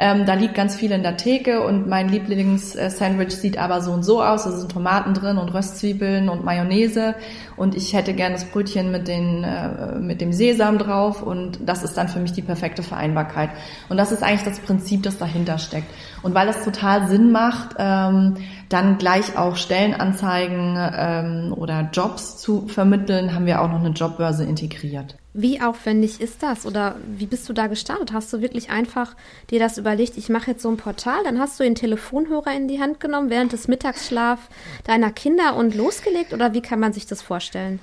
ähm, 0.00 0.26
da 0.26 0.34
liegt 0.34 0.54
ganz 0.54 0.76
viel 0.76 0.92
in 0.92 1.02
der 1.02 1.16
Theke 1.16 1.60
und 1.64 1.88
mein 1.88 2.08
Lieblingssandwich 2.08 3.34
sieht 3.34 3.58
aber 3.58 3.80
so 3.80 3.90
und 3.90 4.04
so 4.04 4.22
aus. 4.22 4.44
Da 4.44 4.52
sind 4.52 4.70
Tomaten 4.70 5.12
drin 5.12 5.38
und 5.38 5.52
Röstzwiebeln 5.52 6.28
und 6.28 6.44
Mayonnaise 6.44 7.16
und 7.56 7.74
ich 7.74 7.94
hätte 7.94 8.14
gerne 8.14 8.36
das 8.36 8.44
Brötchen 8.44 8.92
mit, 8.92 9.08
den, 9.08 9.42
äh, 9.42 9.98
mit 9.98 10.20
dem 10.20 10.32
Sesam 10.32 10.78
drauf 10.78 11.20
und 11.20 11.58
das 11.66 11.82
ist 11.82 11.96
dann 11.96 12.06
für 12.06 12.20
mich 12.20 12.32
die 12.32 12.42
perfekte 12.42 12.84
Vereinbarkeit. 12.84 13.50
Und 13.88 13.96
das 13.96 14.12
ist 14.12 14.22
eigentlich 14.22 14.44
das 14.44 14.60
Prinzip, 14.60 15.02
das 15.02 15.18
dahinter 15.18 15.58
steckt. 15.58 15.88
Und 16.22 16.32
weil 16.32 16.48
es 16.48 16.62
total 16.62 17.08
Sinn 17.08 17.32
macht, 17.32 17.74
ähm, 17.76 18.34
dann 18.68 18.98
gleich 18.98 19.36
auch 19.36 19.56
Stellenanzeigen 19.56 20.76
ähm, 20.96 21.54
oder 21.56 21.90
Jobs 21.92 22.36
zu 22.36 22.68
vermitteln, 22.68 23.34
haben 23.34 23.46
wir 23.46 23.60
auch 23.60 23.68
noch 23.68 23.80
eine 23.80 23.90
Jobbörse 23.90 24.44
integriert. 24.44 25.16
Wie 25.34 25.60
aufwendig 25.60 26.20
ist 26.20 26.42
das 26.42 26.64
oder 26.64 26.96
wie 27.06 27.26
bist 27.26 27.48
du 27.48 27.52
da 27.52 27.66
gestartet? 27.66 28.12
Hast 28.12 28.32
du 28.32 28.40
wirklich 28.40 28.70
einfach 28.70 29.14
dir 29.50 29.58
das 29.58 29.76
überlegt, 29.76 30.16
ich 30.16 30.28
mache 30.28 30.52
jetzt 30.52 30.62
so 30.62 30.70
ein 30.70 30.78
Portal, 30.78 31.22
dann 31.24 31.38
hast 31.38 31.60
du 31.60 31.64
den 31.64 31.74
Telefonhörer 31.74 32.52
in 32.54 32.66
die 32.66 32.80
Hand 32.80 32.98
genommen 32.98 33.30
während 33.30 33.52
des 33.52 33.68
Mittagsschlaf 33.68 34.48
deiner 34.84 35.12
Kinder 35.12 35.54
und 35.54 35.74
losgelegt 35.74 36.32
oder 36.32 36.54
wie 36.54 36.62
kann 36.62 36.80
man 36.80 36.92
sich 36.92 37.06
das 37.06 37.20
vorstellen? 37.22 37.78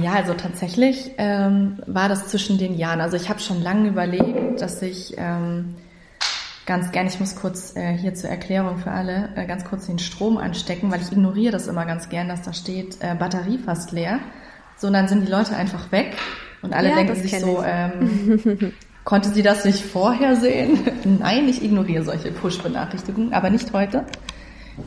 Ja, 0.00 0.12
also 0.12 0.34
tatsächlich 0.34 1.12
ähm, 1.18 1.82
war 1.86 2.08
das 2.08 2.28
zwischen 2.28 2.56
den 2.56 2.78
Jahren. 2.78 3.00
Also 3.00 3.16
ich 3.16 3.28
habe 3.28 3.40
schon 3.40 3.62
lange 3.62 3.88
überlegt, 3.88 4.60
dass 4.60 4.80
ich 4.80 5.14
ähm, 5.18 5.74
ganz 6.66 6.92
gerne, 6.92 7.08
ich 7.08 7.18
muss 7.18 7.34
kurz 7.34 7.76
äh, 7.76 7.96
hier 7.96 8.14
zur 8.14 8.30
Erklärung 8.30 8.78
für 8.78 8.92
alle, 8.92 9.30
äh, 9.34 9.44
ganz 9.46 9.64
kurz 9.64 9.86
den 9.86 9.98
Strom 9.98 10.38
anstecken, 10.38 10.90
weil 10.92 11.02
ich 11.02 11.10
ignoriere 11.10 11.52
das 11.52 11.66
immer 11.66 11.84
ganz 11.84 12.08
gern, 12.08 12.28
dass 12.28 12.42
da 12.42 12.52
steht, 12.52 12.98
äh, 13.00 13.16
Batterie 13.16 13.58
fast 13.58 13.90
leer. 13.90 14.20
So, 14.82 14.88
und 14.88 14.94
dann 14.94 15.06
sind 15.06 15.24
die 15.24 15.30
Leute 15.30 15.54
einfach 15.54 15.92
weg 15.92 16.16
und 16.60 16.72
alle 16.72 16.88
ja, 16.88 16.96
denken 16.96 17.14
sich 17.14 17.38
so, 17.38 17.62
ähm, 17.64 18.72
konnte 19.04 19.28
sie 19.28 19.42
das 19.42 19.64
nicht 19.64 19.80
vorher 19.84 20.34
sehen? 20.34 20.80
Nein, 21.20 21.48
ich 21.48 21.62
ignoriere 21.62 22.02
solche 22.02 22.32
Push-Benachrichtigungen, 22.32 23.32
aber 23.32 23.48
nicht 23.48 23.72
heute. 23.72 24.04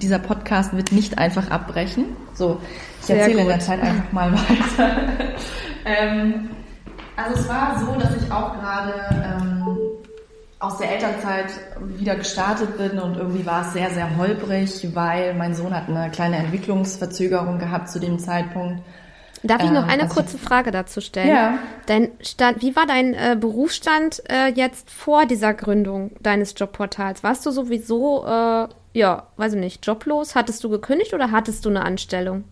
Dieser 0.02 0.20
Podcast 0.20 0.76
wird 0.76 0.92
nicht 0.92 1.18
einfach 1.18 1.50
abbrechen. 1.50 2.08
So, 2.34 2.60
ich 3.00 3.06
Sehr 3.06 3.20
erzähle 3.20 3.36
gut. 3.36 3.42
in 3.44 3.48
der 3.48 3.60
Zeit 3.62 3.82
einfach 3.82 4.12
mal 4.12 4.34
weiter. 4.34 4.98
ähm, 5.86 6.50
also 7.16 7.40
es 7.40 7.48
war 7.48 7.80
so, 7.80 7.98
dass 7.98 8.22
ich 8.22 8.30
auch 8.30 8.52
gerade 8.52 8.94
ähm, 9.24 9.78
aus 10.60 10.78
der 10.78 10.92
Elternzeit 10.92 11.54
wieder 11.96 12.18
gestartet 12.18 12.78
bin 12.78 13.00
und 13.00 13.16
irgendwie 13.16 13.46
war 13.46 13.62
es 13.62 13.72
sehr, 13.72 13.90
sehr 13.92 14.18
holprig, 14.18 14.90
weil 14.94 15.34
mein 15.36 15.56
Sohn 15.56 15.74
hat 15.74 15.88
eine 15.88 16.12
kleine 16.12 16.36
Entwicklungsverzögerung 16.36 17.60
gehabt 17.60 17.88
zu 17.88 18.02
dem 18.02 18.20
Zeitpunkt. 18.20 18.82
Darf 19.48 19.64
ich 19.64 19.72
noch 19.72 19.84
ähm, 19.84 19.90
eine 19.90 20.04
also 20.04 20.16
kurze 20.16 20.38
Frage 20.38 20.72
dazu 20.72 21.02
stellen? 21.02 21.30
Ja. 21.30 21.60
Dein 21.86 22.10
Stand, 22.22 22.62
wie 22.62 22.76
war 22.76 22.86
dein 22.88 23.14
äh, 23.14 23.38
Berufsstand 23.40 24.24
äh, 24.30 24.48
jetzt 24.54 24.90
vor 24.90 25.26
dieser 25.26 25.54
Gründung 25.54 26.12
deines 26.20 26.54
Jobportals? 26.58 27.24
Warst 27.24 27.46
du 27.46 27.52
sowieso, 27.52 28.26
äh, 28.26 28.68
ja, 28.94 29.28
weiß 29.38 29.54
ich 29.54 29.60
nicht, 29.60 29.86
joblos? 29.86 30.36
Hattest 30.36 30.64
du 30.64 30.70
gekündigt 30.70 31.14
oder 31.14 31.32
hattest 31.32 31.66
du 31.66 31.70
eine 31.70 31.84
Anstellung? 31.84 32.44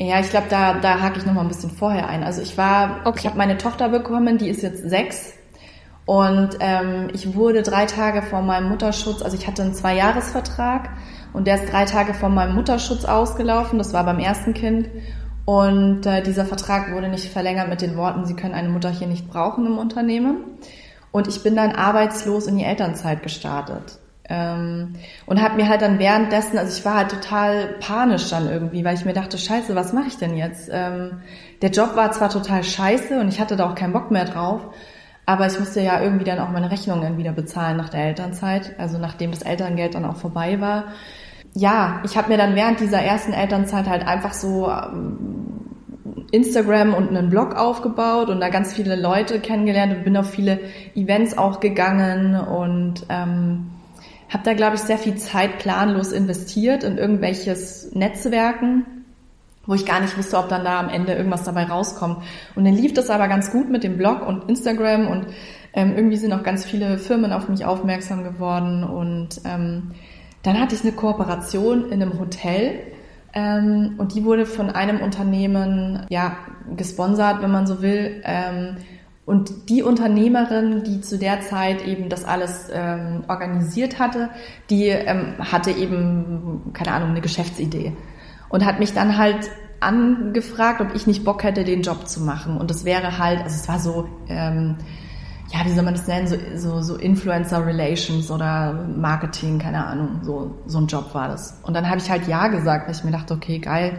Ja, 0.00 0.20
ich 0.20 0.30
glaube, 0.30 0.46
da, 0.50 0.74
da 0.74 1.00
hake 1.00 1.18
ich 1.18 1.26
noch 1.26 1.34
mal 1.34 1.42
ein 1.42 1.48
bisschen 1.48 1.70
vorher 1.70 2.08
ein. 2.08 2.24
Also 2.24 2.42
ich 2.42 2.58
war, 2.58 3.02
okay. 3.04 3.20
ich 3.20 3.26
habe 3.26 3.38
meine 3.38 3.56
Tochter 3.56 3.88
bekommen, 3.88 4.38
die 4.38 4.48
ist 4.48 4.62
jetzt 4.62 4.88
sechs 4.88 5.34
und 6.04 6.56
ähm, 6.58 7.08
ich 7.12 7.34
wurde 7.34 7.62
drei 7.62 7.86
Tage 7.86 8.22
vor 8.22 8.42
meinem 8.42 8.68
Mutterschutz, 8.68 9.22
also 9.22 9.36
ich 9.36 9.46
hatte 9.46 9.62
einen 9.62 9.74
Zweijahresvertrag 9.74 10.90
und 11.32 11.46
der 11.46 11.62
ist 11.62 11.72
drei 11.72 11.84
Tage 11.84 12.14
vor 12.14 12.28
meinem 12.28 12.54
Mutterschutz 12.54 13.04
ausgelaufen. 13.04 13.78
Das 13.78 13.92
war 13.92 14.04
beim 14.04 14.18
ersten 14.18 14.52
Kind. 14.54 14.88
Und 15.44 16.06
äh, 16.06 16.22
dieser 16.22 16.44
Vertrag 16.44 16.92
wurde 16.92 17.08
nicht 17.08 17.32
verlängert 17.32 17.68
mit 17.68 17.82
den 17.82 17.96
Worten, 17.96 18.26
Sie 18.26 18.34
können 18.34 18.54
eine 18.54 18.68
Mutter 18.68 18.90
hier 18.90 19.08
nicht 19.08 19.28
brauchen 19.28 19.66
im 19.66 19.78
Unternehmen. 19.78 20.36
Und 21.10 21.28
ich 21.28 21.42
bin 21.42 21.56
dann 21.56 21.72
arbeitslos 21.72 22.46
in 22.46 22.56
die 22.56 22.64
Elternzeit 22.64 23.22
gestartet. 23.22 23.98
Ähm, 24.28 24.94
und 25.26 25.42
habe 25.42 25.56
mir 25.56 25.68
halt 25.68 25.82
dann 25.82 25.98
währenddessen, 25.98 26.56
also 26.56 26.76
ich 26.76 26.84
war 26.84 26.94
halt 26.94 27.10
total 27.10 27.74
panisch 27.80 28.30
dann 28.30 28.48
irgendwie, 28.48 28.84
weil 28.84 28.94
ich 28.94 29.04
mir 29.04 29.12
dachte, 29.12 29.36
scheiße, 29.36 29.74
was 29.74 29.92
mache 29.92 30.08
ich 30.08 30.16
denn 30.16 30.36
jetzt? 30.36 30.70
Ähm, 30.72 31.22
der 31.60 31.70
Job 31.70 31.96
war 31.96 32.12
zwar 32.12 32.30
total 32.30 32.62
scheiße 32.62 33.18
und 33.20 33.28
ich 33.28 33.40
hatte 33.40 33.56
da 33.56 33.68
auch 33.68 33.74
keinen 33.74 33.92
Bock 33.92 34.10
mehr 34.12 34.24
drauf, 34.24 34.60
aber 35.26 35.46
ich 35.48 35.58
musste 35.58 35.80
ja 35.80 36.00
irgendwie 36.00 36.24
dann 36.24 36.38
auch 36.38 36.50
meine 36.50 36.70
Rechnungen 36.70 37.18
wieder 37.18 37.32
bezahlen 37.32 37.76
nach 37.76 37.88
der 37.88 38.04
Elternzeit, 38.06 38.78
also 38.78 38.98
nachdem 38.98 39.32
das 39.32 39.42
Elterngeld 39.42 39.96
dann 39.96 40.04
auch 40.04 40.16
vorbei 40.16 40.60
war. 40.60 40.84
Ja, 41.54 42.02
ich 42.04 42.16
habe 42.16 42.30
mir 42.30 42.38
dann 42.38 42.54
während 42.54 42.80
dieser 42.80 43.00
ersten 43.00 43.32
Elternzeit 43.32 43.86
halt 43.86 44.06
einfach 44.06 44.32
so 44.32 44.70
ähm, 44.70 45.18
Instagram 46.30 46.94
und 46.94 47.08
einen 47.10 47.28
Blog 47.28 47.56
aufgebaut 47.56 48.30
und 48.30 48.40
da 48.40 48.48
ganz 48.48 48.72
viele 48.72 48.96
Leute 48.96 49.38
kennengelernt 49.38 49.94
und 49.94 50.04
bin 50.04 50.16
auf 50.16 50.30
viele 50.30 50.60
Events 50.94 51.36
auch 51.36 51.60
gegangen 51.60 52.34
und 52.36 53.06
ähm, 53.10 53.70
habe 54.30 54.44
da, 54.44 54.54
glaube 54.54 54.76
ich, 54.76 54.82
sehr 54.82 54.96
viel 54.96 55.16
Zeit 55.16 55.58
planlos 55.58 56.12
investiert 56.12 56.84
in 56.84 56.96
irgendwelches 56.96 57.94
Netzwerken 57.94 58.86
wo 59.66 59.74
ich 59.74 59.86
gar 59.86 60.00
nicht 60.00 60.16
wusste, 60.18 60.38
ob 60.38 60.48
dann 60.48 60.64
da 60.64 60.80
am 60.80 60.88
Ende 60.88 61.14
irgendwas 61.14 61.44
dabei 61.44 61.64
rauskommt. 61.64 62.18
Und 62.54 62.64
dann 62.64 62.74
lief 62.74 62.94
das 62.94 63.10
aber 63.10 63.28
ganz 63.28 63.52
gut 63.52 63.70
mit 63.70 63.84
dem 63.84 63.96
Blog 63.96 64.26
und 64.26 64.48
Instagram 64.48 65.06
und 65.08 65.26
ähm, 65.74 65.94
irgendwie 65.96 66.16
sind 66.16 66.32
auch 66.32 66.42
ganz 66.42 66.64
viele 66.64 66.98
Firmen 66.98 67.32
auf 67.32 67.48
mich 67.48 67.64
aufmerksam 67.64 68.24
geworden 68.24 68.84
und 68.84 69.40
ähm, 69.44 69.92
dann 70.42 70.60
hatte 70.60 70.74
ich 70.74 70.82
eine 70.82 70.92
Kooperation 70.92 71.90
in 71.90 72.02
einem 72.02 72.18
Hotel 72.18 72.80
ähm, 73.32 73.94
und 73.98 74.14
die 74.14 74.24
wurde 74.24 74.46
von 74.46 74.70
einem 74.70 75.00
Unternehmen 75.00 76.06
ja 76.10 76.36
gesponsert, 76.76 77.42
wenn 77.42 77.50
man 77.50 77.66
so 77.66 77.82
will. 77.82 78.22
Ähm, 78.24 78.76
und 79.24 79.68
die 79.68 79.82
Unternehmerin, 79.82 80.82
die 80.82 81.00
zu 81.00 81.16
der 81.16 81.40
Zeit 81.42 81.86
eben 81.86 82.08
das 82.08 82.24
alles 82.24 82.68
ähm, 82.72 83.24
organisiert 83.28 84.00
hatte, 84.00 84.30
die 84.68 84.88
ähm, 84.88 85.34
hatte 85.38 85.70
eben, 85.70 86.72
keine 86.72 86.92
Ahnung, 86.92 87.10
eine 87.10 87.20
Geschäftsidee 87.20 87.92
und 88.48 88.64
hat 88.64 88.80
mich 88.80 88.92
dann 88.92 89.16
halt 89.16 89.48
angefragt, 89.78 90.80
ob 90.80 90.94
ich 90.94 91.06
nicht 91.06 91.24
Bock 91.24 91.44
hätte, 91.44 91.64
den 91.64 91.82
Job 91.82 92.08
zu 92.08 92.20
machen. 92.20 92.56
Und 92.56 92.70
das 92.70 92.84
wäre 92.84 93.18
halt, 93.18 93.42
also 93.42 93.54
es 93.54 93.68
war 93.68 93.78
so, 93.78 94.08
ähm, 94.28 94.76
ja, 95.52 95.64
wie 95.66 95.72
soll 95.72 95.84
man 95.84 95.94
das 95.94 96.06
nennen, 96.06 96.26
so, 96.26 96.36
so, 96.56 96.80
so 96.80 96.96
Influencer 96.96 97.64
Relations 97.64 98.30
oder 98.30 98.72
Marketing, 98.96 99.58
keine 99.58 99.86
Ahnung, 99.86 100.20
so, 100.22 100.54
so 100.66 100.78
ein 100.78 100.86
Job 100.86 101.14
war 101.14 101.28
das. 101.28 101.60
Und 101.62 101.74
dann 101.74 101.88
habe 101.88 101.98
ich 101.98 102.10
halt 102.10 102.26
Ja 102.26 102.48
gesagt, 102.48 102.86
weil 102.86 102.94
ich 102.94 103.04
mir 103.04 103.10
dachte, 103.10 103.34
okay, 103.34 103.58
geil, 103.58 103.98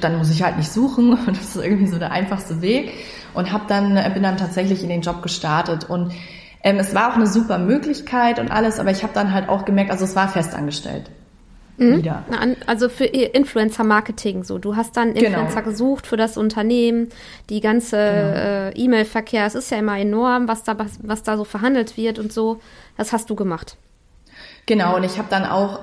dann 0.00 0.18
muss 0.18 0.30
ich 0.30 0.42
halt 0.42 0.56
nicht 0.56 0.70
suchen. 0.70 1.12
Und 1.26 1.36
das 1.36 1.54
ist 1.54 1.64
irgendwie 1.64 1.86
so 1.86 1.98
der 1.98 2.10
einfachste 2.10 2.60
Weg. 2.60 2.92
Und 3.34 3.52
hab 3.52 3.68
dann 3.68 3.94
bin 4.14 4.22
dann 4.22 4.36
tatsächlich 4.36 4.82
in 4.82 4.88
den 4.88 5.02
Job 5.02 5.22
gestartet. 5.22 5.88
Und 5.88 6.12
ähm, 6.64 6.78
es 6.78 6.92
war 6.94 7.12
auch 7.12 7.16
eine 7.16 7.26
super 7.26 7.58
Möglichkeit 7.58 8.38
und 8.38 8.50
alles, 8.50 8.78
aber 8.78 8.90
ich 8.90 9.02
habe 9.02 9.12
dann 9.14 9.32
halt 9.32 9.48
auch 9.48 9.64
gemerkt, 9.64 9.90
also 9.90 10.04
es 10.04 10.14
war 10.14 10.28
festangestellt 10.28 11.10
mhm. 11.76 11.98
wieder. 11.98 12.24
Also 12.66 12.88
für 12.88 13.04
Influencer-Marketing 13.04 14.44
so. 14.44 14.58
Du 14.58 14.76
hast 14.76 14.96
dann 14.96 15.14
genau. 15.14 15.26
Influencer 15.26 15.60
genau. 15.60 15.70
gesucht 15.70 16.06
für 16.06 16.16
das 16.16 16.36
Unternehmen, 16.36 17.08
die 17.50 17.60
ganze 17.60 17.96
genau. 17.96 18.36
äh, 18.36 18.70
E-Mail-Verkehr, 18.72 19.46
es 19.46 19.54
ist 19.54 19.70
ja 19.70 19.78
immer 19.78 19.98
enorm, 19.98 20.48
was 20.48 20.62
da, 20.64 20.78
was, 20.78 20.98
was 21.02 21.22
da 21.22 21.36
so 21.36 21.44
verhandelt 21.44 21.96
wird 21.96 22.18
und 22.18 22.32
so. 22.32 22.60
Das 22.96 23.12
hast 23.12 23.30
du 23.30 23.34
gemacht. 23.34 23.76
Genau, 24.66 24.96
und 24.96 25.04
ich 25.04 25.18
habe 25.18 25.28
dann 25.28 25.44
auch 25.44 25.80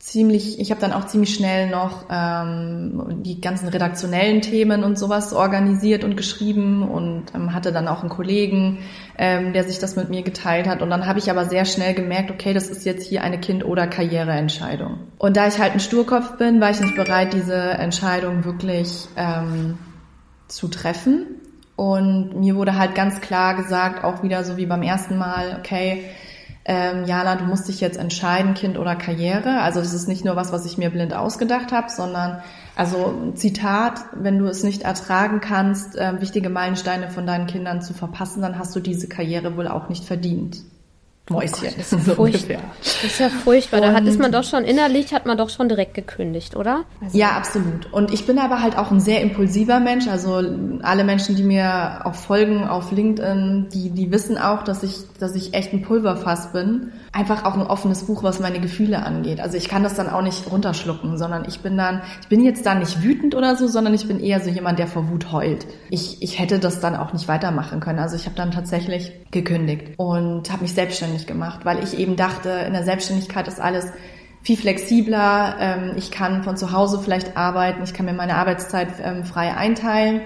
ziemlich, 0.00 0.58
ich 0.58 0.70
habe 0.70 0.80
dann 0.80 0.92
auch 0.92 1.06
ziemlich 1.06 1.34
schnell 1.34 1.68
noch 1.68 2.06
ähm, 2.10 3.22
die 3.22 3.40
ganzen 3.40 3.68
redaktionellen 3.68 4.40
Themen 4.40 4.82
und 4.82 4.98
sowas 4.98 5.34
organisiert 5.34 6.04
und 6.04 6.16
geschrieben 6.16 6.88
und 6.88 7.26
ähm, 7.34 7.52
hatte 7.52 7.70
dann 7.70 7.86
auch 7.86 8.00
einen 8.00 8.08
Kollegen, 8.08 8.78
ähm, 9.18 9.52
der 9.52 9.62
sich 9.64 9.78
das 9.78 9.96
mit 9.96 10.08
mir 10.08 10.22
geteilt 10.22 10.66
hat. 10.66 10.80
Und 10.80 10.88
dann 10.88 11.06
habe 11.06 11.18
ich 11.18 11.30
aber 11.30 11.44
sehr 11.44 11.66
schnell 11.66 11.92
gemerkt, 11.92 12.30
okay, 12.30 12.54
das 12.54 12.68
ist 12.68 12.86
jetzt 12.86 13.06
hier 13.06 13.22
eine 13.22 13.38
Kind- 13.38 13.64
oder 13.64 13.86
Karriereentscheidung. 13.86 15.00
Und 15.18 15.36
da 15.36 15.46
ich 15.46 15.58
halt 15.58 15.74
ein 15.74 15.80
Sturkopf 15.80 16.38
bin, 16.38 16.62
war 16.62 16.70
ich 16.70 16.80
nicht 16.80 16.96
bereit, 16.96 17.34
diese 17.34 17.54
Entscheidung 17.54 18.44
wirklich 18.46 19.06
ähm, 19.16 19.76
zu 20.48 20.68
treffen. 20.68 21.26
Und 21.76 22.40
mir 22.40 22.56
wurde 22.56 22.78
halt 22.78 22.94
ganz 22.94 23.20
klar 23.20 23.54
gesagt, 23.54 24.02
auch 24.02 24.22
wieder 24.22 24.44
so 24.44 24.56
wie 24.56 24.66
beim 24.66 24.82
ersten 24.82 25.18
Mal, 25.18 25.56
okay, 25.58 26.04
ähm, 26.64 27.04
Jana, 27.06 27.36
du 27.36 27.44
musst 27.44 27.68
dich 27.68 27.80
jetzt 27.80 27.98
entscheiden, 27.98 28.54
Kind 28.54 28.78
oder 28.78 28.94
Karriere. 28.94 29.60
Also 29.60 29.80
das 29.80 29.94
ist 29.94 30.08
nicht 30.08 30.24
nur 30.24 30.36
was, 30.36 30.52
was 30.52 30.66
ich 30.66 30.76
mir 30.76 30.90
blind 30.90 31.14
ausgedacht 31.14 31.72
habe, 31.72 31.88
sondern 31.90 32.42
also 32.76 33.32
Zitat, 33.34 34.00
wenn 34.14 34.38
du 34.38 34.46
es 34.46 34.62
nicht 34.62 34.82
ertragen 34.82 35.40
kannst, 35.40 35.96
äh, 35.96 36.20
wichtige 36.20 36.50
Meilensteine 36.50 37.10
von 37.10 37.26
deinen 37.26 37.46
Kindern 37.46 37.82
zu 37.82 37.94
verpassen, 37.94 38.42
dann 38.42 38.58
hast 38.58 38.76
du 38.76 38.80
diese 38.80 39.08
Karriere 39.08 39.56
wohl 39.56 39.68
auch 39.68 39.88
nicht 39.88 40.04
verdient. 40.04 40.62
Mäuschen. 41.30 41.54
Oh 41.58 41.62
Gott, 41.62 41.78
das, 41.78 41.92
ist 41.92 41.92
ja 41.92 42.14
so 42.16 42.26
das 42.26 43.04
ist 43.04 43.20
ja 43.20 43.28
furchtbar. 43.28 43.80
Da 43.80 43.92
hat, 43.92 44.04
ist 44.04 44.18
man 44.18 44.32
doch 44.32 44.44
schon 44.44 44.64
innerlich, 44.64 45.14
hat 45.14 45.26
man 45.26 45.38
doch 45.38 45.48
schon 45.48 45.68
direkt 45.68 45.94
gekündigt, 45.94 46.56
oder? 46.56 46.84
Also 47.00 47.16
ja, 47.16 47.30
absolut. 47.30 47.92
Und 47.92 48.12
ich 48.12 48.26
bin 48.26 48.38
aber 48.38 48.60
halt 48.62 48.76
auch 48.76 48.90
ein 48.90 49.00
sehr 49.00 49.20
impulsiver 49.20 49.80
Mensch. 49.80 50.08
Also 50.08 50.42
alle 50.82 51.04
Menschen, 51.04 51.36
die 51.36 51.42
mir 51.42 52.02
auch 52.04 52.14
folgen 52.14 52.66
auf 52.66 52.92
LinkedIn, 52.92 53.68
die, 53.72 53.90
die 53.90 54.10
wissen 54.10 54.38
auch, 54.38 54.64
dass 54.64 54.82
ich, 54.82 54.96
dass 55.18 55.34
ich 55.34 55.54
echt 55.54 55.72
ein 55.72 55.82
Pulverfass 55.82 56.52
bin. 56.52 56.92
Einfach 57.12 57.44
auch 57.44 57.54
ein 57.54 57.62
offenes 57.62 58.04
Buch, 58.04 58.22
was 58.22 58.40
meine 58.40 58.60
Gefühle 58.60 59.04
angeht. 59.04 59.40
Also 59.40 59.56
ich 59.56 59.68
kann 59.68 59.82
das 59.82 59.94
dann 59.94 60.08
auch 60.08 60.22
nicht 60.22 60.50
runterschlucken, 60.50 61.16
sondern 61.16 61.44
ich 61.46 61.60
bin 61.60 61.76
dann, 61.76 62.02
ich 62.20 62.28
bin 62.28 62.44
jetzt 62.44 62.66
dann 62.66 62.80
nicht 62.80 63.02
wütend 63.02 63.34
oder 63.34 63.56
so, 63.56 63.66
sondern 63.66 63.94
ich 63.94 64.06
bin 64.06 64.20
eher 64.20 64.40
so 64.40 64.50
jemand, 64.50 64.78
der 64.78 64.86
vor 64.86 65.08
Wut 65.08 65.32
heult. 65.32 65.66
Ich, 65.90 66.22
ich 66.22 66.38
hätte 66.38 66.58
das 66.58 66.80
dann 66.80 66.96
auch 66.96 67.12
nicht 67.12 67.28
weitermachen 67.28 67.80
können. 67.80 67.98
Also 67.98 68.16
ich 68.16 68.26
habe 68.26 68.36
dann 68.36 68.50
tatsächlich 68.50 69.12
gekündigt 69.30 69.94
und 69.96 70.50
habe 70.50 70.62
mich 70.62 70.74
selbstständig 70.74 71.19
selbstständig 71.20 71.26
gemacht, 71.26 71.64
weil 71.64 71.82
ich 71.82 71.98
eben 71.98 72.16
dachte, 72.16 72.48
in 72.66 72.72
der 72.72 72.84
Selbstständigkeit 72.84 73.48
ist 73.48 73.60
alles 73.60 73.86
viel 74.42 74.56
flexibler. 74.56 75.56
Ähm, 75.58 75.92
ich 75.96 76.10
kann 76.10 76.42
von 76.42 76.56
zu 76.56 76.72
Hause 76.72 77.00
vielleicht 77.02 77.36
arbeiten, 77.36 77.82
ich 77.82 77.94
kann 77.94 78.06
mir 78.06 78.14
meine 78.14 78.36
Arbeitszeit 78.36 78.88
ähm, 79.02 79.24
frei 79.24 79.54
einteilen. 79.54 80.22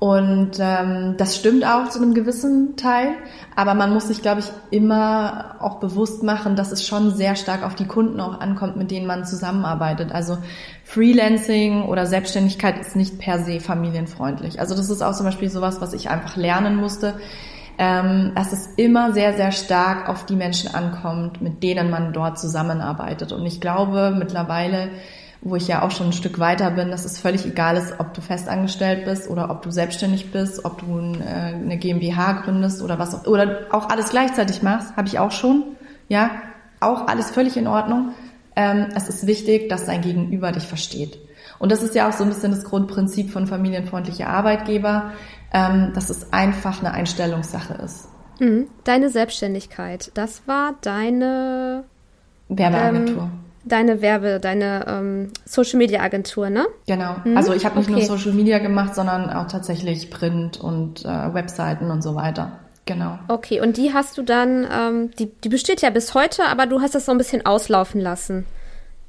Und 0.00 0.60
ähm, 0.60 1.16
das 1.18 1.34
stimmt 1.34 1.64
auch 1.64 1.88
zu 1.88 2.00
einem 2.00 2.14
gewissen 2.14 2.76
Teil, 2.76 3.14
aber 3.56 3.74
man 3.74 3.92
muss 3.92 4.06
sich, 4.06 4.22
glaube 4.22 4.38
ich, 4.38 4.46
immer 4.70 5.56
auch 5.58 5.80
bewusst 5.80 6.22
machen, 6.22 6.54
dass 6.54 6.70
es 6.70 6.86
schon 6.86 7.16
sehr 7.16 7.34
stark 7.34 7.64
auf 7.64 7.74
die 7.74 7.86
Kunden 7.86 8.20
auch 8.20 8.38
ankommt, 8.38 8.76
mit 8.76 8.92
denen 8.92 9.08
man 9.08 9.24
zusammenarbeitet. 9.24 10.12
Also 10.12 10.38
Freelancing 10.84 11.82
oder 11.82 12.06
Selbstständigkeit 12.06 12.78
ist 12.78 12.94
nicht 12.94 13.18
per 13.18 13.40
se 13.40 13.58
familienfreundlich. 13.58 14.60
Also 14.60 14.76
das 14.76 14.88
ist 14.88 15.02
auch 15.02 15.16
zum 15.16 15.26
Beispiel 15.26 15.50
sowas, 15.50 15.80
was 15.80 15.92
ich 15.94 16.08
einfach 16.10 16.36
lernen 16.36 16.76
musste 16.76 17.14
ähm, 17.78 18.32
dass 18.34 18.52
es 18.52 18.66
immer 18.76 19.12
sehr, 19.12 19.34
sehr 19.34 19.52
stark 19.52 20.08
auf 20.08 20.26
die 20.26 20.34
Menschen 20.34 20.74
ankommt, 20.74 21.40
mit 21.40 21.62
denen 21.62 21.90
man 21.90 22.12
dort 22.12 22.38
zusammenarbeitet. 22.38 23.32
Und 23.32 23.46
ich 23.46 23.60
glaube 23.60 24.14
mittlerweile, 24.18 24.88
wo 25.40 25.54
ich 25.54 25.68
ja 25.68 25.82
auch 25.82 25.92
schon 25.92 26.08
ein 26.08 26.12
Stück 26.12 26.40
weiter 26.40 26.72
bin, 26.72 26.90
dass 26.90 27.04
es 27.04 27.20
völlig 27.20 27.46
egal 27.46 27.76
ist, 27.76 28.00
ob 28.00 28.12
du 28.14 28.20
festangestellt 28.20 29.04
bist 29.04 29.30
oder 29.30 29.50
ob 29.50 29.62
du 29.62 29.70
selbstständig 29.70 30.32
bist, 30.32 30.64
ob 30.64 30.80
du 30.80 30.98
äh, 31.20 31.54
eine 31.54 31.78
GmbH 31.78 32.32
gründest 32.42 32.82
oder 32.82 32.98
was 32.98 33.26
oder 33.26 33.66
auch 33.70 33.88
alles 33.88 34.10
gleichzeitig 34.10 34.62
machst, 34.62 34.96
habe 34.96 35.06
ich 35.06 35.20
auch 35.20 35.30
schon 35.30 35.62
Ja, 36.08 36.30
auch 36.80 37.06
alles 37.06 37.30
völlig 37.30 37.56
in 37.56 37.68
Ordnung. 37.68 38.14
Ähm, 38.56 38.88
es 38.96 39.08
ist 39.08 39.26
wichtig, 39.28 39.68
dass 39.68 39.86
dein 39.86 40.00
Gegenüber 40.00 40.50
dich 40.50 40.66
versteht. 40.66 41.18
Und 41.58 41.72
das 41.72 41.82
ist 41.82 41.94
ja 41.94 42.08
auch 42.08 42.12
so 42.12 42.24
ein 42.24 42.30
bisschen 42.30 42.52
das 42.52 42.64
Grundprinzip 42.64 43.30
von 43.30 43.46
familienfreundlicher 43.46 44.28
Arbeitgeber, 44.28 45.12
ähm, 45.52 45.92
dass 45.94 46.10
es 46.10 46.32
einfach 46.32 46.80
eine 46.80 46.92
Einstellungssache 46.92 47.74
ist. 47.74 48.08
Mhm. 48.38 48.68
Deine 48.84 49.10
Selbstständigkeit, 49.10 50.10
das 50.14 50.42
war 50.46 50.74
deine 50.82 51.84
Werbeagentur. 52.48 53.24
Ähm, 53.24 53.30
deine 53.64 54.00
Werbe, 54.00 54.38
deine 54.40 54.84
ähm, 54.86 55.32
Social 55.44 55.78
Media 55.78 56.00
Agentur, 56.00 56.50
ne? 56.50 56.66
Genau. 56.86 57.16
Mhm. 57.24 57.36
Also 57.36 57.52
ich 57.52 57.64
habe 57.64 57.78
nicht 57.78 57.90
okay. 57.90 58.06
nur 58.06 58.18
Social 58.18 58.32
Media 58.32 58.58
gemacht, 58.58 58.94
sondern 58.94 59.30
auch 59.30 59.46
tatsächlich 59.48 60.10
Print 60.10 60.58
und 60.58 61.04
äh, 61.04 61.34
Webseiten 61.34 61.90
und 61.90 62.02
so 62.02 62.14
weiter. 62.14 62.58
Genau. 62.86 63.18
Okay, 63.28 63.60
und 63.60 63.76
die 63.76 63.92
hast 63.92 64.16
du 64.16 64.22
dann, 64.22 64.66
ähm, 64.72 65.10
die, 65.18 65.26
die 65.26 65.50
besteht 65.50 65.82
ja 65.82 65.90
bis 65.90 66.14
heute, 66.14 66.44
aber 66.46 66.64
du 66.64 66.80
hast 66.80 66.94
das 66.94 67.04
so 67.04 67.12
ein 67.12 67.18
bisschen 67.18 67.44
auslaufen 67.44 68.00
lassen 68.00 68.46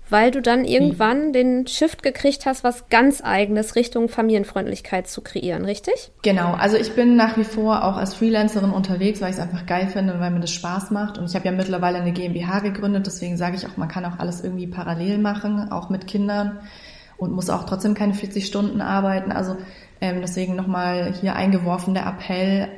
weil 0.09 0.31
du 0.31 0.41
dann 0.41 0.65
irgendwann 0.65 1.33
den 1.33 1.67
Shift 1.67 2.03
gekriegt 2.03 2.45
hast, 2.45 2.63
was 2.63 2.89
ganz 2.89 3.21
eigenes 3.23 3.75
Richtung 3.75 4.09
Familienfreundlichkeit 4.09 5.07
zu 5.07 5.21
kreieren, 5.21 5.65
richtig? 5.65 6.11
Genau, 6.21 6.53
also 6.53 6.77
ich 6.77 6.93
bin 6.93 7.15
nach 7.15 7.37
wie 7.37 7.43
vor 7.43 7.83
auch 7.83 7.97
als 7.97 8.13
Freelancerin 8.15 8.71
unterwegs, 8.71 9.21
weil 9.21 9.29
ich 9.29 9.37
es 9.37 9.41
einfach 9.41 9.65
geil 9.65 9.87
finde 9.87 10.13
und 10.13 10.19
weil 10.19 10.31
mir 10.31 10.39
das 10.39 10.51
Spaß 10.51 10.91
macht. 10.91 11.17
Und 11.17 11.29
ich 11.29 11.35
habe 11.35 11.45
ja 11.45 11.51
mittlerweile 11.51 11.99
eine 11.99 12.11
GmbH 12.11 12.59
gegründet, 12.59 13.05
deswegen 13.05 13.37
sage 13.37 13.55
ich 13.55 13.65
auch, 13.65 13.77
man 13.77 13.87
kann 13.87 14.05
auch 14.05 14.19
alles 14.19 14.43
irgendwie 14.43 14.67
parallel 14.67 15.17
machen, 15.17 15.71
auch 15.71 15.89
mit 15.89 16.07
Kindern 16.07 16.59
und 17.17 17.31
muss 17.31 17.49
auch 17.49 17.65
trotzdem 17.65 17.93
keine 17.93 18.13
40 18.13 18.45
Stunden 18.45 18.81
arbeiten. 18.81 19.31
Also 19.31 19.57
ähm, 20.01 20.21
deswegen 20.21 20.55
nochmal 20.55 21.13
hier 21.19 21.35
eingeworfen 21.35 21.93
der 21.93 22.05
Appell, 22.05 22.69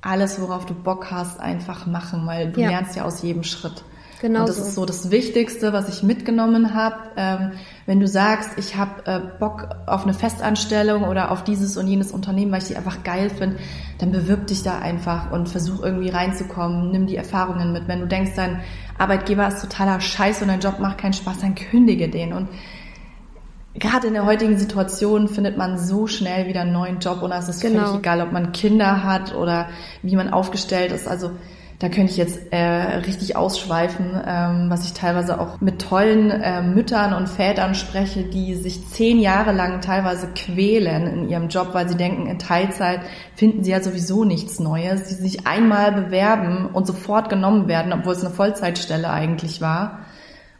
alles, 0.00 0.40
worauf 0.40 0.66
du 0.66 0.74
Bock 0.74 1.10
hast, 1.10 1.40
einfach 1.40 1.86
machen, 1.86 2.26
weil 2.26 2.50
du 2.50 2.60
ja. 2.60 2.70
lernst 2.70 2.96
ja 2.96 3.04
aus 3.04 3.22
jedem 3.22 3.42
Schritt. 3.42 3.84
Genau. 4.20 4.40
Und 4.40 4.48
das 4.50 4.56
so. 4.56 4.62
ist 4.62 4.74
so 4.74 4.84
das 4.84 5.10
Wichtigste, 5.10 5.72
was 5.72 5.88
ich 5.88 6.02
mitgenommen 6.02 6.74
habe. 6.74 6.96
Ähm, 7.16 7.52
wenn 7.86 8.00
du 8.00 8.06
sagst, 8.06 8.50
ich 8.58 8.76
habe 8.76 9.06
äh, 9.06 9.20
Bock 9.38 9.68
auf 9.86 10.04
eine 10.04 10.12
Festanstellung 10.12 11.04
oder 11.04 11.30
auf 11.30 11.42
dieses 11.42 11.78
und 11.78 11.86
jenes 11.86 12.12
Unternehmen, 12.12 12.52
weil 12.52 12.60
ich 12.60 12.68
die 12.68 12.76
einfach 12.76 13.02
geil 13.02 13.30
finde, 13.30 13.56
dann 13.98 14.12
bewirb 14.12 14.46
dich 14.46 14.62
da 14.62 14.78
einfach 14.78 15.30
und 15.30 15.48
versuch 15.48 15.82
irgendwie 15.82 16.10
reinzukommen. 16.10 16.90
Nimm 16.90 17.06
die 17.06 17.16
Erfahrungen 17.16 17.72
mit. 17.72 17.88
Wenn 17.88 18.00
du 18.00 18.06
denkst, 18.06 18.32
dein 18.36 18.60
Arbeitgeber 18.98 19.48
ist 19.48 19.62
totaler 19.62 20.00
Scheiß 20.00 20.42
und 20.42 20.48
dein 20.48 20.60
Job 20.60 20.80
macht 20.80 20.98
keinen 20.98 21.14
Spaß, 21.14 21.38
dann 21.40 21.54
kündige 21.54 22.10
den. 22.10 22.34
Und 22.34 22.48
gerade 23.74 24.08
in 24.08 24.12
der 24.12 24.26
heutigen 24.26 24.58
Situation 24.58 25.28
findet 25.28 25.56
man 25.56 25.78
so 25.78 26.06
schnell 26.06 26.46
wieder 26.46 26.60
einen 26.60 26.72
neuen 26.72 26.98
Job 26.98 27.22
und 27.22 27.32
es 27.32 27.48
ist 27.48 27.62
genau. 27.62 27.86
völlig 27.86 28.00
egal, 28.00 28.20
ob 28.20 28.32
man 28.32 28.52
Kinder 28.52 29.02
hat 29.02 29.34
oder 29.34 29.70
wie 30.02 30.16
man 30.16 30.28
aufgestellt 30.28 30.92
ist. 30.92 31.08
Also 31.08 31.30
da 31.80 31.88
könnte 31.88 32.12
ich 32.12 32.18
jetzt 32.18 32.52
äh, 32.52 32.58
richtig 32.58 33.36
ausschweifen, 33.36 34.10
ähm, 34.26 34.66
was 34.68 34.84
ich 34.84 34.92
teilweise 34.92 35.40
auch 35.40 35.62
mit 35.62 35.80
tollen 35.80 36.30
äh, 36.30 36.60
Müttern 36.60 37.14
und 37.14 37.26
Vätern 37.26 37.74
spreche, 37.74 38.22
die 38.22 38.54
sich 38.54 38.86
zehn 38.88 39.18
Jahre 39.18 39.52
lang 39.52 39.80
teilweise 39.80 40.28
quälen 40.34 41.06
in 41.06 41.28
ihrem 41.30 41.48
Job, 41.48 41.70
weil 41.72 41.88
sie 41.88 41.96
denken, 41.96 42.26
in 42.26 42.38
Teilzeit 42.38 43.00
finden 43.34 43.64
sie 43.64 43.70
ja 43.70 43.82
sowieso 43.82 44.26
nichts 44.26 44.60
Neues, 44.60 45.04
die 45.08 45.14
sich 45.14 45.46
einmal 45.46 45.92
bewerben 45.92 46.66
und 46.66 46.86
sofort 46.86 47.30
genommen 47.30 47.66
werden, 47.66 47.94
obwohl 47.94 48.12
es 48.12 48.22
eine 48.22 48.34
Vollzeitstelle 48.34 49.08
eigentlich 49.08 49.62
war. 49.62 50.00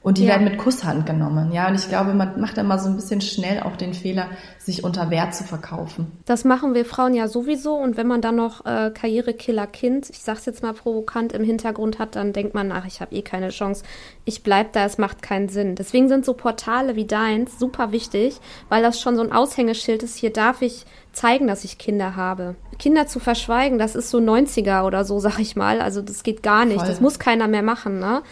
Und 0.03 0.17
die 0.17 0.25
ja. 0.25 0.31
werden 0.31 0.45
mit 0.45 0.57
Kusshand 0.57 1.05
genommen, 1.05 1.53
ja. 1.53 1.69
Und 1.69 1.75
ich 1.75 1.89
glaube, 1.89 2.15
man 2.15 2.41
macht 2.41 2.57
immer 2.57 2.79
so 2.79 2.89
ein 2.89 2.97
bisschen 2.97 3.21
schnell 3.21 3.61
auch 3.61 3.77
den 3.77 3.93
Fehler, 3.93 4.29
sich 4.59 4.83
unter 4.83 5.11
Wert 5.11 5.35
zu 5.35 5.45
verkaufen. 5.45 6.11
Das 6.25 6.45
machen 6.45 6.73
wir 6.73 6.87
Frauen 6.87 7.13
ja 7.13 7.29
sowieso. 7.29 7.75
Und 7.75 7.99
wenn 7.99 8.07
man 8.07 8.23
dann 8.23 8.37
noch 8.37 8.65
äh, 8.65 8.91
Karrierekiller-Kind, 8.91 10.09
ich 10.09 10.21
sag's 10.21 10.47
jetzt 10.47 10.63
mal 10.63 10.73
provokant, 10.73 11.33
im 11.35 11.45
Hintergrund 11.45 11.99
hat, 11.99 12.17
dann 12.17 12.33
denkt 12.33 12.55
man, 12.55 12.73
ach, 12.73 12.87
ich 12.87 13.03
habe 13.03 13.15
eh 13.15 13.21
keine 13.21 13.51
Chance. 13.51 13.85
Ich 14.25 14.43
bleib 14.43 14.73
da, 14.73 14.87
es 14.87 14.97
macht 14.97 15.21
keinen 15.21 15.51
Sinn. 15.51 15.75
Deswegen 15.75 16.09
sind 16.09 16.25
so 16.25 16.33
Portale 16.33 16.97
wie 16.97 17.07
deins 17.07 17.59
super 17.59 17.93
wichtig, 17.93 18.41
weil 18.71 18.83
das 18.83 19.01
schon 19.01 19.17
so 19.17 19.23
ein 19.23 19.33
Aushängeschild 19.33 20.03
ist. 20.03 20.17
Hier 20.17 20.33
darf 20.33 20.63
ich 20.63 20.87
zeigen, 21.13 21.47
dass 21.47 21.65
ich 21.65 21.77
Kinder 21.77 22.17
habe. 22.17 22.55
Kinder 22.79 23.07
zu 23.07 23.21
verschweigen, 23.21 23.79
das 23.79 23.95
ist 23.95 24.11
so 24.11 24.19
90er 24.19 24.85
oder 24.85 25.05
so, 25.05 25.19
sag 25.21 25.39
ich 25.39 25.57
mal. 25.57 25.83
Also 25.83 26.01
das 26.01 26.23
geht 26.23 26.43
gar 26.43 26.65
nicht. 26.65 26.79
Voll. 26.79 26.89
Das 26.89 27.01
muss 27.01 27.19
keiner 27.19 27.49
mehr 27.49 27.63
machen, 27.63 27.99
ne? 27.99 28.23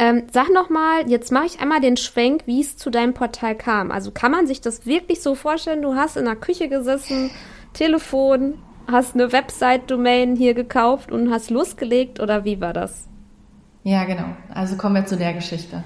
Ähm, 0.00 0.24
sag 0.32 0.52
noch 0.52 0.70
mal, 0.70 1.10
jetzt 1.10 1.32
mache 1.32 1.46
ich 1.46 1.60
einmal 1.60 1.80
den 1.80 1.96
Schwenk, 1.96 2.42
wie 2.46 2.60
es 2.60 2.76
zu 2.76 2.88
deinem 2.88 3.14
Portal 3.14 3.56
kam. 3.56 3.90
Also 3.90 4.12
kann 4.12 4.30
man 4.30 4.46
sich 4.46 4.60
das 4.60 4.86
wirklich 4.86 5.20
so 5.20 5.34
vorstellen? 5.34 5.82
Du 5.82 5.96
hast 5.96 6.16
in 6.16 6.24
der 6.24 6.36
Küche 6.36 6.68
gesessen, 6.68 7.30
Telefon, 7.72 8.54
hast 8.86 9.14
eine 9.14 9.32
Website-Domain 9.32 10.36
hier 10.36 10.54
gekauft 10.54 11.10
und 11.10 11.32
hast 11.32 11.50
losgelegt 11.50 12.20
oder 12.20 12.44
wie 12.44 12.60
war 12.60 12.72
das? 12.72 13.08
Ja, 13.82 14.04
genau. 14.04 14.36
Also 14.54 14.76
kommen 14.76 14.94
wir 14.94 15.06
zu 15.06 15.16
der 15.16 15.34
Geschichte. 15.34 15.82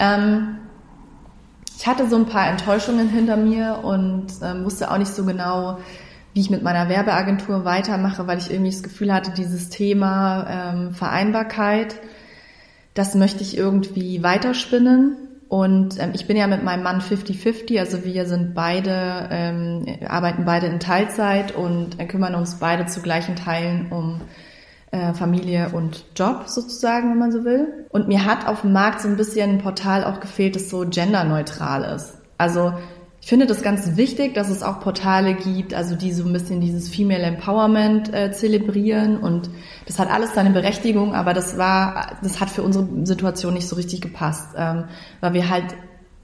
Ähm, 0.00 0.58
ich 1.76 1.86
hatte 1.86 2.08
so 2.08 2.16
ein 2.16 2.26
paar 2.26 2.48
Enttäuschungen 2.48 3.08
hinter 3.08 3.36
mir 3.36 3.80
und 3.84 4.26
ähm, 4.42 4.64
wusste 4.64 4.90
auch 4.90 4.98
nicht 4.98 5.12
so 5.12 5.24
genau, 5.24 5.78
wie 6.34 6.40
ich 6.40 6.50
mit 6.50 6.64
meiner 6.64 6.88
Werbeagentur 6.88 7.64
weitermache, 7.64 8.26
weil 8.26 8.38
ich 8.38 8.50
irgendwie 8.50 8.72
das 8.72 8.82
Gefühl 8.82 9.14
hatte, 9.14 9.30
dieses 9.30 9.68
Thema 9.68 10.46
ähm, 10.50 10.92
Vereinbarkeit 10.92 12.00
das 12.98 13.14
möchte 13.14 13.42
ich 13.42 13.56
irgendwie 13.56 14.22
weiterspinnen. 14.22 15.16
Und 15.48 15.98
ähm, 15.98 16.10
ich 16.14 16.26
bin 16.26 16.36
ja 16.36 16.46
mit 16.46 16.62
meinem 16.62 16.82
Mann 16.82 17.00
50-50, 17.00 17.78
also 17.78 18.04
wir 18.04 18.26
sind 18.26 18.54
beide, 18.54 19.28
ähm, 19.30 19.86
arbeiten 20.06 20.44
beide 20.44 20.66
in 20.66 20.80
Teilzeit 20.80 21.54
und 21.54 21.98
äh, 21.98 22.06
kümmern 22.06 22.34
uns 22.34 22.56
beide 22.56 22.84
zu 22.86 23.00
gleichen 23.00 23.36
Teilen 23.36 23.90
um 23.90 24.20
äh, 24.90 25.14
Familie 25.14 25.70
und 25.72 26.04
Job 26.16 26.44
sozusagen, 26.48 27.10
wenn 27.10 27.18
man 27.18 27.32
so 27.32 27.44
will. 27.44 27.86
Und 27.90 28.08
mir 28.08 28.26
hat 28.26 28.46
auf 28.46 28.60
dem 28.62 28.72
Markt 28.72 29.00
so 29.00 29.08
ein 29.08 29.16
bisschen 29.16 29.50
ein 29.50 29.58
Portal 29.58 30.04
auch 30.04 30.20
gefehlt, 30.20 30.56
das 30.56 30.68
so 30.68 30.84
genderneutral 30.86 31.94
ist. 31.94 32.18
Also 32.36 32.74
ich 33.20 33.28
finde 33.28 33.46
das 33.46 33.62
ganz 33.62 33.96
wichtig, 33.96 34.34
dass 34.34 34.48
es 34.48 34.62
auch 34.62 34.80
Portale 34.80 35.34
gibt, 35.34 35.74
also 35.74 35.96
die 35.96 36.12
so 36.12 36.24
ein 36.24 36.32
bisschen 36.32 36.60
dieses 36.60 36.88
Female 36.88 37.22
Empowerment 37.22 38.14
äh, 38.14 38.32
zelebrieren. 38.32 39.18
Und 39.18 39.50
das 39.86 39.98
hat 39.98 40.10
alles 40.10 40.34
seine 40.34 40.50
Berechtigung, 40.50 41.14
aber 41.14 41.34
das 41.34 41.58
war, 41.58 42.18
das 42.22 42.40
hat 42.40 42.48
für 42.48 42.62
unsere 42.62 42.86
Situation 43.04 43.54
nicht 43.54 43.68
so 43.68 43.76
richtig 43.76 44.00
gepasst, 44.00 44.48
ähm, 44.56 44.84
weil 45.20 45.34
wir 45.34 45.50
halt 45.50 45.64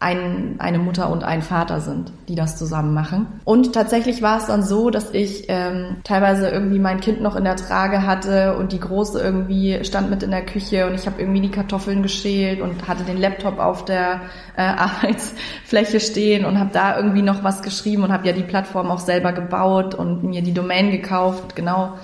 ein, 0.00 0.56
eine 0.58 0.78
Mutter 0.78 1.10
und 1.10 1.24
ein 1.24 1.40
Vater 1.40 1.80
sind, 1.80 2.12
die 2.28 2.34
das 2.34 2.58
zusammen 2.58 2.92
machen. 2.92 3.26
Und 3.44 3.72
tatsächlich 3.72 4.20
war 4.20 4.38
es 4.38 4.46
dann 4.46 4.62
so, 4.62 4.90
dass 4.90 5.14
ich 5.14 5.46
ähm, 5.48 5.96
teilweise 6.04 6.48
irgendwie 6.48 6.78
mein 6.78 7.00
Kind 7.00 7.22
noch 7.22 7.36
in 7.36 7.44
der 7.44 7.56
Trage 7.56 8.06
hatte 8.06 8.56
und 8.56 8.72
die 8.72 8.80
Große 8.80 9.20
irgendwie 9.20 9.82
stand 9.84 10.10
mit 10.10 10.22
in 10.22 10.30
der 10.30 10.44
Küche 10.44 10.86
und 10.86 10.94
ich 10.94 11.06
habe 11.06 11.20
irgendwie 11.20 11.40
die 11.40 11.50
Kartoffeln 11.50 12.02
geschält 12.02 12.60
und 12.60 12.86
hatte 12.86 13.04
den 13.04 13.16
Laptop 13.16 13.58
auf 13.58 13.84
der 13.84 14.20
äh, 14.56 14.62
Arbeitsfläche 14.62 16.00
stehen 16.00 16.44
und 16.44 16.58
habe 16.58 16.70
da 16.72 16.96
irgendwie 16.98 17.22
noch 17.22 17.42
was 17.42 17.62
geschrieben 17.62 18.02
und 18.02 18.12
habe 18.12 18.26
ja 18.26 18.34
die 18.34 18.42
Plattform 18.42 18.90
auch 18.90 19.00
selber 19.00 19.32
gebaut 19.32 19.94
und 19.94 20.22
mir 20.22 20.42
die 20.42 20.54
Domain 20.54 20.90
gekauft, 20.90 21.56
genau 21.56 21.94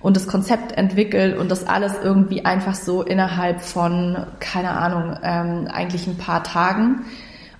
und 0.00 0.16
das 0.16 0.28
Konzept 0.28 0.72
entwickelt 0.76 1.36
und 1.36 1.50
das 1.50 1.66
alles 1.66 1.94
irgendwie 2.02 2.44
einfach 2.44 2.74
so 2.74 3.02
innerhalb 3.02 3.60
von, 3.60 4.26
keine 4.40 4.70
Ahnung, 4.70 5.16
ähm, 5.22 5.68
eigentlich 5.72 6.06
ein 6.06 6.18
paar 6.18 6.44
Tagen 6.44 7.06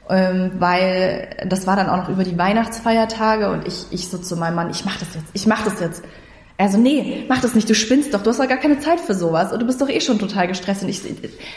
ähm, 0.09 0.53
weil 0.59 1.29
das 1.49 1.67
war 1.67 1.77
dann 1.77 1.89
auch 1.89 1.97
noch 1.97 2.09
über 2.09 2.25
die 2.25 2.39
Weihnachtsfeiertage 2.39 3.51
und 3.51 3.67
ich, 3.67 3.87
ich 3.91 4.09
so 4.09 4.19
zu 4.19 4.37
meinem 4.37 4.55
Mann, 4.55 4.71
ich 4.71 4.85
mach 4.85 4.99
das 4.99 5.15
jetzt, 5.15 5.27
ich 5.33 5.47
mach 5.47 5.65
das 5.65 5.81
jetzt. 5.81 6.03
Er 6.59 6.71
so, 6.71 6.79
nee, 6.79 7.25
mach 7.29 7.41
das 7.41 7.55
nicht, 7.55 7.69
du 7.69 7.75
spinnst 7.75 8.15
doch, 8.15 8.23
du 8.23 8.31
hast 8.31 8.41
doch 8.41 8.49
gar 8.49 8.57
keine 8.57 8.79
Zeit 8.79 9.01
für 9.01 9.15
sowas 9.15 9.53
und 9.53 9.61
du 9.61 9.67
bist 9.67 9.81
doch 9.81 9.91
eh 9.91 10.01
schon 10.01 10.19
total 10.19 10.49
gestresst. 10.49 10.83
Und 10.83 10.89
ich, 10.89 11.03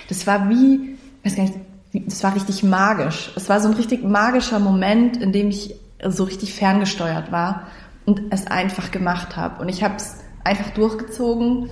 das 0.10 0.28
war 0.28 0.50
wie, 0.50 0.98
weiß 1.24 1.36
gar 1.36 1.44
nicht, 1.44 1.56
das 1.94 2.22
war 2.24 2.36
richtig 2.36 2.64
magisch. 2.64 3.32
Es 3.36 3.48
war 3.48 3.62
so 3.62 3.70
ein 3.70 3.76
richtig 3.76 4.04
magischer 4.04 4.60
Moment, 4.60 5.18
in 5.18 5.32
dem 5.32 5.50
ich 5.50 5.76
so 6.06 6.26
richtig 6.26 6.54
ferngesteuert 6.54 7.32
war 7.32 7.68
und 8.06 8.22
es 8.32 8.48
einfach 8.48 8.92
gemacht 8.92 9.38
habe. 9.38 9.62
Und 9.62 9.70
ich 9.70 9.84
habe 9.84 9.96
es 9.96 10.18
einfach 10.44 10.72
durchgezogen 10.72 11.70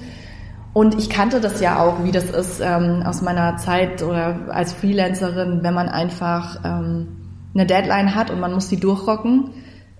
und 0.74 0.98
ich 1.00 1.10
kannte 1.10 1.42
das 1.42 1.60
ja 1.60 1.82
auch, 1.82 2.04
wie 2.04 2.12
das 2.12 2.30
ist 2.30 2.60
ähm, 2.60 3.04
aus 3.06 3.22
meiner 3.22 3.58
Zeit 3.58 4.04
oder 4.04 4.50
als 4.50 4.74
Freelancerin, 4.74 5.64
wenn 5.64 5.74
man 5.74 5.90
einfach 5.90 6.64
ähm, 6.64 7.08
eine 7.54 7.66
Deadline 7.66 8.14
hat 8.14 8.30
und 8.30 8.40
man 8.40 8.54
muss 8.54 8.70
die 8.70 8.80
durchrocken, 8.80 9.50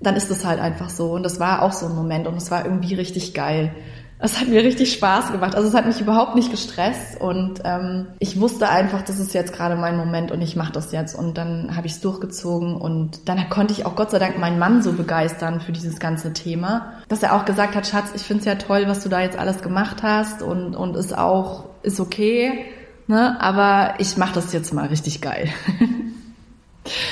dann 0.02 0.16
ist 0.16 0.30
es 0.30 0.46
halt 0.46 0.60
einfach 0.60 0.90
so. 0.90 1.12
Und 1.12 1.24
das 1.24 1.40
war 1.40 1.64
auch 1.64 1.72
so 1.72 1.88
ein 1.88 1.96
Moment 1.96 2.28
und 2.28 2.38
es 2.38 2.52
war 2.52 2.66
irgendwie 2.66 2.94
richtig 2.94 3.34
geil. 3.34 3.74
Es 4.20 4.40
hat 4.40 4.48
mir 4.48 4.64
richtig 4.64 4.94
Spaß 4.94 5.32
gemacht. 5.32 5.56
Also 5.56 5.68
es 5.68 5.76
hat 5.76 5.86
mich 5.86 6.02
überhaupt 6.02 6.36
nicht 6.36 6.50
gestresst 6.50 7.22
und 7.22 7.62
ähm, 7.64 8.08
ich 8.20 8.40
wusste 8.40 8.68
einfach, 8.68 9.04
das 9.04 9.20
ist 9.20 9.34
jetzt 9.34 9.54
gerade 9.54 9.76
mein 9.76 9.96
Moment 9.96 10.32
und 10.32 10.42
ich 10.42 10.56
mache 10.56 10.72
das 10.72 10.92
jetzt. 10.92 11.14
Und 11.16 11.38
dann 11.38 11.76
habe 11.76 11.86
ich 11.86 11.94
es 11.94 12.02
durchgezogen 12.02 12.76
und 12.76 13.30
dann 13.30 13.50
konnte 13.50 13.74
ich 13.74 13.86
auch 13.86 13.96
Gott 13.96 14.10
sei 14.10 14.20
Dank 14.20 14.40
meinen 14.40 14.58
Mann 14.58 14.82
so 14.82 14.94
begeistern 14.94 15.62
für 15.62 15.72
dieses 15.72 16.00
ganze 16.00 16.34
Thema, 16.34 16.94
dass 17.10 17.22
er 17.22 17.36
auch 17.36 17.46
gesagt 17.46 17.76
hat, 17.76 17.86
Schatz, 17.86 18.08
ich 18.16 18.24
finde 18.24 18.40
es 18.42 18.46
ja 18.46 18.56
toll, 18.56 18.86
was 18.88 19.04
du 19.04 19.10
da 19.10 19.22
jetzt 19.22 19.38
alles 19.38 19.62
gemacht 19.62 20.02
hast 20.02 20.42
und 20.42 20.76
und 20.76 20.96
ist 20.96 21.16
auch 21.16 21.66
ist 21.84 22.00
okay, 22.00 22.66
ne? 23.06 23.40
Aber 23.40 23.96
ich 24.00 24.18
mache 24.18 24.34
das 24.34 24.52
jetzt 24.52 24.74
mal 24.74 24.88
richtig 24.88 25.22
geil. 25.22 25.50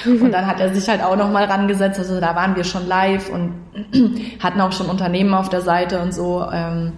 Und 0.05 0.31
dann 0.31 0.47
hat 0.47 0.59
er 0.59 0.73
sich 0.73 0.87
halt 0.87 1.03
auch 1.03 1.15
nochmal 1.15 1.45
rangesetzt. 1.45 1.99
Also 1.99 2.19
da 2.19 2.35
waren 2.35 2.55
wir 2.55 2.63
schon 2.63 2.87
live 2.87 3.29
und 3.29 3.53
hatten 4.39 4.61
auch 4.61 4.71
schon 4.71 4.87
Unternehmen 4.87 5.33
auf 5.33 5.49
der 5.49 5.61
Seite 5.61 6.01
und 6.01 6.13
so. 6.13 6.45
Ähm, 6.51 6.93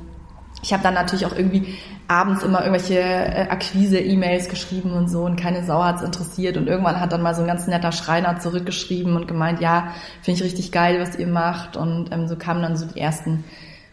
ich 0.63 0.74
habe 0.74 0.84
dann 0.84 0.96
natürlich 0.96 1.26
auch 1.26 1.36
irgendwie 1.36 1.78
abends 2.08 2.44
immer 2.44 2.66
irgendwelche 2.66 3.00
äh, 3.00 3.48
Akquise-E-Mails 3.50 4.50
geschrieben 4.50 4.92
und 4.94 5.10
so 5.10 5.24
und 5.24 5.36
keine 5.36 5.63
Sau 5.66 5.84
hat's 5.84 6.02
interessiert. 6.02 6.58
Und 6.58 6.68
irgendwann 6.68 7.00
hat 7.00 7.12
dann 7.12 7.22
mal 7.22 7.36
so 7.36 7.42
ein 7.42 7.48
ganz 7.48 7.68
netter 7.68 7.92
Schreiner 7.92 8.40
zurückgeschrieben 8.40 9.16
und 9.16 9.28
gemeint, 9.28 9.62
ja, 9.62 9.94
finde 10.22 10.40
ich 10.40 10.46
richtig 10.46 10.72
geil, 10.72 11.00
was 11.00 11.18
ihr 11.18 11.28
macht. 11.28 11.78
Und 11.78 12.12
ähm, 12.12 12.28
so 12.28 12.36
kamen 12.36 12.62
dann 12.62 12.78
so 12.78 12.86
die 12.86 13.00
ersten 13.00 13.44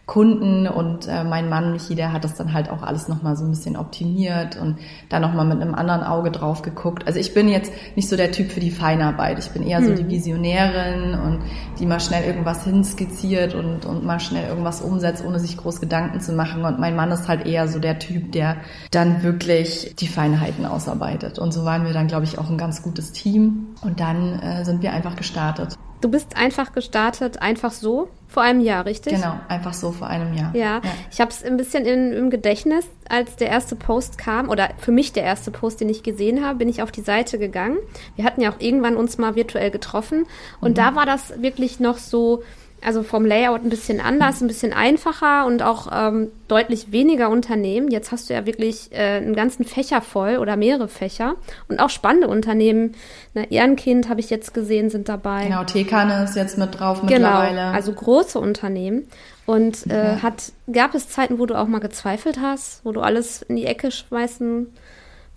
Kunden 0.05 0.67
und 0.67 1.07
äh, 1.07 1.23
mein 1.23 1.49
Mann 1.49 1.71
Michi, 1.71 1.95
der 1.95 2.13
hat 2.13 2.23
das 2.23 2.35
dann 2.35 2.53
halt 2.53 2.69
auch 2.69 2.83
alles 2.83 3.07
nochmal 3.07 3.35
so 3.35 3.43
ein 3.43 3.49
bisschen 3.49 3.75
optimiert 3.75 4.55
und 4.55 4.77
da 5.09 5.19
nochmal 5.19 5.45
mit 5.45 5.59
einem 5.59 5.73
anderen 5.73 6.03
Auge 6.03 6.29
drauf 6.29 6.61
geguckt. 6.61 7.07
Also 7.07 7.19
ich 7.19 7.33
bin 7.33 7.49
jetzt 7.49 7.71
nicht 7.95 8.07
so 8.07 8.15
der 8.15 8.31
Typ 8.31 8.51
für 8.51 8.59
die 8.59 8.69
Feinarbeit. 8.69 9.39
Ich 9.39 9.49
bin 9.49 9.63
eher 9.63 9.83
so 9.83 9.95
die 9.95 10.03
hm. 10.03 10.09
Visionärin 10.09 11.15
und 11.19 11.39
die 11.79 11.87
mal 11.87 11.99
schnell 11.99 12.23
irgendwas 12.23 12.63
hinskizziert 12.65 13.55
und, 13.55 13.87
und 13.87 14.05
mal 14.05 14.19
schnell 14.19 14.47
irgendwas 14.47 14.81
umsetzt, 14.81 15.25
ohne 15.25 15.39
sich 15.39 15.57
groß 15.57 15.81
Gedanken 15.81 16.21
zu 16.21 16.33
machen. 16.33 16.65
Und 16.65 16.79
mein 16.79 16.95
Mann 16.95 17.11
ist 17.11 17.27
halt 17.27 17.47
eher 17.47 17.67
so 17.67 17.79
der 17.79 17.97
Typ, 17.97 18.31
der 18.31 18.57
dann 18.91 19.23
wirklich 19.23 19.95
die 19.97 20.07
Feinheiten 20.07 20.67
ausarbeitet. 20.67 21.39
Und 21.39 21.51
so 21.51 21.65
waren 21.65 21.83
wir 21.83 21.93
dann, 21.93 22.07
glaube 22.07 22.25
ich, 22.25 22.37
auch 22.37 22.49
ein 22.51 22.59
ganz 22.59 22.83
gutes 22.83 23.11
Team. 23.11 23.69
Und 23.81 23.99
dann 23.99 24.39
äh, 24.39 24.65
sind 24.65 24.83
wir 24.83 24.93
einfach 24.93 25.15
gestartet. 25.15 25.75
Du 26.01 26.09
bist 26.09 26.37
einfach 26.37 26.73
gestartet, 26.73 27.41
einfach 27.41 27.71
so, 27.71 28.09
vor 28.27 28.43
einem 28.43 28.59
Jahr, 28.59 28.85
richtig? 28.85 29.13
Genau, 29.13 29.39
einfach 29.47 29.73
so 29.73 29.93
vor 29.93 30.07
einem 30.07 30.33
Jahr. 30.33 30.53
Ja, 30.53 30.81
ja. 30.83 30.91
ich 31.09 31.21
habe 31.21 31.31
es 31.31 31.41
ein 31.43 31.55
bisschen 31.55 31.85
in, 31.85 32.11
im 32.11 32.29
Gedächtnis, 32.29 32.85
als 33.07 33.37
der 33.37 33.47
erste 33.47 33.77
Post 33.77 34.17
kam, 34.17 34.49
oder 34.49 34.71
für 34.77 34.91
mich 34.91 35.13
der 35.13 35.23
erste 35.23 35.51
Post, 35.51 35.79
den 35.79 35.87
ich 35.87 36.03
gesehen 36.03 36.45
habe, 36.45 36.59
bin 36.59 36.67
ich 36.67 36.81
auf 36.81 36.91
die 36.91 37.01
Seite 37.01 37.39
gegangen. 37.39 37.77
Wir 38.17 38.25
hatten 38.25 38.41
ja 38.41 38.51
auch 38.51 38.59
irgendwann 38.59 38.97
uns 38.97 39.17
mal 39.17 39.35
virtuell 39.35 39.71
getroffen 39.71 40.25
und 40.59 40.71
mhm. 40.71 40.75
da 40.75 40.95
war 40.95 41.05
das 41.05 41.41
wirklich 41.41 41.79
noch 41.79 41.97
so, 41.97 42.43
also 42.83 43.03
vom 43.03 43.25
Layout 43.25 43.63
ein 43.63 43.69
bisschen 43.69 43.99
anders, 43.99 44.41
ein 44.41 44.47
bisschen 44.47 44.73
einfacher 44.73 45.45
und 45.45 45.63
auch 45.63 45.87
ähm, 45.91 46.29
deutlich 46.47 46.91
weniger 46.91 47.29
Unternehmen. 47.29 47.89
Jetzt 47.89 48.11
hast 48.11 48.29
du 48.29 48.33
ja 48.33 48.45
wirklich 48.45 48.91
äh, 48.91 49.17
einen 49.17 49.35
ganzen 49.35 49.65
Fächer 49.65 50.01
voll 50.01 50.37
oder 50.37 50.55
mehrere 50.55 50.87
Fächer 50.87 51.35
und 51.67 51.79
auch 51.79 51.89
spannende 51.89 52.27
Unternehmen. 52.27 52.95
Na, 53.33 53.43
Ehrenkind 53.43 54.07
habe 54.09 54.19
ich 54.19 54.29
jetzt 54.29 54.53
gesehen, 54.53 54.89
sind 54.89 55.09
dabei. 55.09 55.45
Genau, 55.45 55.63
Tekanne 55.63 56.23
ist 56.23 56.35
jetzt 56.35 56.57
mit 56.57 56.79
drauf 56.79 57.01
genau, 57.01 57.11
mittlerweile. 57.11 57.55
Genau, 57.55 57.71
also 57.71 57.91
große 57.93 58.39
Unternehmen. 58.39 59.07
Und 59.45 59.87
äh, 59.91 60.17
hat, 60.17 60.51
gab 60.71 60.95
es 60.95 61.09
Zeiten, 61.09 61.37
wo 61.37 61.45
du 61.45 61.55
auch 61.55 61.67
mal 61.67 61.79
gezweifelt 61.79 62.39
hast, 62.41 62.83
wo 62.83 62.91
du 62.91 63.01
alles 63.01 63.43
in 63.43 63.55
die 63.55 63.65
Ecke 63.65 63.91
schmeißen 63.91 64.67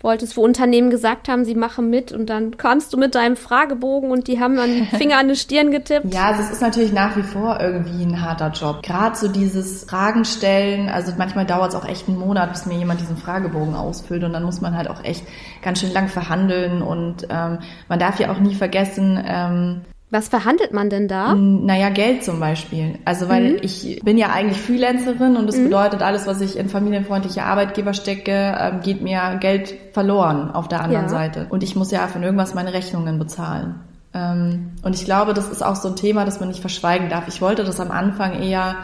wolltest, 0.01 0.37
wo 0.37 0.43
Unternehmen 0.43 0.89
gesagt 0.89 1.27
haben, 1.27 1.45
sie 1.45 1.55
machen 1.55 1.89
mit 1.89 2.11
und 2.11 2.29
dann 2.29 2.57
kamst 2.57 2.93
du 2.93 2.97
mit 2.97 3.15
deinem 3.15 3.35
Fragebogen 3.35 4.11
und 4.11 4.27
die 4.27 4.39
haben 4.39 4.55
dann 4.55 4.85
Finger 4.97 5.17
an 5.17 5.27
die 5.27 5.35
Stirn 5.35 5.71
getippt. 5.71 6.13
Ja, 6.13 6.31
es 6.39 6.49
ist 6.51 6.61
natürlich 6.61 6.93
nach 6.93 7.17
wie 7.17 7.23
vor 7.23 7.59
irgendwie 7.59 8.03
ein 8.03 8.21
harter 8.21 8.51
Job. 8.51 8.81
Gerade 8.83 9.15
so 9.15 9.27
dieses 9.27 9.83
Fragen 9.83 10.25
stellen, 10.25 10.89
also 10.89 11.11
manchmal 11.17 11.45
dauert 11.45 11.69
es 11.69 11.75
auch 11.75 11.87
echt 11.87 12.07
einen 12.07 12.17
Monat, 12.17 12.51
bis 12.51 12.65
mir 12.65 12.77
jemand 12.77 13.01
diesen 13.01 13.17
Fragebogen 13.17 13.75
ausfüllt 13.75 14.23
und 14.23 14.33
dann 14.33 14.43
muss 14.43 14.61
man 14.61 14.75
halt 14.75 14.89
auch 14.89 15.03
echt 15.03 15.23
ganz 15.61 15.79
schön 15.79 15.91
lang 15.91 16.07
verhandeln 16.07 16.81
und 16.81 17.27
ähm, 17.29 17.59
man 17.87 17.99
darf 17.99 18.19
ja 18.19 18.31
auch 18.31 18.39
nie 18.39 18.55
vergessen, 18.55 19.21
ähm, 19.25 19.81
was 20.11 20.27
verhandelt 20.27 20.73
man 20.73 20.89
denn 20.89 21.07
da? 21.07 21.35
Naja, 21.35 21.89
Geld 21.89 22.23
zum 22.23 22.39
Beispiel. 22.39 22.97
Also 23.05 23.29
weil 23.29 23.53
mhm. 23.53 23.59
ich 23.61 24.01
bin 24.03 24.17
ja 24.17 24.29
eigentlich 24.29 24.59
Freelancerin 24.59 25.37
und 25.37 25.45
das 25.45 25.57
mhm. 25.57 25.65
bedeutet, 25.65 26.01
alles, 26.01 26.25
was 26.25 26.41
ich 26.41 26.57
in 26.57 26.67
familienfreundliche 26.67 27.43
Arbeitgeber 27.43 27.93
stecke, 27.93 28.57
ähm, 28.59 28.81
geht 28.81 29.01
mir 29.01 29.37
Geld 29.39 29.75
verloren 29.93 30.49
auf 30.49 30.67
der 30.67 30.81
anderen 30.81 31.05
ja. 31.05 31.09
Seite. 31.09 31.45
Und 31.49 31.61
ich 31.61 31.75
muss 31.75 31.91
ja 31.91 32.07
von 32.07 32.23
irgendwas 32.23 32.55
meine 32.55 32.73
Rechnungen 32.73 33.19
bezahlen. 33.19 33.75
Ähm, 34.15 34.71
und 34.81 34.95
ich 34.95 35.05
glaube, 35.05 35.35
das 35.35 35.49
ist 35.49 35.63
auch 35.63 35.75
so 35.75 35.89
ein 35.89 35.95
Thema, 35.95 36.25
das 36.25 36.39
man 36.39 36.49
nicht 36.49 36.61
verschweigen 36.61 37.09
darf. 37.09 37.27
Ich 37.27 37.39
wollte 37.39 37.63
das 37.63 37.79
am 37.79 37.91
Anfang 37.91 38.41
eher 38.41 38.77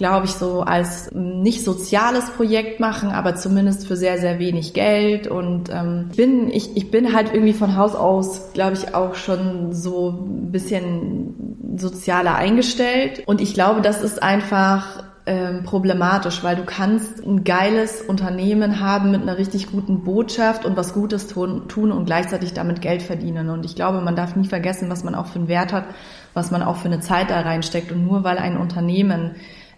glaube 0.00 0.24
ich, 0.24 0.32
so 0.32 0.62
als 0.62 1.10
nicht 1.12 1.62
soziales 1.62 2.30
Projekt 2.30 2.80
machen, 2.80 3.10
aber 3.10 3.34
zumindest 3.34 3.86
für 3.86 3.96
sehr, 3.96 4.18
sehr 4.18 4.38
wenig 4.38 4.72
Geld. 4.72 5.28
Und 5.28 5.68
ähm, 5.70 6.08
bin, 6.16 6.50
ich, 6.50 6.74
ich 6.74 6.90
bin 6.90 7.14
halt 7.14 7.34
irgendwie 7.34 7.52
von 7.52 7.76
Haus 7.76 7.94
aus, 7.94 8.54
glaube 8.54 8.72
ich, 8.72 8.94
auch 8.94 9.14
schon 9.14 9.74
so 9.74 10.08
ein 10.08 10.50
bisschen 10.52 11.76
sozialer 11.76 12.34
eingestellt. 12.34 13.24
Und 13.26 13.42
ich 13.42 13.52
glaube, 13.52 13.82
das 13.82 14.00
ist 14.00 14.22
einfach 14.22 15.04
ähm, 15.26 15.64
problematisch, 15.64 16.42
weil 16.42 16.56
du 16.56 16.64
kannst 16.64 17.22
ein 17.22 17.44
geiles 17.44 18.00
Unternehmen 18.00 18.80
haben 18.80 19.10
mit 19.10 19.20
einer 19.20 19.36
richtig 19.36 19.70
guten 19.70 20.02
Botschaft 20.02 20.64
und 20.64 20.78
was 20.78 20.94
Gutes 20.94 21.26
tun 21.26 21.92
und 21.92 22.06
gleichzeitig 22.06 22.54
damit 22.54 22.80
Geld 22.80 23.02
verdienen. 23.02 23.50
Und 23.50 23.66
ich 23.66 23.74
glaube, 23.74 24.00
man 24.00 24.16
darf 24.16 24.34
nie 24.34 24.48
vergessen, 24.48 24.88
was 24.88 25.04
man 25.04 25.14
auch 25.14 25.26
für 25.26 25.40
einen 25.40 25.48
Wert 25.48 25.74
hat, 25.74 25.84
was 26.32 26.50
man 26.50 26.62
auch 26.62 26.76
für 26.76 26.88
eine 26.88 27.00
Zeit 27.00 27.28
da 27.28 27.38
reinsteckt. 27.40 27.92
Und 27.92 28.06
nur 28.06 28.24
weil 28.24 28.38
ein 28.38 28.56
Unternehmen 28.56 29.32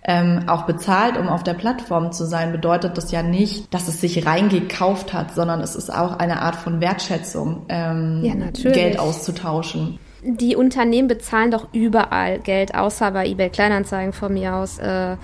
ähm, 0.04 0.48
auch 0.48 0.62
bezahlt, 0.62 1.16
um 1.16 1.28
auf 1.28 1.44
der 1.44 1.54
Plattform 1.54 2.12
zu 2.12 2.24
sein, 2.24 2.50
bedeutet 2.52 2.98
das 2.98 3.12
ja 3.12 3.22
nicht, 3.22 3.72
dass 3.72 3.86
es 3.88 4.00
sich 4.00 4.26
reingekauft 4.26 5.12
hat, 5.12 5.34
sondern 5.34 5.60
es 5.60 5.76
ist 5.76 5.90
auch 5.90 6.18
eine 6.18 6.42
Art 6.42 6.56
von 6.56 6.80
Wertschätzung, 6.80 7.66
ähm, 7.68 8.20
ja, 8.24 8.34
Geld 8.72 8.98
auszutauschen. 8.98 9.98
Die 10.24 10.56
Unternehmen 10.56 11.08
bezahlen 11.08 11.50
doch 11.50 11.68
überall 11.72 12.38
Geld, 12.40 12.74
außer 12.74 13.10
bei 13.10 13.26
eBay 13.26 13.50
Kleinanzeigen 13.50 14.12
von 14.12 14.34
mir 14.34 14.54
aus. 14.54 14.78
Äh 14.78 15.16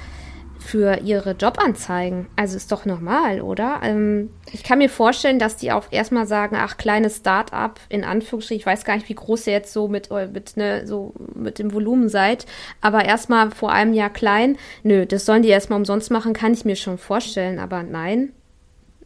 für 0.69 0.99
ihre 0.99 1.31
Jobanzeigen. 1.31 2.27
Also 2.37 2.55
ist 2.55 2.71
doch 2.71 2.85
normal, 2.85 3.41
oder? 3.41 3.81
Ähm, 3.83 4.29
ich 4.53 4.63
kann 4.63 4.77
mir 4.77 4.91
vorstellen, 4.91 5.39
dass 5.39 5.57
die 5.57 5.73
auch 5.73 5.87
erstmal 5.91 6.27
sagen, 6.27 6.57
ach, 6.61 6.77
kleines 6.77 7.17
Start-up, 7.17 7.81
in 7.89 8.05
Anführungsstrichen, 8.05 8.61
ich 8.61 8.67
weiß 8.67 8.85
gar 8.85 8.95
nicht, 8.95 9.09
wie 9.09 9.15
groß 9.15 9.47
ihr 9.47 9.55
jetzt 9.55 9.73
so 9.73 9.89
mit, 9.89 10.11
mit, 10.11 10.59
ne, 10.59 10.87
so 10.87 11.15
mit 11.35 11.59
dem 11.59 11.73
Volumen 11.73 12.11
seid, 12.11 12.45
aber 12.83 13.07
erstmal 13.07 13.51
vor 13.51 13.73
einem 13.73 13.95
Jahr 13.95 14.11
klein. 14.11 14.59
Nö, 14.83 15.07
das 15.07 15.25
sollen 15.25 15.43
die 15.43 15.49
erstmal 15.49 15.79
umsonst 15.79 16.11
machen, 16.11 16.35
kann 16.35 16.53
ich 16.53 16.67
mir 16.67 16.77
schon 16.77 16.99
vorstellen, 16.99 17.59
aber 17.61 17.83
nein. 17.83 18.33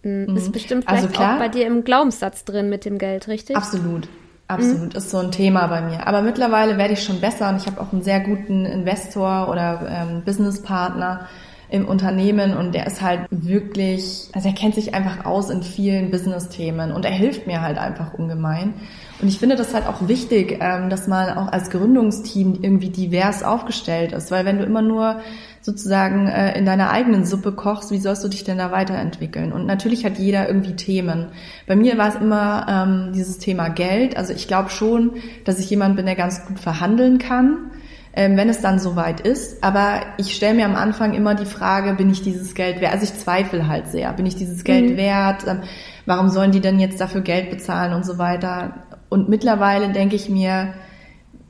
Hm, 0.03 0.27
mhm. 0.27 0.37
Ist 0.37 0.51
bestimmt 0.51 0.88
also 0.88 1.07
vielleicht 1.07 1.20
also 1.20 1.35
auch 1.35 1.38
bei 1.38 1.48
dir 1.48 1.68
im 1.68 1.85
Glaubenssatz 1.85 2.44
drin 2.44 2.70
mit 2.70 2.85
dem 2.85 2.98
Geld, 2.98 3.29
richtig? 3.29 3.55
Absolut. 3.55 4.09
Absolut, 4.48 4.92
mhm. 4.92 4.98
ist 4.98 5.11
so 5.11 5.18
ein 5.18 5.31
Thema 5.31 5.68
bei 5.68 5.81
mir. 5.81 6.07
Aber 6.07 6.22
mittlerweile 6.22 6.77
werde 6.77 6.94
ich 6.94 7.05
schon 7.05 7.20
besser 7.20 7.48
und 7.48 7.57
ich 7.57 7.66
habe 7.66 7.81
auch 7.81 7.92
einen 7.92 8.03
sehr 8.03 8.18
guten 8.18 8.66
Investor 8.66 9.48
oder 9.48 9.87
ähm, 9.88 10.22
Businesspartner 10.25 11.29
im 11.73 11.87
Unternehmen 11.87 12.55
und 12.55 12.75
der 12.75 12.87
ist 12.87 13.01
halt 13.01 13.23
wirklich, 13.31 14.29
also 14.35 14.49
er 14.49 14.55
kennt 14.55 14.75
sich 14.75 14.95
einfach 14.95 15.25
aus 15.25 15.49
in 15.49 15.63
vielen 15.63 16.11
Business-Themen 16.11 16.93
und 16.93 17.07
er 17.07 17.11
hilft 17.11 17.47
mir 17.47 17.63
halt 17.63 17.79
einfach 17.79 18.13
ungemein. 18.13 18.75
Und 19.23 19.29
ich 19.29 19.39
finde 19.39 19.57
das 19.57 19.73
halt 19.73 19.87
auch 19.87 20.07
wichtig, 20.07 20.59
ähm, 20.61 20.91
dass 20.91 21.07
man 21.09 21.31
auch 21.31 21.51
als 21.51 21.71
Gründungsteam 21.71 22.59
irgendwie 22.61 22.91
divers 22.91 23.43
aufgestellt 23.43 24.13
ist, 24.13 24.31
weil 24.31 24.45
wenn 24.45 24.59
du 24.59 24.65
immer 24.65 24.83
nur 24.83 25.21
sozusagen 25.63 26.27
äh, 26.27 26.59
in 26.59 26.67
deiner 26.67 26.91
eigenen 26.91 27.25
Suppe 27.25 27.53
kochst, 27.53 27.91
wie 27.91 27.99
sollst 27.99 28.23
du 28.23 28.29
dich 28.29 28.45
denn 28.45 28.59
da 28.59 28.71
weiterentwickeln? 28.71 29.53
Und 29.53 29.65
natürlich 29.65 30.05
hat 30.05 30.19
jeder 30.19 30.49
irgendwie 30.49 30.77
Themen. 30.77 31.29
Bei 31.67 31.75
mir 31.75 31.97
war 31.97 32.09
es 32.09 32.17
immer 32.17 32.67
ähm, 32.69 33.13
dieses 33.15 33.39
Thema 33.39 33.69
Geld. 33.69 34.19
Also 34.19 34.35
ich 34.35 34.47
glaube 34.47 34.69
schon, 34.69 35.13
dass 35.45 35.59
ich 35.59 35.71
jemand 35.71 35.97
bin, 35.97 36.05
der 36.05 36.17
ganz 36.17 36.45
gut 36.45 36.61
verhandeln 36.61 37.17
kann 37.17 37.71
ähm, 38.14 38.37
wenn 38.37 38.48
es 38.48 38.61
dann 38.61 38.79
soweit 38.79 39.20
ist. 39.20 39.62
Aber 39.64 40.03
ich 40.18 40.35
stelle 40.35 40.55
mir 40.55 40.66
am 40.66 40.77
Anfang 40.77 41.14
immer 41.14 41.35
die 41.35 41.46
Frage, 41.46 41.94
bin 41.94 42.11
ich 42.11 42.22
dieses 42.22 42.55
Geld 42.55 42.81
wert? 42.81 42.92
Also 42.92 43.05
ich 43.05 43.18
zweifle 43.18 43.68
halt 43.68 43.88
sehr, 43.88 44.12
bin 44.12 44.27
ich 44.27 44.37
dieses 44.37 44.64
Geld 44.64 44.90
mhm. 44.90 44.96
wert? 44.96 45.46
Ähm, 45.46 45.61
warum 46.07 46.29
sollen 46.29 46.53
die 46.53 46.61
denn 46.61 46.79
jetzt 46.79 47.01
dafür 47.01 47.22
Geld 47.22 47.51
bezahlen 47.51 47.92
und 47.94 48.05
so 48.05 48.18
weiter? 48.18 48.75
Und 49.09 49.29
mittlerweile 49.29 49.92
denke 49.92 50.16
ich 50.16 50.29
mir, 50.29 50.75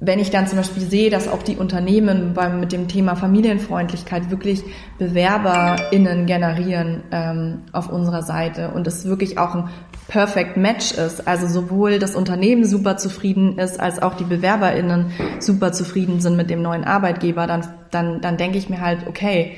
wenn 0.05 0.19
ich 0.19 0.31
dann 0.31 0.49
zum 0.49 0.59
Beispiel 0.59 0.83
sehe, 0.83 1.11
dass 1.11 1.29
auch 1.29 1.45
die 1.45 1.57
Unternehmen 1.57 2.35
beim, 2.35 2.59
mit 2.59 2.73
dem 2.73 2.89
Thema 2.89 3.15
Familienfreundlichkeit 3.15 4.31
wirklich 4.31 4.65
BewerberInnen 4.99 6.27
generieren 6.27 7.05
ähm, 7.13 7.61
auf 7.73 7.89
unserer 7.89 8.23
Seite 8.23 8.73
und 8.73 8.89
es 8.89 9.05
wirklich 9.05 9.39
auch 9.39 9.55
ein 9.55 9.69
Perfect 10.09 10.57
Match 10.57 10.93
ist, 10.93 11.27
also 11.27 11.47
sowohl 11.47 11.99
das 11.99 12.15
Unternehmen 12.15 12.65
super 12.65 12.97
zufrieden 12.97 13.59
ist, 13.59 13.81
als 13.81 14.03
auch 14.03 14.15
die 14.15 14.25
BewerberInnen 14.25 15.13
super 15.41 15.73
zufrieden 15.73 16.21
sind 16.21 16.37
mit 16.37 16.51
dem 16.51 16.63
neuen 16.63 16.85
Arbeitgeber, 16.85 17.47
dann, 17.47 17.67
dann, 17.91 18.21
dann 18.21 18.37
denke 18.37 18.59
ich 18.59 18.69
mir 18.69 18.81
halt, 18.81 19.07
okay, 19.07 19.57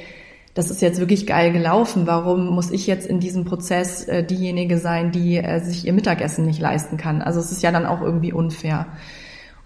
das 0.54 0.70
ist 0.70 0.80
jetzt 0.80 1.00
wirklich 1.00 1.26
geil 1.26 1.52
gelaufen. 1.52 2.06
Warum 2.06 2.46
muss 2.46 2.70
ich 2.70 2.86
jetzt 2.86 3.06
in 3.06 3.18
diesem 3.18 3.44
Prozess 3.44 4.04
äh, 4.04 4.22
diejenige 4.22 4.78
sein, 4.78 5.10
die 5.10 5.36
äh, 5.36 5.58
sich 5.58 5.84
ihr 5.86 5.92
Mittagessen 5.92 6.46
nicht 6.46 6.60
leisten 6.60 6.96
kann? 6.96 7.22
Also 7.22 7.40
es 7.40 7.50
ist 7.50 7.62
ja 7.62 7.72
dann 7.72 7.86
auch 7.86 8.00
irgendwie 8.00 8.32
unfair. 8.32 8.86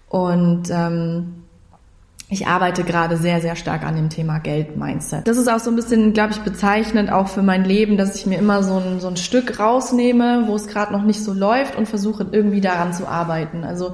Und 0.07 0.71
ähm, 0.71 1.38
ich 2.31 2.45
arbeite 2.45 2.83
gerade 2.83 3.17
sehr, 3.17 3.41
sehr 3.41 3.55
stark 3.55 3.83
an 3.83 3.95
dem 3.95 4.09
Thema 4.09 4.37
Geld-Mindset. 4.37 5.27
Das 5.27 5.37
ist 5.37 5.47
auch 5.47 5.59
so 5.59 5.71
ein 5.71 5.75
bisschen, 5.75 6.13
glaube 6.13 6.31
ich, 6.31 6.39
bezeichnend 6.39 7.11
auch 7.11 7.27
für 7.27 7.41
mein 7.41 7.65
Leben, 7.65 7.97
dass 7.97 8.15
ich 8.15 8.27
mir 8.27 8.37
immer 8.37 8.61
so 8.61 8.77
ein, 8.77 8.99
so 8.99 9.07
ein 9.07 9.17
Stück 9.17 9.59
rausnehme, 9.59 10.43
wo 10.45 10.55
es 10.55 10.67
gerade 10.67 10.93
noch 10.93 11.03
nicht 11.03 11.23
so 11.23 11.33
läuft 11.33 11.75
und 11.75 11.87
versuche 11.87 12.27
irgendwie 12.31 12.61
daran 12.61 12.93
zu 12.93 13.07
arbeiten. 13.07 13.63
Also 13.63 13.93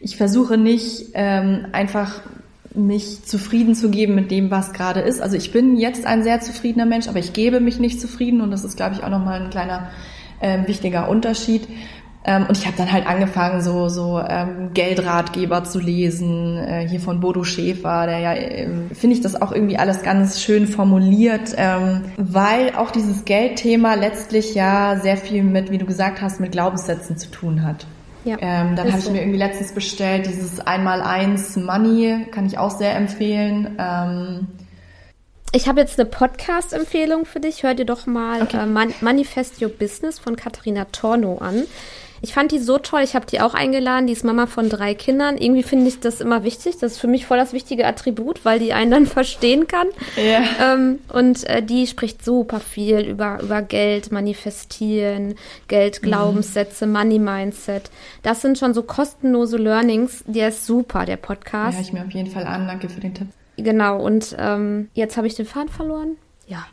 ich 0.00 0.16
versuche 0.16 0.56
nicht 0.56 1.10
ähm, 1.12 1.66
einfach 1.72 2.22
mich 2.74 3.24
zufrieden 3.24 3.74
zu 3.74 3.90
geben 3.90 4.14
mit 4.14 4.30
dem, 4.30 4.50
was 4.50 4.72
gerade 4.72 5.00
ist. 5.00 5.20
Also 5.20 5.36
ich 5.36 5.52
bin 5.52 5.76
jetzt 5.76 6.06
ein 6.06 6.22
sehr 6.22 6.40
zufriedener 6.40 6.86
Mensch, 6.86 7.06
aber 7.06 7.18
ich 7.18 7.34
gebe 7.34 7.60
mich 7.60 7.80
nicht 7.80 8.00
zufrieden 8.00 8.40
und 8.40 8.50
das 8.50 8.64
ist, 8.64 8.78
glaube 8.78 8.94
ich, 8.94 9.04
auch 9.04 9.10
nochmal 9.10 9.42
ein 9.42 9.50
kleiner 9.50 9.90
äh, 10.40 10.66
wichtiger 10.66 11.10
Unterschied. 11.10 11.68
Ähm, 12.26 12.46
und 12.48 12.56
ich 12.56 12.66
habe 12.66 12.76
dann 12.76 12.90
halt 12.90 13.06
angefangen, 13.06 13.60
so, 13.60 13.88
so 13.88 14.18
ähm, 14.18 14.70
Geldratgeber 14.72 15.64
zu 15.64 15.78
lesen, 15.78 16.56
äh, 16.56 16.88
hier 16.88 17.00
von 17.00 17.20
Bodo 17.20 17.44
Schäfer, 17.44 18.06
der 18.06 18.18
ja, 18.18 18.32
äh, 18.32 18.66
finde 18.94 19.16
ich 19.16 19.20
das 19.20 19.40
auch 19.40 19.52
irgendwie 19.52 19.76
alles 19.76 20.02
ganz 20.02 20.40
schön 20.40 20.66
formuliert, 20.66 21.54
ähm, 21.56 22.02
weil 22.16 22.74
auch 22.76 22.90
dieses 22.90 23.26
Geldthema 23.26 23.94
letztlich 23.94 24.54
ja 24.54 24.98
sehr 25.02 25.18
viel 25.18 25.42
mit, 25.42 25.70
wie 25.70 25.76
du 25.78 25.84
gesagt 25.84 26.22
hast, 26.22 26.40
mit 26.40 26.52
Glaubenssätzen 26.52 27.18
zu 27.18 27.30
tun 27.30 27.62
hat. 27.62 27.86
Ja, 28.24 28.38
ähm, 28.40 28.74
dann 28.74 28.88
habe 28.88 28.98
ich 28.98 29.04
so. 29.04 29.10
mir 29.10 29.20
irgendwie 29.20 29.38
letztens 29.38 29.72
bestellt, 29.72 30.26
dieses 30.26 30.60
Einmal-Eins 30.60 31.56
Money, 31.56 32.26
kann 32.30 32.46
ich 32.46 32.56
auch 32.56 32.70
sehr 32.70 32.96
empfehlen. 32.96 33.76
Ähm, 33.78 34.46
ich 35.52 35.68
habe 35.68 35.80
jetzt 35.80 36.00
eine 36.00 36.08
Podcast-Empfehlung 36.08 37.26
für 37.26 37.38
dich. 37.38 37.62
Hör 37.62 37.74
dir 37.74 37.84
doch 37.84 38.06
mal 38.06 38.42
okay. 38.42 38.62
äh, 38.62 38.66
Man 38.66 38.94
Manifest 39.02 39.60
Your 39.62 39.68
Business 39.68 40.18
von 40.18 40.36
Katharina 40.36 40.86
Torno 40.86 41.36
an. 41.38 41.64
Ich 42.24 42.32
fand 42.32 42.52
die 42.52 42.58
so 42.58 42.78
toll. 42.78 43.02
Ich 43.02 43.14
habe 43.14 43.26
die 43.26 43.42
auch 43.42 43.52
eingeladen. 43.52 44.06
Die 44.06 44.14
ist 44.14 44.24
Mama 44.24 44.46
von 44.46 44.70
drei 44.70 44.94
Kindern. 44.94 45.36
Irgendwie 45.36 45.62
finde 45.62 45.88
ich 45.88 46.00
das 46.00 46.22
immer 46.22 46.42
wichtig. 46.42 46.78
Das 46.78 46.92
ist 46.92 46.98
für 46.98 47.06
mich 47.06 47.26
voll 47.26 47.36
das 47.36 47.52
wichtige 47.52 47.86
Attribut, 47.86 48.46
weil 48.46 48.58
die 48.58 48.72
einen 48.72 48.90
dann 48.90 49.06
verstehen 49.18 49.66
kann. 49.66 49.88
Ja. 50.16 50.72
Ähm, 50.72 51.00
und 51.12 51.44
äh, 51.44 51.62
die 51.62 51.86
spricht 51.86 52.24
super 52.24 52.60
viel 52.60 53.00
über, 53.00 53.42
über 53.42 53.60
Geld, 53.60 54.10
Manifestieren, 54.10 55.34
Geld, 55.68 56.00
mhm. 56.00 56.06
Glaubenssätze, 56.06 56.86
mhm. 56.86 56.92
Money 56.94 57.18
Mindset. 57.18 57.90
Das 58.22 58.40
sind 58.40 58.56
schon 58.56 58.72
so 58.72 58.84
kostenlose 58.84 59.58
Learnings. 59.58 60.24
Der 60.26 60.48
ist 60.48 60.64
super, 60.64 61.04
der 61.04 61.18
Podcast. 61.18 61.76
Ja, 61.76 61.82
ich 61.82 61.92
mir 61.92 62.06
auf 62.06 62.12
jeden 62.12 62.30
Fall 62.30 62.46
an. 62.46 62.66
Danke 62.66 62.88
für 62.88 63.00
den 63.00 63.12
Tipp. 63.12 63.26
Genau. 63.58 64.02
Und 64.02 64.34
ähm, 64.38 64.88
jetzt 64.94 65.18
habe 65.18 65.26
ich 65.26 65.34
den 65.34 65.44
Faden 65.44 65.68
verloren. 65.68 66.16
Ja, 66.46 66.64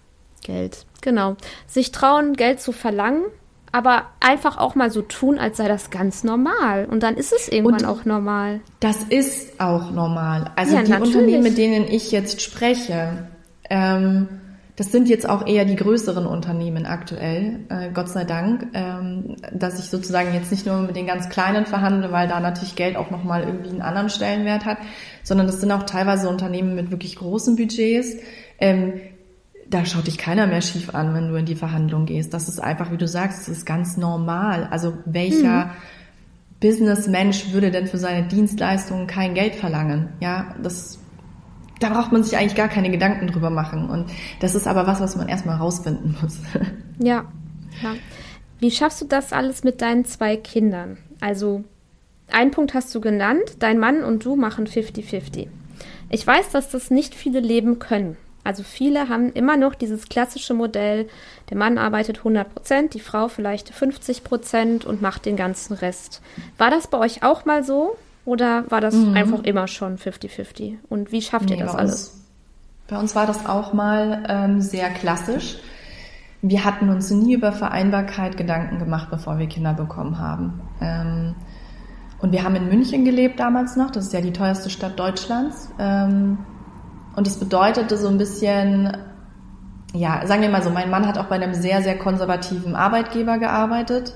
Geld. 0.45 0.85
Genau. 1.01 1.35
Sich 1.67 1.91
trauen, 1.91 2.37
Geld 2.37 2.61
zu 2.61 2.71
verlangen 2.71 3.25
aber 3.71 4.07
einfach 4.19 4.57
auch 4.57 4.75
mal 4.75 4.91
so 4.91 5.01
tun, 5.01 5.39
als 5.39 5.57
sei 5.57 5.67
das 5.67 5.89
ganz 5.89 6.23
normal. 6.23 6.85
Und 6.85 7.03
dann 7.03 7.15
ist 7.15 7.31
es 7.31 7.47
irgendwann 7.47 7.81
und 7.81 7.85
auch 7.85 8.05
normal. 8.05 8.59
Das 8.79 9.03
ist 9.03 9.59
auch 9.59 9.91
normal. 9.91 10.51
Also 10.55 10.75
ja, 10.75 10.83
die 10.83 10.91
natürlich. 10.91 11.15
Unternehmen, 11.15 11.43
mit 11.43 11.57
denen 11.57 11.87
ich 11.87 12.11
jetzt 12.11 12.41
spreche, 12.41 13.29
ähm, 13.69 14.27
das 14.75 14.91
sind 14.91 15.09
jetzt 15.09 15.29
auch 15.29 15.45
eher 15.45 15.65
die 15.65 15.75
größeren 15.75 16.25
Unternehmen 16.25 16.85
aktuell, 16.85 17.59
äh, 17.69 17.91
Gott 17.93 18.09
sei 18.09 18.23
Dank, 18.23 18.67
ähm, 18.73 19.35
dass 19.53 19.77
ich 19.77 19.85
sozusagen 19.85 20.33
jetzt 20.33 20.51
nicht 20.51 20.65
nur 20.65 20.77
mit 20.77 20.95
den 20.95 21.05
ganz 21.05 21.29
kleinen 21.29 21.65
verhandle, 21.65 22.11
weil 22.11 22.27
da 22.27 22.39
natürlich 22.39 22.75
Geld 22.75 22.95
auch 22.95 23.11
nochmal 23.11 23.43
irgendwie 23.43 23.69
einen 23.69 23.81
anderen 23.81 24.09
Stellenwert 24.09 24.65
hat, 24.65 24.77
sondern 25.23 25.47
das 25.47 25.61
sind 25.61 25.71
auch 25.71 25.83
teilweise 25.83 26.29
Unternehmen 26.29 26.73
mit 26.73 26.89
wirklich 26.89 27.15
großen 27.15 27.57
Budgets, 27.57 28.15
ähm, 28.59 28.93
da 29.71 29.85
schaut 29.85 30.07
dich 30.07 30.17
keiner 30.17 30.47
mehr 30.47 30.61
schief 30.61 30.93
an, 30.93 31.13
wenn 31.13 31.29
du 31.29 31.35
in 31.35 31.45
die 31.45 31.55
Verhandlung 31.55 32.05
gehst. 32.05 32.33
Das 32.33 32.49
ist 32.49 32.59
einfach, 32.59 32.91
wie 32.91 32.97
du 32.97 33.07
sagst, 33.07 33.39
das 33.39 33.49
ist 33.49 33.65
ganz 33.65 33.97
normal. 33.97 34.67
Also 34.69 34.97
welcher 35.05 35.65
mhm. 35.65 35.71
Businessmensch 36.59 37.53
würde 37.53 37.71
denn 37.71 37.87
für 37.87 37.97
seine 37.97 38.27
Dienstleistungen 38.27 39.07
kein 39.07 39.33
Geld 39.33 39.55
verlangen? 39.55 40.09
Ja, 40.19 40.55
das, 40.61 40.99
da 41.79 41.89
braucht 41.89 42.11
man 42.11 42.23
sich 42.23 42.37
eigentlich 42.37 42.55
gar 42.55 42.67
keine 42.67 42.91
Gedanken 42.91 43.27
drüber 43.27 43.49
machen. 43.49 43.89
Und 43.89 44.11
das 44.41 44.55
ist 44.55 44.67
aber 44.67 44.87
was, 44.87 44.99
was 44.99 45.15
man 45.15 45.29
erstmal 45.29 45.57
rausfinden 45.57 46.15
muss. 46.21 46.37
Ja, 47.03 47.25
ja. 47.81 47.95
Wie 48.59 48.69
schaffst 48.69 49.01
du 49.01 49.05
das 49.05 49.33
alles 49.33 49.63
mit 49.63 49.81
deinen 49.81 50.05
zwei 50.05 50.37
Kindern? 50.37 50.99
Also, 51.19 51.63
einen 52.31 52.51
Punkt 52.51 52.75
hast 52.75 52.93
du 52.93 53.01
genannt, 53.01 53.55
dein 53.57 53.79
Mann 53.79 54.03
und 54.03 54.23
du 54.23 54.35
machen 54.35 54.67
50-50. 54.67 55.47
Ich 56.11 56.27
weiß, 56.27 56.51
dass 56.51 56.69
das 56.69 56.91
nicht 56.91 57.15
viele 57.15 57.39
leben 57.39 57.79
können. 57.79 58.17
Also 58.43 58.63
viele 58.63 59.09
haben 59.09 59.31
immer 59.33 59.57
noch 59.57 59.75
dieses 59.75 60.09
klassische 60.09 60.53
Modell, 60.53 61.07
der 61.49 61.57
Mann 61.57 61.77
arbeitet 61.77 62.19
100 62.19 62.53
Prozent, 62.53 62.93
die 62.93 62.99
Frau 62.99 63.27
vielleicht 63.27 63.69
50 63.69 64.23
Prozent 64.23 64.85
und 64.85 65.01
macht 65.01 65.25
den 65.25 65.35
ganzen 65.35 65.73
Rest. 65.73 66.21
War 66.57 66.71
das 66.71 66.87
bei 66.87 66.97
euch 66.97 67.23
auch 67.23 67.45
mal 67.45 67.63
so 67.63 67.97
oder 68.25 68.63
war 68.69 68.81
das 68.81 68.95
mhm. 68.95 69.15
einfach 69.15 69.43
immer 69.43 69.67
schon 69.67 69.97
50-50? 69.97 70.77
Und 70.89 71.11
wie 71.11 71.21
schafft 71.21 71.49
nee, 71.49 71.55
ihr 71.55 71.65
das 71.65 71.73
bei 71.73 71.79
alles? 71.79 72.07
Uns, 72.07 72.21
bei 72.87 72.97
uns 72.97 73.15
war 73.15 73.27
das 73.27 73.45
auch 73.45 73.73
mal 73.73 74.23
ähm, 74.27 74.61
sehr 74.61 74.89
klassisch. 74.89 75.57
Wir 76.41 76.65
hatten 76.65 76.89
uns 76.89 77.11
nie 77.11 77.35
über 77.35 77.51
Vereinbarkeit 77.51 78.35
Gedanken 78.35 78.79
gemacht, 78.79 79.09
bevor 79.11 79.37
wir 79.37 79.47
Kinder 79.47 79.73
bekommen 79.73 80.17
haben. 80.17 80.61
Ähm, 80.81 81.35
und 82.19 82.31
wir 82.31 82.43
haben 82.43 82.55
in 82.55 82.67
München 82.67 83.05
gelebt 83.05 83.39
damals 83.39 83.75
noch, 83.75 83.91
das 83.91 84.05
ist 84.05 84.13
ja 84.13 84.21
die 84.21 84.33
teuerste 84.33 84.69
Stadt 84.69 84.99
Deutschlands. 84.99 85.69
Ähm, 85.79 86.39
und 87.15 87.27
es 87.27 87.37
bedeutete 87.37 87.97
so 87.97 88.07
ein 88.07 88.17
bisschen, 88.17 88.97
ja, 89.93 90.25
sagen 90.25 90.41
wir 90.41 90.49
mal 90.49 90.63
so, 90.63 90.69
mein 90.69 90.89
Mann 90.89 91.07
hat 91.07 91.17
auch 91.17 91.25
bei 91.25 91.35
einem 91.35 91.53
sehr, 91.53 91.81
sehr 91.81 91.97
konservativen 91.97 92.75
Arbeitgeber 92.75 93.37
gearbeitet. 93.37 94.13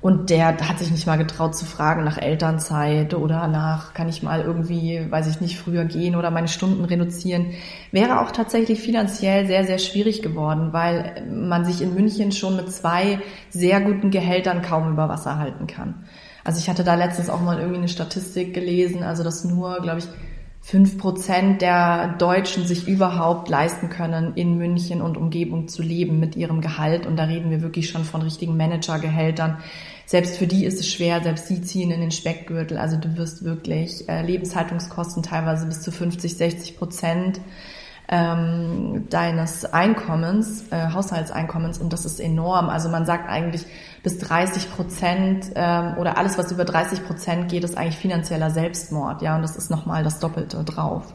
Und 0.00 0.30
der 0.30 0.46
hat 0.46 0.78
sich 0.78 0.92
nicht 0.92 1.08
mal 1.08 1.18
getraut 1.18 1.56
zu 1.56 1.64
fragen 1.64 2.04
nach 2.04 2.18
Elternzeit 2.18 3.14
oder 3.14 3.48
nach, 3.48 3.94
kann 3.94 4.08
ich 4.08 4.22
mal 4.22 4.42
irgendwie, 4.42 5.04
weiß 5.10 5.26
ich 5.26 5.40
nicht, 5.40 5.58
früher 5.58 5.84
gehen 5.86 6.14
oder 6.14 6.30
meine 6.30 6.46
Stunden 6.46 6.84
reduzieren. 6.84 7.46
Wäre 7.90 8.20
auch 8.20 8.30
tatsächlich 8.30 8.80
finanziell 8.80 9.48
sehr, 9.48 9.64
sehr 9.64 9.78
schwierig 9.78 10.22
geworden, 10.22 10.72
weil 10.72 11.26
man 11.28 11.64
sich 11.64 11.82
in 11.82 11.94
München 11.94 12.30
schon 12.30 12.54
mit 12.54 12.72
zwei 12.72 13.18
sehr 13.50 13.80
guten 13.80 14.12
Gehältern 14.12 14.62
kaum 14.62 14.92
über 14.92 15.08
Wasser 15.08 15.36
halten 15.36 15.66
kann. 15.66 16.04
Also 16.44 16.60
ich 16.60 16.70
hatte 16.70 16.84
da 16.84 16.94
letztens 16.94 17.28
auch 17.28 17.40
mal 17.40 17.58
irgendwie 17.58 17.78
eine 17.78 17.88
Statistik 17.88 18.54
gelesen, 18.54 19.02
also 19.02 19.24
dass 19.24 19.44
nur, 19.44 19.80
glaube 19.80 19.98
ich, 19.98 20.08
fünf 20.68 20.98
Prozent 20.98 21.62
der 21.62 22.16
Deutschen 22.18 22.66
sich 22.66 22.86
überhaupt 22.86 23.48
leisten 23.48 23.88
können, 23.88 24.34
in 24.34 24.58
München 24.58 25.00
und 25.00 25.16
Umgebung 25.16 25.66
zu 25.66 25.80
leben 25.80 26.20
mit 26.20 26.36
ihrem 26.36 26.60
Gehalt. 26.60 27.06
Und 27.06 27.16
da 27.16 27.24
reden 27.24 27.50
wir 27.50 27.62
wirklich 27.62 27.88
schon 27.88 28.04
von 28.04 28.20
richtigen 28.20 28.54
Managergehältern. 28.58 29.62
Selbst 30.04 30.36
für 30.36 30.46
die 30.46 30.66
ist 30.66 30.78
es 30.78 30.86
schwer, 30.86 31.22
selbst 31.22 31.46
sie 31.46 31.62
ziehen 31.62 31.90
in 31.90 32.02
den 32.02 32.10
Speckgürtel. 32.10 32.76
Also 32.76 32.98
du 32.98 33.16
wirst 33.16 33.44
wirklich 33.44 34.06
äh, 34.10 34.20
Lebenshaltungskosten 34.20 35.22
teilweise 35.22 35.64
bis 35.64 35.80
zu 35.80 35.90
50, 35.90 36.36
60 36.36 36.76
Prozent 36.76 37.40
ähm, 38.08 39.06
deines 39.10 39.64
Einkommens, 39.72 40.64
äh, 40.70 40.92
Haushaltseinkommens 40.92 41.78
und 41.78 41.92
das 41.92 42.06
ist 42.06 42.20
enorm. 42.20 42.70
Also 42.70 42.88
man 42.88 43.04
sagt 43.04 43.28
eigentlich 43.28 43.66
bis 44.02 44.18
30 44.18 44.74
Prozent 44.74 45.50
ähm, 45.54 45.96
oder 45.98 46.16
alles, 46.16 46.38
was 46.38 46.50
über 46.50 46.64
30 46.64 47.06
Prozent 47.06 47.50
geht, 47.50 47.64
ist 47.64 47.76
eigentlich 47.76 47.98
finanzieller 47.98 48.50
Selbstmord, 48.50 49.20
ja, 49.20 49.36
und 49.36 49.42
das 49.42 49.56
ist 49.56 49.70
nochmal 49.70 50.04
das 50.04 50.20
Doppelte 50.20 50.64
drauf. 50.64 51.12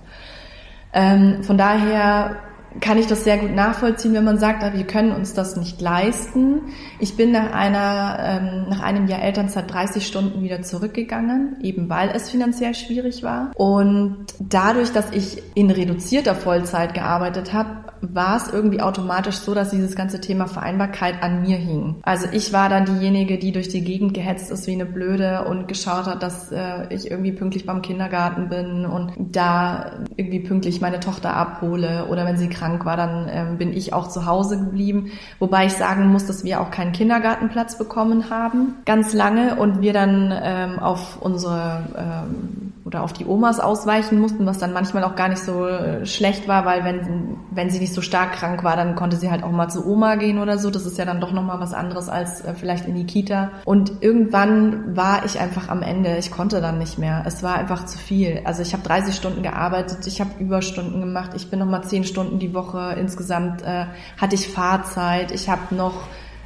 Ähm, 0.94 1.44
von 1.44 1.58
daher 1.58 2.38
kann 2.80 2.98
ich 2.98 3.08
das 3.08 3.24
sehr 3.24 3.38
gut 3.38 3.54
nachvollziehen, 3.54 4.14
wenn 4.14 4.24
man 4.24 4.40
sagt, 4.40 4.64
wir 4.76 4.84
können 4.86 5.12
uns 5.12 5.34
das 5.34 5.56
nicht 5.56 5.82
leisten. 5.82 6.62
Ich 7.00 7.16
bin 7.16 7.32
nach 7.32 7.52
einer, 7.52 8.18
ähm, 8.20 8.70
nach 8.70 8.82
einem 8.82 9.08
Jahr 9.08 9.22
Elternzeit 9.22 9.72
30 9.72 10.06
Stunden 10.06 10.42
wieder 10.42 10.62
zurückgegangen, 10.62 11.58
eben 11.62 11.90
weil 11.90 12.10
es 12.14 12.30
finanziell 12.30 12.74
schwierig 12.74 13.24
war. 13.24 13.52
Und 13.56 14.26
dadurch, 14.40 14.92
dass 14.92 15.12
ich 15.12 15.42
in 15.56 15.72
reduzierter 15.72 16.36
Vollzeit 16.36 16.94
gearbeitet 16.94 17.54
habe, 17.54 17.83
war 18.12 18.38
es 18.38 18.52
irgendwie 18.52 18.82
automatisch 18.82 19.36
so, 19.36 19.54
dass 19.54 19.70
dieses 19.70 19.96
ganze 19.96 20.20
Thema 20.20 20.48
Vereinbarkeit 20.48 21.24
an 21.24 21.42
mir 21.42 21.58
hing. 21.58 21.96
Also 22.04 22.28
ich 22.32 22.52
war 22.52 22.70
dann 22.70 22.86
diejenige, 22.86 23.38
die 23.38 23.52
durch 23.52 23.70
die 23.70 23.84
Gegend 23.84 24.14
gehetzt 24.14 24.52
ist 24.52 24.68
wie 24.68 24.74
eine 24.74 24.86
Blöde 24.86 25.46
und 25.46 25.68
geschaut 25.68 26.06
hat, 26.06 26.22
dass 26.22 26.52
äh, 26.52 26.94
ich 26.94 27.10
irgendwie 27.10 27.32
pünktlich 27.32 27.66
beim 27.66 27.82
Kindergarten 27.82 28.50
bin 28.50 28.86
und 28.86 29.14
da 29.18 30.04
irgendwie 30.18 30.42
pünktlich 30.42 30.82
meine 30.82 31.00
Tochter 31.00 31.36
abhole 31.36 32.08
oder 32.10 32.26
wenn 32.26 32.38
sie 32.38 32.50
krank 32.50 32.86
war, 32.86 32.98
dann 32.98 33.30
ähm, 33.32 33.58
bin 33.58 33.72
ich 33.72 33.94
auch 33.94 34.10
zu 34.10 34.26
Hause 34.26 34.60
geblieben. 34.60 35.12
Wobei 35.40 35.66
ich 35.66 35.74
sagen 35.74 36.08
muss, 36.08 36.26
dass 36.26 36.44
wir 36.44 36.62
auch 36.62 36.72
keinen 36.72 36.92
Kindergartenplatz 36.92 37.78
bekommen 37.78 38.30
haben, 38.30 38.76
ganz 38.86 39.14
lange 39.14 39.56
und 39.56 39.82
wir 39.82 39.94
dann 39.94 40.34
ähm, 40.44 40.80
auf 40.80 41.22
unsere 41.22 41.84
ähm, 41.98 42.73
oder 42.86 43.04
auf 43.04 43.14
die 43.14 43.26
Omas 43.26 43.60
ausweichen 43.60 44.20
mussten, 44.20 44.46
was 44.46 44.58
dann 44.58 44.74
manchmal 44.74 45.04
auch 45.04 45.16
gar 45.16 45.30
nicht 45.30 45.42
so 45.42 45.66
äh, 45.66 46.06
schlecht 46.06 46.48
war, 46.48 46.66
weil 46.66 46.84
wenn, 46.84 47.38
wenn 47.52 47.70
sie 47.70 47.80
nicht 47.80 47.94
so 47.94 48.02
stark 48.02 48.34
krank 48.34 48.64
war, 48.64 48.76
dann 48.76 48.96
konnte 48.96 49.16
sie 49.16 49.32
halt 49.32 49.44
auch 49.44 49.52
mal 49.52 49.70
zu 49.70 49.88
Oma 49.88 50.16
gehen 50.16 50.38
oder 50.40 50.58
so. 50.58 50.70
Das 50.70 50.86
ist 50.86 50.98
ja 50.98 51.06
dann 51.06 51.22
doch 51.22 51.32
nochmal 51.32 51.60
was 51.62 51.74
anderes 51.74 52.10
als 52.10 52.42
äh, 52.42 52.54
vielleicht 52.54 52.86
in 52.86 52.96
die 52.96 53.06
Kita. 53.06 53.52
Und 53.64 54.02
irgendwann 54.02 54.98
war 54.98 55.24
ich 55.26 55.40
einfach 55.40 55.70
am 55.70 55.82
Ende. 55.82 56.18
Ich 56.18 56.32
konnte 56.32 56.60
dann 56.60 56.78
nicht 56.78 56.98
mehr. 56.98 57.24
Es 57.26 57.42
war 57.42 57.56
einfach 57.56 57.86
zu 57.86 57.98
viel. 57.98 58.42
Also 58.44 58.62
ich 58.62 58.74
habe 58.74 58.84
30 58.84 59.16
Stunden 59.16 59.44
gearbeitet, 59.44 60.06
ich 60.06 60.20
habe 60.20 60.32
Überstunden 60.40 61.00
gemacht, 61.00 61.32
ich 61.36 61.50
bin 61.50 61.60
nochmal 61.60 61.84
10 61.84 62.04
Stunden 62.04 62.40
die 62.40 62.54
Woche. 62.54 62.96
Insgesamt 63.00 63.62
äh, 63.62 63.86
hatte 64.18 64.36
ich 64.36 64.50
Fahrzeit, 64.50 65.32
ich 65.32 65.48
habe 65.48 65.74
noch 65.74 65.94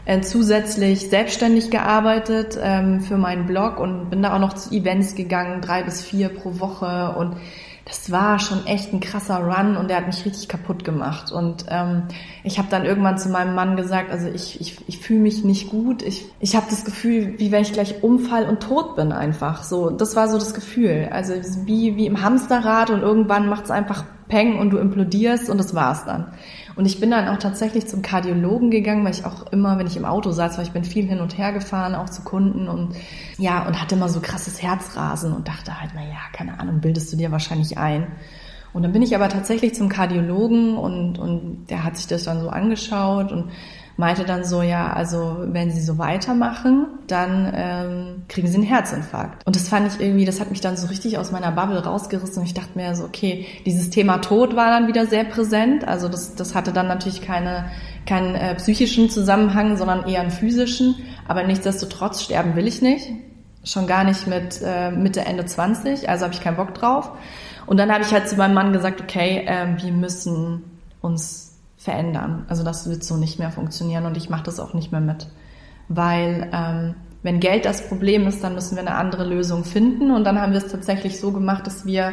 äh, 0.08 0.22
zusätzlich 0.22 1.10
selbstständig 1.10 1.70
gearbeitet 1.70 2.58
ähm, 2.62 3.02
für 3.02 3.18
meinen 3.18 3.46
Blog 3.46 3.78
und 3.78 4.10
bin 4.10 4.24
da 4.24 4.34
auch 4.34 4.40
noch 4.40 4.54
zu 4.54 4.72
Events 4.72 5.16
gegangen, 5.16 5.60
drei 5.62 5.84
bis 5.84 6.02
vier 6.02 6.30
pro 6.30 6.60
Woche 6.62 7.14
und 7.18 7.36
das 7.84 8.10
war 8.12 8.40
schon 8.40 8.66
echt 8.66 8.94
ein 8.94 9.00
krasser 9.02 9.40
Run 9.40 9.78
und 9.78 9.90
der 9.90 9.98
hat 9.98 10.08
mich 10.08 10.26
richtig 10.26 10.50
kaputt 10.50 10.84
gemacht. 10.84 11.32
Und 11.32 11.66
ähm, 11.70 12.04
ich 12.44 12.58
habe 12.58 12.68
dann 12.70 12.86
irgendwann 12.86 13.18
zu 13.18 13.30
meinem 13.30 13.56
Mann 13.56 13.78
gesagt, 13.78 14.12
also 14.12 14.28
ich, 14.28 14.60
ich, 14.60 14.78
ich 14.88 15.00
fühle 15.00 15.22
mich 15.22 15.46
nicht 15.46 15.70
gut. 15.70 16.04
Ich, 16.04 16.26
ich 16.42 16.56
habe 16.58 16.66
das 16.70 16.84
Gefühl, 16.84 17.36
wie 17.38 17.52
wenn 17.52 17.62
ich 17.62 17.72
gleich 17.72 18.04
umfall 18.04 18.46
und 18.50 18.62
tot 18.62 18.98
bin 18.98 19.14
einfach. 19.14 19.64
So, 19.64 19.90
das 19.90 20.18
war 20.18 20.28
so 20.28 20.38
das 20.38 20.54
Gefühl. 20.54 21.08
Also 21.12 21.34
wie, 21.66 21.96
wie 21.96 22.08
im 22.08 22.22
Hamsterrad 22.22 22.90
und 22.90 23.02
irgendwann 23.02 23.48
macht 23.48 23.66
es 23.66 23.72
einfach 23.72 24.04
Peng 24.28 24.60
und 24.60 24.72
du 24.72 24.80
implodierst 24.80 25.50
und 25.50 25.58
das 25.58 25.74
war's 25.74 26.04
dann. 26.04 26.34
Und 26.78 26.86
ich 26.86 27.00
bin 27.00 27.10
dann 27.10 27.28
auch 27.28 27.40
tatsächlich 27.40 27.88
zum 27.88 28.04
Kardiologen 28.04 28.70
gegangen, 28.70 29.04
weil 29.04 29.12
ich 29.12 29.26
auch 29.26 29.52
immer, 29.52 29.80
wenn 29.80 29.88
ich 29.88 29.98
im 29.98 30.06
Auto 30.06 30.32
saß, 30.32 30.58
weil 30.58 30.66
ich 30.66 30.72
bin 30.72 30.84
viel 30.84 31.08
hin 31.08 31.20
und 31.20 31.36
her 31.36 31.52
gefahren, 31.52 31.96
auch 31.96 32.10
zu 32.10 32.22
Kunden 32.22 32.70
und 32.70 32.96
ja, 33.40 33.68
und 33.68 33.82
hatte 33.82 33.96
immer 33.96 34.10
so 34.10 34.20
krasses 34.20 34.62
Herzrasen 34.62 35.34
und 35.34 35.48
dachte 35.48 35.82
halt, 35.82 35.92
na 35.96 36.04
ja, 36.04 36.20
keine 36.34 36.60
Ahnung, 36.60 36.80
bildest 36.80 37.12
du 37.12 37.18
dir 37.18 37.32
wahrscheinlich 37.32 37.80
ein. 37.80 38.06
Und 38.74 38.84
dann 38.84 38.92
bin 38.92 39.02
ich 39.02 39.16
aber 39.16 39.28
tatsächlich 39.28 39.74
zum 39.74 39.90
Kardiologen 39.90 40.78
und, 40.78 41.18
und 41.18 41.66
der 41.72 41.84
hat 41.84 41.98
sich 41.98 42.06
das 42.06 42.26
dann 42.26 42.42
so 42.42 42.50
angeschaut 42.50 43.32
und 43.32 43.50
meinte 43.98 44.26
dann 44.26 44.46
so, 44.46 44.62
ja, 44.62 44.94
also 44.94 45.38
wenn 45.48 45.72
Sie 45.72 45.82
so 45.82 45.98
weitermachen, 45.98 46.86
dann 47.08 47.52
ähm, 47.54 48.24
kriegen 48.28 48.48
Sie 48.48 48.56
einen 48.56 48.64
Herzinfarkt. 48.64 49.46
Und 49.46 49.56
das 49.56 49.68
fand 49.68 49.92
ich 49.92 50.00
irgendwie, 50.00 50.26
das 50.26 50.40
hat 50.40 50.52
mich 50.52 50.62
dann 50.62 50.78
so 50.78 50.88
richtig 50.88 51.18
aus 51.18 51.32
meiner 51.32 51.52
Bubble 51.52 51.84
rausgerissen 51.84 52.40
und 52.40 52.46
ich 52.46 52.54
dachte 52.54 52.70
mir 52.76 52.96
so, 52.96 53.04
okay, 53.04 53.48
dieses 53.66 53.90
Thema 53.90 54.20
Tod 54.20 54.56
war 54.56 54.70
dann 54.70 54.88
wieder 54.88 55.08
sehr 55.08 55.24
präsent. 55.24 55.88
Also 55.88 56.08
das, 56.10 56.36
das 56.36 56.54
hatte 56.54 56.72
dann 56.72 56.88
natürlich 56.88 57.22
keine, 57.22 57.66
keinen 58.06 58.36
äh, 58.36 58.54
psychischen 58.56 59.10
Zusammenhang, 59.10 59.78
sondern 59.78 60.08
eher 60.08 60.22
einen 60.22 60.32
physischen. 60.32 60.96
Aber 61.28 61.44
nichtsdestotrotz 61.44 62.22
sterben 62.22 62.56
will 62.56 62.68
ich 62.68 62.84
nicht. 62.84 63.10
Schon 63.64 63.88
gar 63.88 64.04
nicht 64.04 64.28
mit 64.28 64.62
äh, 64.64 64.92
Mitte, 64.92 65.22
Ende 65.22 65.46
20, 65.46 66.08
also 66.08 66.24
habe 66.24 66.34
ich 66.34 66.42
keinen 66.42 66.56
Bock 66.56 66.76
drauf. 66.76 67.12
Und 67.66 67.78
dann 67.78 67.92
habe 67.92 68.04
ich 68.04 68.14
halt 68.14 68.30
zu 68.30 68.38
meinem 68.38 68.54
Mann 68.54 68.74
gesagt, 68.74 69.02
okay, 69.02 69.44
äh, 69.46 69.82
wir 69.82 69.92
müssen 69.92 70.64
uns 71.02 71.47
verändern. 71.88 72.46
Also 72.50 72.66
das 72.66 72.90
wird 72.90 73.06
so 73.06 73.16
nicht 73.16 73.40
mehr 73.40 73.50
funktionieren 73.50 74.06
und 74.06 74.18
ich 74.18 74.30
mache 74.30 74.44
das 74.44 74.60
auch 74.60 74.74
nicht 74.74 74.92
mehr 74.92 75.00
mit. 75.00 75.28
Weil 75.88 76.50
ähm, 76.52 76.96
wenn 77.24 77.40
Geld 77.40 77.64
das 77.64 77.88
Problem 77.88 78.28
ist, 78.28 78.44
dann 78.44 78.56
müssen 78.56 78.76
wir 78.76 78.82
eine 78.82 78.96
andere 78.96 79.24
Lösung 79.24 79.64
finden. 79.64 80.12
Und 80.12 80.26
dann 80.26 80.42
haben 80.42 80.52
wir 80.52 80.58
es 80.58 80.70
tatsächlich 80.70 81.18
so 81.18 81.32
gemacht, 81.32 81.66
dass 81.66 81.86
wir 81.86 82.12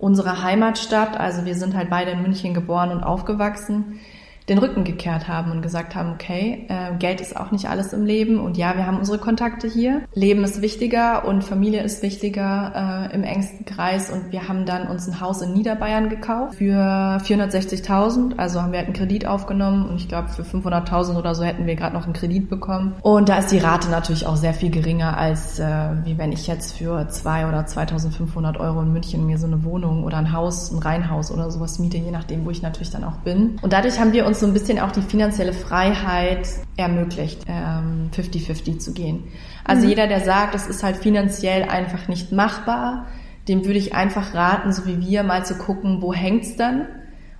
unsere 0.00 0.42
Heimatstadt, 0.42 1.16
also 1.16 1.44
wir 1.44 1.54
sind 1.54 1.76
halt 1.76 1.90
beide 1.90 2.10
in 2.10 2.22
München 2.22 2.54
geboren 2.54 2.90
und 2.90 3.04
aufgewachsen, 3.04 4.00
den 4.48 4.58
Rücken 4.58 4.84
gekehrt 4.84 5.26
haben 5.26 5.50
und 5.50 5.62
gesagt 5.62 5.94
haben, 5.94 6.12
okay, 6.12 6.66
äh, 6.68 6.96
Geld 6.98 7.22
ist 7.22 7.34
auch 7.34 7.50
nicht 7.50 7.68
alles 7.68 7.94
im 7.94 8.04
Leben 8.04 8.38
und 8.38 8.58
ja, 8.58 8.76
wir 8.76 8.86
haben 8.86 8.98
unsere 8.98 9.18
Kontakte 9.18 9.66
hier. 9.66 10.02
Leben 10.12 10.44
ist 10.44 10.60
wichtiger 10.60 11.26
und 11.26 11.44
Familie 11.44 11.82
ist 11.82 12.02
wichtiger 12.02 13.08
äh, 13.10 13.14
im 13.14 13.22
engsten 13.22 13.64
Kreis 13.64 14.10
und 14.10 14.32
wir 14.32 14.46
haben 14.46 14.66
dann 14.66 14.86
uns 14.88 15.08
ein 15.08 15.20
Haus 15.20 15.40
in 15.40 15.54
Niederbayern 15.54 16.10
gekauft 16.10 16.56
für 16.56 16.74
460.000. 16.74 18.36
Also 18.36 18.60
haben 18.60 18.72
wir 18.72 18.80
halt 18.80 18.88
einen 18.88 18.96
Kredit 18.96 19.26
aufgenommen 19.26 19.88
und 19.88 19.96
ich 19.96 20.08
glaube 20.08 20.28
für 20.28 20.42
500.000 20.42 21.16
oder 21.16 21.34
so 21.34 21.42
hätten 21.42 21.66
wir 21.66 21.74
gerade 21.74 21.94
noch 21.94 22.04
einen 22.04 22.12
Kredit 22.12 22.50
bekommen. 22.50 22.94
Und 23.00 23.30
da 23.30 23.38
ist 23.38 23.50
die 23.50 23.58
Rate 23.58 23.88
natürlich 23.88 24.26
auch 24.26 24.36
sehr 24.36 24.52
viel 24.52 24.70
geringer 24.70 25.16
als 25.16 25.58
äh, 25.58 25.64
wie 26.04 26.18
wenn 26.18 26.32
ich 26.32 26.46
jetzt 26.46 26.76
für 26.76 27.08
zwei 27.08 27.48
oder 27.48 27.60
2.500 27.60 28.60
Euro 28.60 28.82
in 28.82 28.92
München 28.92 29.26
mir 29.26 29.38
so 29.38 29.46
eine 29.46 29.64
Wohnung 29.64 30.04
oder 30.04 30.18
ein 30.18 30.32
Haus, 30.32 30.70
ein 30.70 30.80
Reihenhaus 30.80 31.30
oder 31.30 31.50
sowas 31.50 31.78
miete, 31.78 31.96
je 31.96 32.10
nachdem, 32.10 32.44
wo 32.44 32.50
ich 32.50 32.60
natürlich 32.60 32.90
dann 32.90 33.04
auch 33.04 33.16
bin. 33.24 33.58
Und 33.62 33.72
dadurch 33.72 33.98
haben 33.98 34.12
wir 34.12 34.26
uns 34.26 34.33
uns 34.34 34.40
so 34.40 34.46
ein 34.46 34.52
bisschen 34.52 34.80
auch 34.80 34.90
die 34.90 35.02
finanzielle 35.02 35.52
Freiheit 35.52 36.48
ermöglicht, 36.76 37.46
50-50 37.48 38.68
ähm, 38.68 38.80
zu 38.80 38.92
gehen. 38.92 39.24
Also 39.64 39.84
mhm. 39.84 39.90
jeder, 39.90 40.06
der 40.08 40.20
sagt, 40.20 40.54
es 40.56 40.66
ist 40.66 40.82
halt 40.82 40.96
finanziell 40.96 41.62
einfach 41.62 42.08
nicht 42.08 42.32
machbar, 42.32 43.06
dem 43.46 43.64
würde 43.64 43.78
ich 43.78 43.94
einfach 43.94 44.34
raten, 44.34 44.72
so 44.72 44.86
wie 44.86 45.00
wir, 45.00 45.22
mal 45.22 45.44
zu 45.44 45.54
gucken, 45.54 46.02
wo 46.02 46.12
hängt's 46.12 46.56
dann 46.56 46.86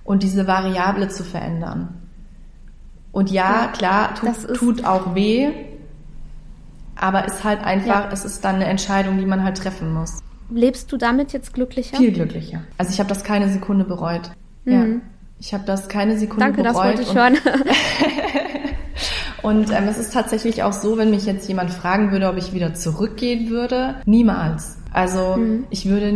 und 0.03 0.23
diese 0.23 0.47
Variable 0.47 1.09
zu 1.09 1.23
verändern. 1.23 2.01
Und 3.11 3.29
ja, 3.29 3.63
ja 3.63 3.67
klar, 3.67 4.15
tut, 4.15 4.55
tut 4.55 4.85
auch 4.85 5.15
weh, 5.15 5.49
aber 6.95 7.25
ist 7.25 7.43
halt 7.43 7.61
einfach, 7.61 8.05
ja. 8.05 8.09
es 8.11 8.23
ist 8.23 8.45
dann 8.45 8.55
eine 8.55 8.65
Entscheidung, 8.65 9.17
die 9.17 9.25
man 9.25 9.43
halt 9.43 9.57
treffen 9.57 9.93
muss. 9.93 10.19
Lebst 10.49 10.91
du 10.91 10.97
damit 10.97 11.33
jetzt 11.33 11.53
glücklicher? 11.53 11.97
Viel 11.97 12.11
glücklicher. 12.11 12.61
Also 12.77 12.93
ich 12.93 12.99
habe 12.99 13.09
das 13.09 13.23
keine 13.23 13.49
Sekunde 13.49 13.83
bereut. 13.83 14.31
Mhm. 14.63 14.71
Ja. 14.71 14.85
Ich 15.39 15.53
habe 15.53 15.63
das 15.65 15.89
keine 15.89 16.17
Sekunde 16.17 16.45
Danke, 16.45 16.63
bereut. 16.63 16.75
Danke, 16.75 17.03
das 17.03 17.15
wollte 17.15 17.37
ich 17.37 17.47
hören. 17.47 17.57
und 19.41 19.71
ähm, 19.71 19.87
es 19.89 19.97
ist 19.97 20.13
tatsächlich 20.13 20.63
auch 20.63 20.73
so, 20.73 20.97
wenn 20.97 21.11
mich 21.11 21.25
jetzt 21.25 21.47
jemand 21.47 21.71
fragen 21.71 22.11
würde, 22.11 22.29
ob 22.29 22.37
ich 22.37 22.53
wieder 22.53 22.73
zurückgehen 22.73 23.49
würde, 23.49 23.95
niemals. 24.05 24.77
Also 24.95 25.35
mhm. 25.35 25.65
ich 25.71 25.89
würde, 25.89 26.09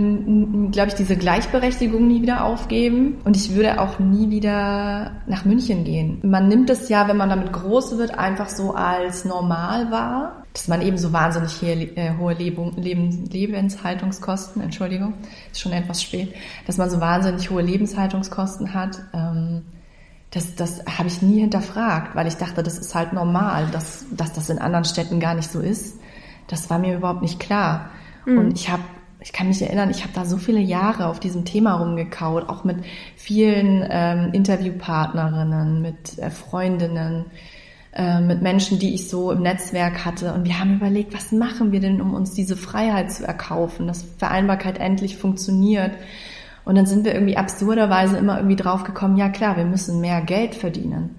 glaube 0.71 0.87
ich, 0.87 0.93
diese 0.93 1.17
Gleichberechtigung 1.17 2.07
nie 2.07 2.21
wieder 2.21 2.45
aufgeben 2.45 3.17
und 3.25 3.35
ich 3.35 3.53
würde 3.53 3.81
auch 3.81 3.99
nie 3.99 4.29
wieder 4.29 5.11
nach 5.27 5.43
München 5.43 5.83
gehen. 5.83 6.19
Man 6.23 6.47
nimmt 6.47 6.69
es 6.69 6.87
ja, 6.87 7.09
wenn 7.09 7.17
man 7.17 7.27
damit 7.27 7.51
groß 7.51 7.97
wird, 7.97 8.17
einfach 8.17 8.47
so 8.47 8.73
als 8.75 9.25
normal 9.25 9.91
wahr, 9.91 10.43
dass 10.53 10.67
man 10.67 10.81
eben 10.81 10.97
so 10.97 11.13
wahnsinnig 11.13 11.61
äh, 11.97 12.15
hohe 12.17 12.33
Leben, 12.33 12.75
Leben, 12.75 13.25
Lebenshaltungskosten, 13.25 14.61
Entschuldigung, 14.61 15.13
ist 15.51 15.61
schon 15.61 15.71
etwas 15.71 16.01
spät, 16.01 16.33
dass 16.65 16.77
man 16.77 16.89
so 16.89 16.99
wahnsinnig 16.99 17.49
hohe 17.49 17.61
Lebenshaltungskosten 17.61 18.73
hat. 18.73 18.99
Ähm, 19.13 19.63
das, 20.31 20.55
das 20.55 20.85
habe 20.85 21.07
ich 21.07 21.21
nie 21.21 21.39
hinterfragt, 21.39 22.15
weil 22.15 22.27
ich 22.27 22.35
dachte, 22.35 22.61
das 22.61 22.77
ist 22.77 22.93
halt 22.93 23.13
normal, 23.13 23.67
dass, 23.71 24.05
dass 24.11 24.33
das 24.33 24.49
in 24.49 24.59
anderen 24.59 24.85
Städten 24.85 25.19
gar 25.19 25.33
nicht 25.33 25.51
so 25.51 25.59
ist. 25.59 25.99
Das 26.47 26.69
war 26.69 26.79
mir 26.79 26.95
überhaupt 26.95 27.21
nicht 27.21 27.39
klar. 27.39 27.89
Mhm. 28.25 28.37
Und 28.37 28.59
ich 28.59 28.69
habe 28.69 28.83
ich 29.21 29.33
kann 29.33 29.49
mich 29.49 29.61
erinnern, 29.61 29.89
ich 29.89 30.03
habe 30.03 30.13
da 30.13 30.23
so 30.23 30.37
viele 30.37 30.61
Jahre 30.61 31.07
auf 31.07 31.19
diesem 31.19 31.43
Thema 31.43 31.75
rumgekaut, 31.75 32.47
auch 32.47 32.63
mit 32.63 32.77
vielen 33.17 33.85
ähm, 33.89 34.31
Interviewpartnerinnen, 34.31 35.81
mit 35.81 36.17
äh, 36.19 36.29
Freundinnen, 36.29 37.25
äh, 37.93 38.21
mit 38.21 38.41
Menschen, 38.43 38.77
die 38.77 38.93
ich 38.93 39.09
so 39.09 39.31
im 39.31 39.41
Netzwerk 39.41 40.05
hatte. 40.05 40.33
Und 40.33 40.45
wir 40.45 40.59
haben 40.59 40.75
überlegt, 40.75 41.13
was 41.15 41.31
machen 41.31 41.71
wir 41.71 41.79
denn, 41.79 42.01
um 42.01 42.13
uns 42.13 42.33
diese 42.33 42.55
Freiheit 42.55 43.11
zu 43.11 43.25
erkaufen, 43.25 43.87
dass 43.87 44.05
Vereinbarkeit 44.17 44.77
endlich 44.77 45.17
funktioniert. 45.17 45.91
Und 46.65 46.75
dann 46.75 46.85
sind 46.85 47.03
wir 47.03 47.15
irgendwie 47.15 47.37
absurderweise 47.37 48.17
immer 48.17 48.37
irgendwie 48.37 48.55
draufgekommen, 48.55 49.17
ja 49.17 49.29
klar, 49.29 49.57
wir 49.57 49.65
müssen 49.65 50.01
mehr 50.01 50.21
Geld 50.21 50.53
verdienen 50.53 51.15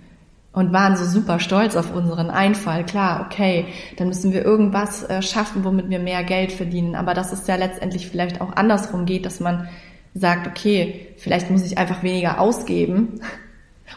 und 0.52 0.72
waren 0.72 0.96
so 0.96 1.04
super 1.04 1.40
stolz 1.40 1.74
auf 1.74 1.92
unseren 1.92 2.30
Einfall. 2.30 2.84
Klar, 2.84 3.26
okay, 3.26 3.66
dann 3.96 4.06
müssen 4.06 4.32
wir 4.32 4.44
irgendwas 4.44 5.02
äh, 5.08 5.22
schaffen, 5.22 5.64
womit 5.64 5.90
wir 5.90 5.98
mehr 5.98 6.22
Geld 6.22 6.52
verdienen. 6.52 6.94
Aber 6.94 7.14
dass 7.14 7.32
es 7.32 7.48
ja 7.48 7.56
letztendlich 7.56 8.08
vielleicht 8.08 8.40
auch 8.40 8.54
andersrum 8.54 9.06
geht, 9.06 9.26
dass 9.26 9.40
man 9.40 9.68
sagt, 10.14 10.46
okay, 10.46 11.08
vielleicht 11.16 11.50
muss 11.50 11.64
ich 11.64 11.78
einfach 11.78 12.04
weniger 12.04 12.40
ausgeben 12.40 13.20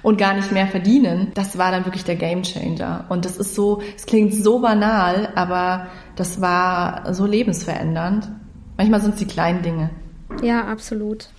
und 0.03 0.17
gar 0.17 0.35
nicht 0.35 0.51
mehr 0.51 0.67
verdienen. 0.67 1.31
Das 1.33 1.57
war 1.57 1.71
dann 1.71 1.85
wirklich 1.85 2.03
der 2.03 2.15
Gamechanger. 2.15 3.05
Und 3.09 3.25
das 3.25 3.37
ist 3.37 3.55
so, 3.55 3.81
es 3.95 4.05
klingt 4.05 4.33
so 4.33 4.59
banal, 4.59 5.29
aber 5.35 5.87
das 6.15 6.39
war 6.39 7.13
so 7.13 7.25
lebensverändernd. 7.25 8.29
Manchmal 8.77 9.01
sind 9.01 9.13
es 9.13 9.19
die 9.19 9.25
kleinen 9.25 9.63
Dinge. 9.63 9.89
Ja, 10.41 10.65
absolut 10.65 11.29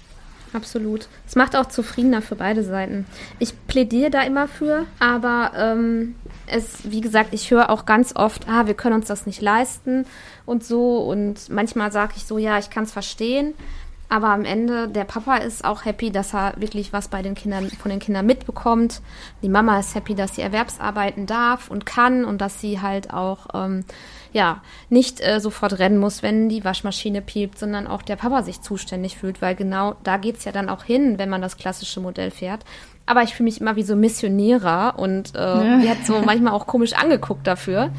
absolut. 0.55 1.09
Es 1.27 1.37
macht 1.37 1.57
auch 1.57 1.67
zufriedener 1.67 2.23
für 2.23 2.37
beide 2.37 2.63
Seiten. 2.63 3.07
Ich 3.39 3.67
plädiere 3.67 4.11
da 4.11 4.23
immer 4.23 4.49
für, 4.49 4.87
aber 4.99 5.53
ähm, 5.57 6.15
es, 6.47 6.91
wie 6.91 7.01
gesagt, 7.01 7.35
ich 7.35 7.51
höre 7.51 7.71
auch 7.71 7.87
ganz 7.87 8.15
oft, 8.17 8.49
ah, 8.49 8.67
wir 8.67 8.75
können 8.75 8.97
uns 8.97 9.09
das 9.09 9.27
nicht 9.27 9.43
leisten 9.43 10.07
und 10.47 10.65
so. 10.65 10.99
Und 10.99 11.49
manchmal 11.51 11.93
sage 11.93 12.15
ich 12.17 12.25
so, 12.25 12.39
ja, 12.39 12.59
ich 12.59 12.71
kann 12.71 12.85
es 12.85 12.93
verstehen. 12.93 13.55
Aber 14.09 14.29
am 14.29 14.45
Ende, 14.45 14.89
der 14.89 15.05
Papa 15.05 15.39
ist 15.39 15.65
auch 15.65 15.85
happy, 15.85 16.11
dass 16.11 16.35
er 16.35 16.55
wirklich 16.57 16.93
was 16.93 17.09
bei 17.09 17.23
den 17.23 17.35
Kindern, 17.35 17.69
von 17.71 17.91
den 17.91 18.01
Kindern 18.01 18.27
mitbekommt. 18.27 19.01
Die 19.43 19.49
Mama 19.49 19.79
ist 19.81 19.95
happy, 19.95 20.15
dass 20.15 20.37
sie 20.37 20.43
erwerbsarbeiten 20.43 21.27
darf 21.27 21.71
und 21.71 21.87
kann 21.87 22.25
und 22.25 22.41
dass 22.41 22.61
sie 22.61 22.81
halt 22.81 23.13
auch 23.13 23.47
ähm, 23.55 23.85
ja, 24.35 24.61
nicht 24.91 25.21
äh, 25.21 25.41
sofort 25.41 25.79
rennen 25.79 25.99
muss, 25.99 26.23
wenn 26.23 26.49
die 26.49 26.65
Waschmaschine 26.65 27.23
piept, 27.23 27.59
sondern 27.59 27.87
auch 27.87 28.03
der 28.03 28.17
Papa 28.17 28.43
sich 28.43 28.61
zuständig 28.61 29.17
fühlt, 29.17 29.41
weil 29.41 29.55
genau 29.55 29.95
da 30.03 30.17
geht's 30.17 30.45
ja 30.45 30.53
dann 30.53 30.69
auch 30.69 30.83
hin, 30.83 31.19
wenn 31.19 31.31
man 31.31 31.41
das 31.41 31.57
klassische 31.57 32.01
Modell 32.01 32.33
fährt. 32.33 32.65
Aber 33.07 33.23
ich 33.23 33.35
fühle 33.35 33.45
mich 33.45 33.61
immer 33.61 33.77
wie 33.77 33.85
so 33.85 33.95
Missionierer 33.95 34.95
und 34.99 35.35
äh, 35.37 35.39
ja. 35.39 35.79
die 35.79 35.89
hat 35.89 36.05
so 36.05 36.21
manchmal 36.21 36.53
auch 36.53 36.67
komisch 36.67 36.95
angeguckt 36.95 37.47
dafür, 37.47 37.91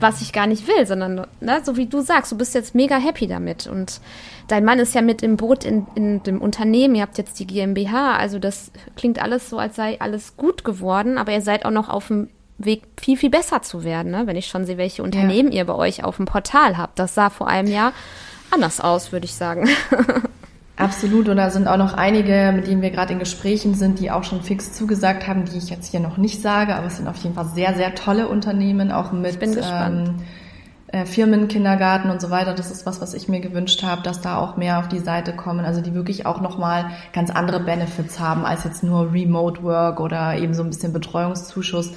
was 0.00 0.22
ich 0.22 0.32
gar 0.32 0.48
nicht 0.48 0.66
will, 0.66 0.86
sondern, 0.86 1.26
ne, 1.40 1.60
so 1.62 1.76
wie 1.76 1.86
du 1.86 2.00
sagst, 2.00 2.32
du 2.32 2.38
bist 2.38 2.54
jetzt 2.54 2.74
mega 2.74 2.96
happy 2.96 3.28
damit 3.28 3.68
und 3.68 4.00
dein 4.50 4.64
Mann 4.64 4.78
ist 4.78 4.94
ja 4.94 5.02
mit 5.02 5.22
im 5.22 5.36
Boot 5.36 5.64
in, 5.64 5.86
in 5.94 6.22
dem 6.22 6.40
Unternehmen, 6.40 6.94
ihr 6.94 7.02
habt 7.02 7.18
jetzt 7.18 7.38
die 7.38 7.46
GmbH, 7.46 8.16
also 8.16 8.38
das 8.38 8.72
klingt 8.96 9.22
alles 9.22 9.48
so, 9.48 9.58
als 9.58 9.76
sei 9.76 10.00
alles 10.00 10.36
gut 10.36 10.64
geworden, 10.64 11.18
aber 11.18 11.32
ihr 11.32 11.42
seid 11.42 11.64
auch 11.64 11.70
noch 11.70 11.88
auf 11.88 12.08
dem 12.08 12.28
Weg, 12.58 12.82
viel, 13.00 13.16
viel 13.16 13.30
besser 13.30 13.62
zu 13.62 13.84
werden, 13.84 14.10
ne? 14.10 14.26
wenn 14.26 14.36
ich 14.36 14.48
schon 14.48 14.66
sehe, 14.66 14.76
welche 14.76 15.02
Unternehmen 15.02 15.50
ja. 15.50 15.58
ihr 15.58 15.64
bei 15.64 15.74
euch 15.74 16.04
auf 16.04 16.16
dem 16.16 16.26
Portal 16.26 16.76
habt. 16.76 16.98
Das 16.98 17.14
sah 17.14 17.30
vor 17.30 17.48
einem 17.48 17.68
Jahr 17.68 17.92
anders 18.50 18.80
aus, 18.80 19.12
würde 19.12 19.24
ich 19.24 19.34
sagen. 19.34 19.68
Absolut. 20.76 21.28
Und 21.28 21.36
da 21.36 21.50
sind 21.50 21.68
auch 21.68 21.76
noch 21.76 21.94
einige, 21.94 22.52
mit 22.54 22.66
denen 22.66 22.82
wir 22.82 22.90
gerade 22.90 23.12
in 23.12 23.18
Gesprächen 23.18 23.74
sind, 23.74 23.98
die 23.98 24.10
auch 24.10 24.24
schon 24.24 24.42
fix 24.42 24.72
zugesagt 24.72 25.26
haben, 25.26 25.44
die 25.44 25.58
ich 25.58 25.70
jetzt 25.70 25.90
hier 25.90 26.00
noch 26.00 26.16
nicht 26.16 26.40
sage, 26.42 26.74
aber 26.74 26.86
es 26.86 26.96
sind 26.96 27.06
auf 27.06 27.16
jeden 27.18 27.34
Fall 27.34 27.46
sehr, 27.54 27.74
sehr 27.74 27.94
tolle 27.94 28.28
Unternehmen, 28.28 28.90
auch 28.90 29.12
mit 29.12 29.38
ähm, 29.42 30.16
äh, 30.92 31.06
Firmenkindergarten 31.06 32.10
und 32.10 32.20
so 32.20 32.30
weiter. 32.30 32.54
Das 32.54 32.70
ist 32.70 32.86
was, 32.86 33.00
was 33.00 33.14
ich 33.14 33.28
mir 33.28 33.40
gewünscht 33.40 33.82
habe, 33.82 34.02
dass 34.02 34.20
da 34.20 34.38
auch 34.38 34.56
mehr 34.56 34.78
auf 34.78 34.88
die 34.88 34.98
Seite 34.98 35.34
kommen, 35.34 35.64
also 35.64 35.80
die 35.80 35.94
wirklich 35.94 36.26
auch 36.26 36.40
nochmal 36.40 36.90
ganz 37.12 37.30
andere 37.30 37.60
Benefits 37.60 38.18
haben 38.18 38.44
als 38.44 38.64
jetzt 38.64 38.82
nur 38.82 39.12
Remote 39.12 39.62
Work 39.62 40.00
oder 40.00 40.36
eben 40.36 40.54
so 40.54 40.62
ein 40.62 40.70
bisschen 40.70 40.92
Betreuungszuschuss 40.92 41.92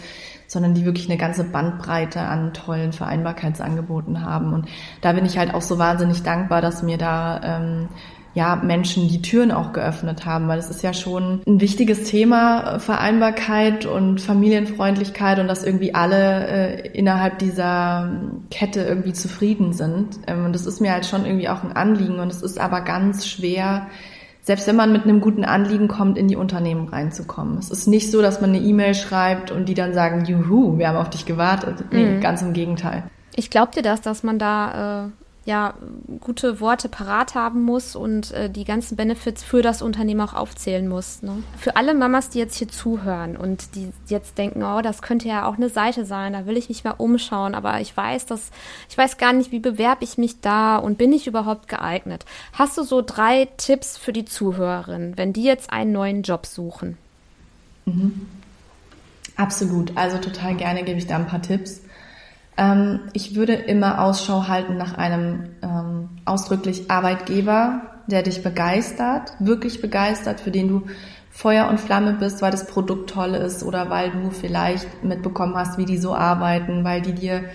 sondern 0.45 0.75
die 0.75 0.85
wirklich 0.85 1.09
eine 1.09 1.17
ganze 1.17 1.43
Bandbreite 1.45 2.21
an 2.21 2.53
tollen 2.53 2.93
Vereinbarkeitsangeboten 2.93 4.23
haben. 4.23 4.53
Und 4.53 4.67
da 5.01 5.13
bin 5.13 5.25
ich 5.25 5.39
halt 5.39 5.53
auch 5.53 5.63
so 5.63 5.79
wahnsinnig 5.79 6.21
dankbar, 6.21 6.61
dass 6.61 6.83
mir 6.83 6.99
da 6.99 7.41
ähm, 7.43 7.89
ja, 8.35 8.55
Menschen 8.55 9.07
die 9.07 9.21
Türen 9.21 9.51
auch 9.51 9.73
geöffnet 9.73 10.25
haben, 10.25 10.47
weil 10.47 10.57
es 10.57 10.69
ist 10.69 10.81
ja 10.81 10.93
schon 10.93 11.41
ein 11.45 11.61
wichtiges 11.61 12.05
Thema, 12.05 12.79
Vereinbarkeit 12.79 13.85
und 13.85 14.21
Familienfreundlichkeit 14.21 15.39
und 15.39 15.47
dass 15.47 15.63
irgendwie 15.63 15.93
alle 15.93 16.47
äh, 16.47 16.87
innerhalb 16.97 17.37
dieser 17.39 18.09
Kette 18.49 18.81
irgendwie 18.81 19.13
zufrieden 19.13 19.73
sind. 19.73 20.19
Ähm, 20.25 20.45
und 20.45 20.53
das 20.53 20.65
ist 20.65 20.81
mir 20.81 20.91
halt 20.91 21.05
schon 21.05 21.25
irgendwie 21.25 21.49
auch 21.49 21.63
ein 21.63 21.73
Anliegen 21.73 22.19
und 22.19 22.31
es 22.31 22.41
ist 22.41 22.59
aber 22.59 22.81
ganz 22.81 23.27
schwer, 23.27 23.87
selbst 24.41 24.67
wenn 24.67 24.75
man 24.75 24.91
mit 24.91 25.03
einem 25.03 25.21
guten 25.21 25.45
Anliegen 25.45 25.87
kommt, 25.87 26.17
in 26.17 26.27
die 26.27 26.35
Unternehmen 26.35 26.89
reinzukommen. 26.89 27.57
Es 27.59 27.69
ist 27.69 27.87
nicht 27.87 28.11
so, 28.11 28.21
dass 28.21 28.41
man 28.41 28.49
eine 28.49 28.59
E-Mail 28.59 28.93
schreibt 28.95 29.51
und 29.51 29.69
die 29.69 29.73
dann 29.73 29.93
sagen, 29.93 30.25
juhu, 30.25 30.77
wir 30.77 30.89
haben 30.89 30.97
auf 30.97 31.09
dich 31.09 31.25
gewartet. 31.25 31.85
Nee, 31.91 32.15
mhm. 32.15 32.19
ganz 32.19 32.41
im 32.41 32.53
Gegenteil. 32.53 33.03
Ich 33.35 33.49
glaube 33.49 33.71
dir 33.73 33.83
das, 33.83 34.01
dass 34.01 34.21
man 34.23 34.39
da 34.39 35.05
äh, 35.05 35.22
ja 35.45 35.73
gute 36.21 36.61
Worte 36.61 36.87
parat 36.87 37.35
haben 37.35 37.63
muss 37.63 37.95
und 37.95 38.31
äh, 38.31 38.49
die 38.49 38.63
ganzen 38.63 38.95
Benefits 38.95 39.43
für 39.43 39.61
das 39.61 39.81
Unternehmen 39.81 40.21
auch 40.21 40.33
aufzählen 40.33 40.87
muss. 40.87 41.21
Ne? 41.21 41.43
Für 41.57 41.75
alle 41.75 41.93
Mamas, 41.93 42.29
die 42.29 42.39
jetzt 42.39 42.55
hier 42.55 42.69
zuhören 42.69 43.35
und 43.35 43.75
die 43.75 43.91
jetzt 44.07 44.37
denken, 44.37 44.63
oh, 44.63 44.81
das 44.81 45.01
könnte 45.01 45.27
ja 45.27 45.45
auch 45.45 45.55
eine 45.55 45.69
Seite 45.69 46.05
sein, 46.05 46.33
da 46.33 46.45
will 46.45 46.55
ich 46.55 46.69
mich 46.69 46.83
mal 46.83 46.91
umschauen, 46.91 47.55
aber 47.55 47.81
ich 47.81 47.95
weiß, 47.95 48.25
dass 48.25 48.51
ich 48.89 48.97
weiß 48.97 49.17
gar 49.17 49.33
nicht, 49.33 49.51
wie 49.51 49.59
bewerbe 49.59 50.05
ich 50.05 50.17
mich 50.17 50.39
da 50.39 50.77
und 50.77 50.97
bin 50.97 51.11
ich 51.11 51.27
überhaupt 51.27 51.67
geeignet. 51.67 52.25
Hast 52.53 52.77
du 52.77 52.83
so 52.83 53.01
drei 53.01 53.49
Tipps 53.57 53.97
für 53.97 54.13
die 54.13 54.25
Zuhörerin, 54.25 55.13
wenn 55.17 55.33
die 55.33 55.43
jetzt 55.43 55.73
einen 55.73 55.91
neuen 55.91 56.23
Job 56.23 56.45
suchen? 56.45 56.97
Mhm. 57.85 58.27
Absolut, 59.35 59.97
also 59.97 60.19
total 60.19 60.55
gerne 60.55 60.83
gebe 60.83 60.99
ich 60.99 61.07
da 61.07 61.15
ein 61.15 61.27
paar 61.27 61.41
Tipps. 61.41 61.81
Ähm, 62.57 63.01
ich 63.13 63.35
würde 63.35 63.53
immer 63.53 64.01
Ausschau 64.01 64.47
halten 64.47 64.77
nach 64.77 64.97
einem 64.97 65.49
ähm, 65.61 66.09
ausdrücklich 66.25 66.89
Arbeitgeber, 66.91 67.81
der 68.07 68.23
dich 68.23 68.43
begeistert, 68.43 69.33
wirklich 69.39 69.81
begeistert, 69.81 70.41
für 70.41 70.51
den 70.51 70.67
du 70.67 70.83
Feuer 71.29 71.67
und 71.67 71.79
Flamme 71.79 72.13
bist, 72.13 72.41
weil 72.41 72.51
das 72.51 72.67
Produkt 72.67 73.09
toll 73.09 73.33
ist 73.33 73.63
oder 73.63 73.89
weil 73.89 74.11
du 74.11 74.29
vielleicht 74.29 75.03
mitbekommen 75.03 75.55
hast, 75.55 75.79
wie 75.79 75.85
die 75.85 75.97
so 75.97 76.13
arbeiten, 76.13 76.83
weil 76.83 77.01
die 77.01 77.13
dir 77.13 77.45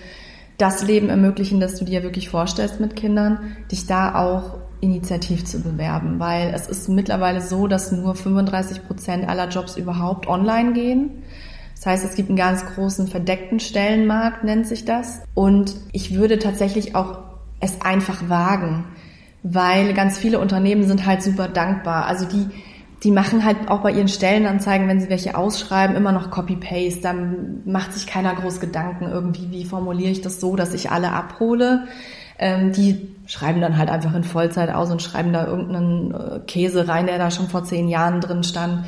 das 0.58 0.82
Leben 0.82 1.08
ermöglichen, 1.08 1.60
das 1.60 1.78
du 1.78 1.84
dir 1.84 2.02
wirklich 2.02 2.28
vorstellst 2.28 2.80
mit 2.80 2.96
Kindern, 2.96 3.56
dich 3.70 3.86
da 3.86 4.16
auch 4.16 4.58
initiativ 4.80 5.44
zu 5.44 5.60
bewerben, 5.60 6.18
weil 6.18 6.52
es 6.54 6.66
ist 6.66 6.88
mittlerweile 6.88 7.40
so, 7.40 7.68
dass 7.68 7.92
nur 7.92 8.16
35 8.16 8.86
Prozent 8.86 9.28
aller 9.28 9.48
Jobs 9.48 9.76
überhaupt 9.76 10.26
online 10.26 10.72
gehen. 10.72 11.22
Das 11.78 11.86
heißt, 11.86 12.04
es 12.04 12.16
gibt 12.16 12.28
einen 12.28 12.36
ganz 12.36 12.66
großen 12.66 13.06
verdeckten 13.06 13.60
Stellenmarkt, 13.60 14.42
nennt 14.42 14.66
sich 14.66 14.84
das. 14.84 15.20
Und 15.34 15.76
ich 15.92 16.14
würde 16.14 16.40
tatsächlich 16.40 16.96
auch 16.96 17.20
es 17.60 17.80
einfach 17.82 18.28
wagen, 18.28 18.84
weil 19.44 19.94
ganz 19.94 20.18
viele 20.18 20.40
Unternehmen 20.40 20.88
sind 20.88 21.06
halt 21.06 21.22
super 21.22 21.46
dankbar. 21.46 22.06
Also 22.06 22.24
die, 22.26 22.48
die 23.04 23.12
machen 23.12 23.44
halt 23.44 23.68
auch 23.68 23.80
bei 23.80 23.92
ihren 23.92 24.08
Stellenanzeigen, 24.08 24.88
wenn 24.88 25.00
sie 25.00 25.08
welche 25.08 25.36
ausschreiben, 25.36 25.94
immer 25.94 26.10
noch 26.10 26.32
Copy-Paste. 26.32 27.00
Dann 27.00 27.62
macht 27.64 27.92
sich 27.92 28.08
keiner 28.08 28.34
groß 28.34 28.58
Gedanken 28.58 29.04
irgendwie, 29.04 29.52
wie 29.52 29.64
formuliere 29.64 30.10
ich 30.10 30.20
das 30.20 30.40
so, 30.40 30.56
dass 30.56 30.74
ich 30.74 30.90
alle 30.90 31.12
abhole. 31.12 31.86
Ähm, 32.40 32.72
die 32.72 33.08
schreiben 33.26 33.60
dann 33.60 33.78
halt 33.78 33.88
einfach 33.88 34.14
in 34.16 34.24
Vollzeit 34.24 34.70
aus 34.70 34.90
und 34.90 35.00
schreiben 35.00 35.32
da 35.32 35.46
irgendeinen 35.46 36.12
äh, 36.12 36.40
Käse 36.44 36.88
rein, 36.88 37.06
der 37.06 37.18
da 37.18 37.30
schon 37.30 37.46
vor 37.46 37.62
zehn 37.62 37.88
Jahren 37.88 38.20
drin 38.20 38.42
stand 38.42 38.84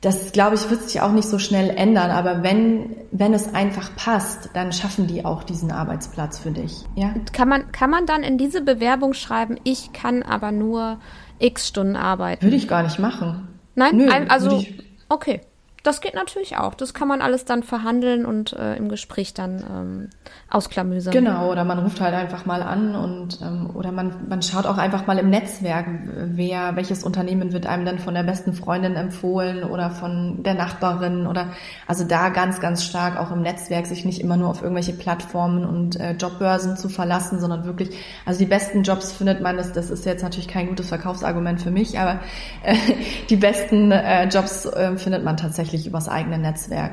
das, 0.00 0.30
glaube 0.30 0.54
ich, 0.54 0.70
wird 0.70 0.82
sich 0.82 1.00
auch 1.00 1.12
nicht 1.12 1.28
so 1.28 1.38
schnell 1.38 1.70
ändern. 1.70 2.10
Aber 2.10 2.42
wenn, 2.42 2.96
wenn 3.10 3.34
es 3.34 3.52
einfach 3.54 3.94
passt, 3.96 4.50
dann 4.54 4.72
schaffen 4.72 5.08
die 5.08 5.24
auch 5.24 5.42
diesen 5.42 5.72
Arbeitsplatz 5.72 6.38
für 6.38 6.52
dich. 6.52 6.84
Ja? 6.94 7.14
Kann 7.32 7.48
man, 7.48 7.72
kann 7.72 7.90
man 7.90 8.06
dann 8.06 8.22
in 8.22 8.38
diese 8.38 8.60
Bewerbung 8.60 9.12
schreiben, 9.12 9.58
ich 9.64 9.92
kann 9.92 10.22
aber 10.22 10.52
nur 10.52 10.98
x 11.40 11.66
Stunden 11.68 11.96
arbeiten? 11.96 12.42
Würde 12.42 12.56
ich 12.56 12.68
gar 12.68 12.84
nicht 12.84 12.98
machen. 12.98 13.48
Nein, 13.74 13.96
Nö, 13.96 14.08
also, 14.28 14.64
okay. 15.08 15.40
Das 15.88 16.02
geht 16.02 16.12
natürlich 16.12 16.58
auch. 16.58 16.74
Das 16.74 16.92
kann 16.92 17.08
man 17.08 17.22
alles 17.22 17.46
dann 17.46 17.62
verhandeln 17.62 18.26
und 18.26 18.52
äh, 18.52 18.76
im 18.76 18.90
Gespräch 18.90 19.32
dann 19.32 19.64
ähm, 19.74 20.10
ausklamüsern. 20.50 21.14
Genau, 21.14 21.50
oder 21.50 21.64
man 21.64 21.78
ruft 21.78 22.02
halt 22.02 22.12
einfach 22.12 22.44
mal 22.44 22.62
an 22.62 22.94
und 22.94 23.40
ähm, 23.40 23.70
oder 23.72 23.90
man, 23.90 24.28
man 24.28 24.42
schaut 24.42 24.66
auch 24.66 24.76
einfach 24.76 25.06
mal 25.06 25.16
im 25.18 25.30
Netzwerk, 25.30 25.86
wer, 26.26 26.76
welches 26.76 27.04
Unternehmen 27.04 27.54
wird 27.54 27.64
einem 27.64 27.86
dann 27.86 27.98
von 27.98 28.12
der 28.12 28.22
besten 28.22 28.52
Freundin 28.52 28.96
empfohlen 28.96 29.64
oder 29.64 29.88
von 29.88 30.42
der 30.42 30.52
Nachbarin 30.52 31.26
oder 31.26 31.52
also 31.86 32.04
da 32.04 32.28
ganz, 32.28 32.60
ganz 32.60 32.84
stark 32.84 33.18
auch 33.18 33.30
im 33.30 33.40
Netzwerk 33.40 33.86
sich 33.86 34.04
nicht 34.04 34.20
immer 34.20 34.36
nur 34.36 34.50
auf 34.50 34.60
irgendwelche 34.60 34.92
Plattformen 34.92 35.64
und 35.64 35.98
äh, 35.98 36.12
Jobbörsen 36.12 36.76
zu 36.76 36.90
verlassen, 36.90 37.40
sondern 37.40 37.64
wirklich, 37.64 37.96
also 38.26 38.38
die 38.38 38.44
besten 38.44 38.82
Jobs 38.82 39.12
findet 39.12 39.40
man, 39.40 39.56
das, 39.56 39.72
das 39.72 39.88
ist 39.88 40.04
jetzt 40.04 40.22
natürlich 40.22 40.48
kein 40.48 40.68
gutes 40.68 40.90
Verkaufsargument 40.90 41.62
für 41.62 41.70
mich, 41.70 41.98
aber 41.98 42.20
äh, 42.62 42.74
die 43.30 43.36
besten 43.36 43.90
äh, 43.90 44.28
Jobs 44.28 44.66
äh, 44.66 44.94
findet 44.98 45.24
man 45.24 45.38
tatsächlich 45.38 45.77
übers 45.86 46.08
eigene 46.08 46.38
Netzwerk. 46.38 46.92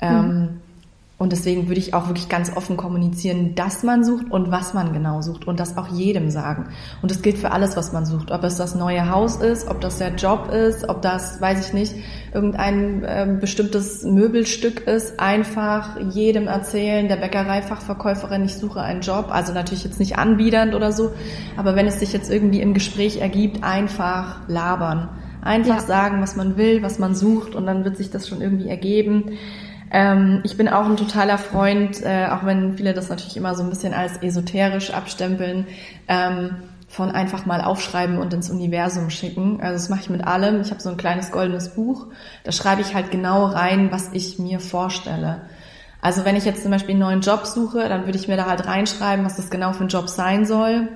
Mhm. 0.00 0.60
Und 1.16 1.30
deswegen 1.30 1.68
würde 1.68 1.78
ich 1.78 1.94
auch 1.94 2.08
wirklich 2.08 2.28
ganz 2.28 2.54
offen 2.56 2.76
kommunizieren, 2.76 3.54
dass 3.54 3.84
man 3.84 4.04
sucht 4.04 4.32
und 4.32 4.50
was 4.50 4.74
man 4.74 4.92
genau 4.92 5.22
sucht 5.22 5.46
und 5.46 5.60
das 5.60 5.78
auch 5.78 5.86
jedem 5.86 6.28
sagen. 6.28 6.66
Und 7.02 7.10
das 7.10 7.22
gilt 7.22 7.38
für 7.38 7.52
alles, 7.52 7.76
was 7.76 7.92
man 7.92 8.04
sucht. 8.04 8.32
Ob 8.32 8.42
es 8.42 8.56
das 8.56 8.74
neue 8.74 9.08
Haus 9.08 9.36
ist, 9.36 9.68
ob 9.68 9.80
das 9.80 9.98
der 9.98 10.16
Job 10.16 10.50
ist, 10.52 10.88
ob 10.88 11.02
das, 11.02 11.40
weiß 11.40 11.68
ich 11.68 11.72
nicht, 11.72 11.94
irgendein 12.34 13.04
äh, 13.04 13.38
bestimmtes 13.40 14.02
Möbelstück 14.02 14.88
ist. 14.88 15.20
Einfach 15.20 16.00
jedem 16.00 16.48
erzählen, 16.48 17.06
der 17.06 17.16
Bäckereifachverkäuferin, 17.16 18.44
ich 18.44 18.56
suche 18.56 18.80
einen 18.80 19.00
Job. 19.00 19.28
Also 19.30 19.52
natürlich 19.52 19.84
jetzt 19.84 20.00
nicht 20.00 20.18
anbiedernd 20.18 20.74
oder 20.74 20.90
so. 20.90 21.12
Aber 21.56 21.76
wenn 21.76 21.86
es 21.86 22.00
sich 22.00 22.12
jetzt 22.12 22.28
irgendwie 22.28 22.60
im 22.60 22.74
Gespräch 22.74 23.18
ergibt, 23.20 23.62
einfach 23.62 24.40
labern. 24.48 25.08
Einfach 25.44 25.76
ja. 25.76 25.80
sagen, 25.82 26.22
was 26.22 26.36
man 26.36 26.56
will, 26.56 26.82
was 26.82 26.98
man 26.98 27.14
sucht 27.14 27.54
und 27.54 27.66
dann 27.66 27.84
wird 27.84 27.98
sich 27.98 28.10
das 28.10 28.26
schon 28.26 28.40
irgendwie 28.40 28.68
ergeben. 28.68 29.36
Ähm, 29.92 30.40
ich 30.42 30.56
bin 30.56 30.68
auch 30.68 30.86
ein 30.86 30.96
totaler 30.96 31.36
Freund, 31.36 32.02
äh, 32.02 32.28
auch 32.30 32.46
wenn 32.46 32.76
viele 32.76 32.94
das 32.94 33.10
natürlich 33.10 33.36
immer 33.36 33.54
so 33.54 33.62
ein 33.62 33.68
bisschen 33.68 33.92
als 33.92 34.16
esoterisch 34.22 34.90
abstempeln, 34.90 35.66
ähm, 36.08 36.56
von 36.88 37.10
einfach 37.10 37.44
mal 37.44 37.60
aufschreiben 37.60 38.18
und 38.18 38.32
ins 38.32 38.48
Universum 38.48 39.10
schicken. 39.10 39.60
Also 39.60 39.74
das 39.74 39.88
mache 39.90 40.00
ich 40.00 40.10
mit 40.10 40.26
allem. 40.26 40.62
Ich 40.62 40.70
habe 40.70 40.80
so 40.80 40.88
ein 40.88 40.96
kleines 40.96 41.30
goldenes 41.30 41.74
Buch, 41.74 42.06
da 42.44 42.50
schreibe 42.50 42.80
ich 42.80 42.94
halt 42.94 43.10
genau 43.10 43.44
rein, 43.44 43.92
was 43.92 44.12
ich 44.12 44.38
mir 44.38 44.60
vorstelle. 44.60 45.42
Also 46.00 46.24
wenn 46.24 46.36
ich 46.36 46.44
jetzt 46.46 46.62
zum 46.62 46.70
Beispiel 46.70 46.92
einen 46.92 47.00
neuen 47.00 47.20
Job 47.20 47.44
suche, 47.46 47.88
dann 47.88 48.06
würde 48.06 48.18
ich 48.18 48.28
mir 48.28 48.36
da 48.36 48.46
halt 48.46 48.66
reinschreiben, 48.66 49.24
was 49.24 49.36
das 49.36 49.50
genau 49.50 49.72
für 49.74 49.84
ein 49.84 49.88
Job 49.88 50.08
sein 50.08 50.46
soll, 50.46 50.88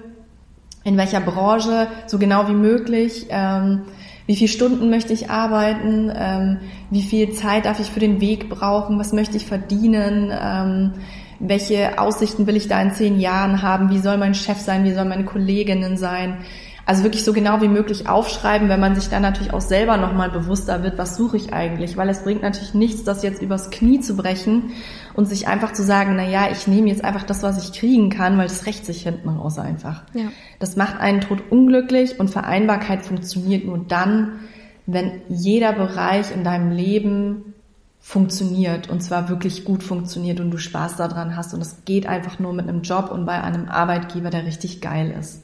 in 0.85 0.97
welcher 0.97 1.21
Branche, 1.21 1.89
so 2.07 2.19
genau 2.19 2.49
wie 2.49 2.55
möglich. 2.55 3.27
Ähm, 3.29 3.83
wie 4.29 4.37
viele 4.37 4.49
Stunden 4.49 4.91
möchte 4.91 5.15
ich 5.15 5.31
arbeiten, 5.31 6.13
ähm, 6.15 6.59
wie 6.91 7.03
viel 7.03 7.33
Zeit 7.33 7.65
darf 7.65 7.81
ich 7.81 7.91
für 7.91 7.99
den 7.99 8.21
Weg 8.21 8.51
brauchen, 8.51 8.99
was 8.99 9.15
möchte 9.15 9.39
ich 9.39 9.47
verdienen, 9.47 10.31
ähm, 10.31 10.93
welche 11.41 11.99
Aussichten 11.99 12.47
will 12.47 12.55
ich 12.55 12.69
da 12.69 12.81
in 12.83 12.93
zehn 12.93 13.19
Jahren 13.19 13.63
haben, 13.63 13.89
wie 13.89 14.01
soll 14.01 14.19
mein 14.19 14.35
Chef 14.35 14.59
sein, 14.59 14.85
wie 14.85 14.93
sollen 14.93 15.09
meine 15.09 15.25
Kolleginnen 15.25 15.97
sein. 15.97 16.37
Also 16.85 17.05
wirklich 17.05 17.25
so 17.25 17.33
genau 17.33 17.63
wie 17.63 17.69
möglich 17.69 18.07
aufschreiben, 18.07 18.69
wenn 18.69 18.81
man 18.81 18.95
sich 18.95 19.09
dann 19.09 19.23
natürlich 19.23 19.55
auch 19.55 19.63
selber 19.63 19.97
nochmal 19.97 20.31
bewusster 20.31 20.83
wird, 20.83 20.99
was 20.99 21.17
suche 21.17 21.39
ich 21.39 21.55
eigentlich, 21.55 21.97
weil 21.97 22.11
es 22.11 22.23
bringt 22.23 22.43
natürlich 22.43 22.75
nichts, 22.75 23.05
das 23.05 23.23
jetzt 23.23 23.41
übers 23.41 23.71
Knie 23.71 24.01
zu 24.01 24.15
brechen 24.15 24.73
und 25.19 25.25
sich 25.25 25.49
einfach 25.49 25.73
zu 25.73 25.83
sagen, 25.83 26.15
na 26.15 26.23
ja, 26.23 26.49
ich 26.53 26.69
nehme 26.69 26.87
jetzt 26.87 27.03
einfach 27.03 27.25
das, 27.25 27.43
was 27.43 27.61
ich 27.61 27.77
kriegen 27.77 28.09
kann, 28.09 28.39
weil 28.39 28.47
das 28.47 28.67
rächt 28.67 28.87
sich 28.87 29.03
hinten 29.03 29.31
raus 29.31 29.59
einfach. 29.59 30.05
Ja. 30.15 30.27
Das 30.61 30.77
macht 30.77 31.01
einen 31.01 31.21
tot 31.21 31.43
unglücklich 31.51 32.21
und 32.21 32.31
Vereinbarkeit 32.31 33.05
funktioniert 33.05 33.65
nur 33.65 33.79
dann, 33.79 34.39
wenn 34.87 35.23
jeder 35.29 35.73
Bereich 35.73 36.31
in 36.31 36.45
deinem 36.45 36.71
Leben 36.71 37.55
funktioniert 37.99 38.89
und 38.89 39.03
zwar 39.03 39.29
wirklich 39.29 39.65
gut 39.65 39.83
funktioniert 39.83 40.39
und 40.39 40.53
du 40.53 40.59
Spaß 40.59 40.95
daran 40.95 41.37
hast 41.37 41.53
und 41.53 41.63
es 41.63 41.85
geht 41.85 42.07
einfach 42.07 42.39
nur 42.39 42.53
mit 42.53 42.69
einem 42.69 42.83
Job 42.83 43.11
und 43.11 43.27
bei 43.27 43.43
einem 43.43 43.69
Arbeitgeber, 43.69 44.31
der 44.31 44.47
richtig 44.47 44.81
geil 44.81 45.13
ist. 45.19 45.43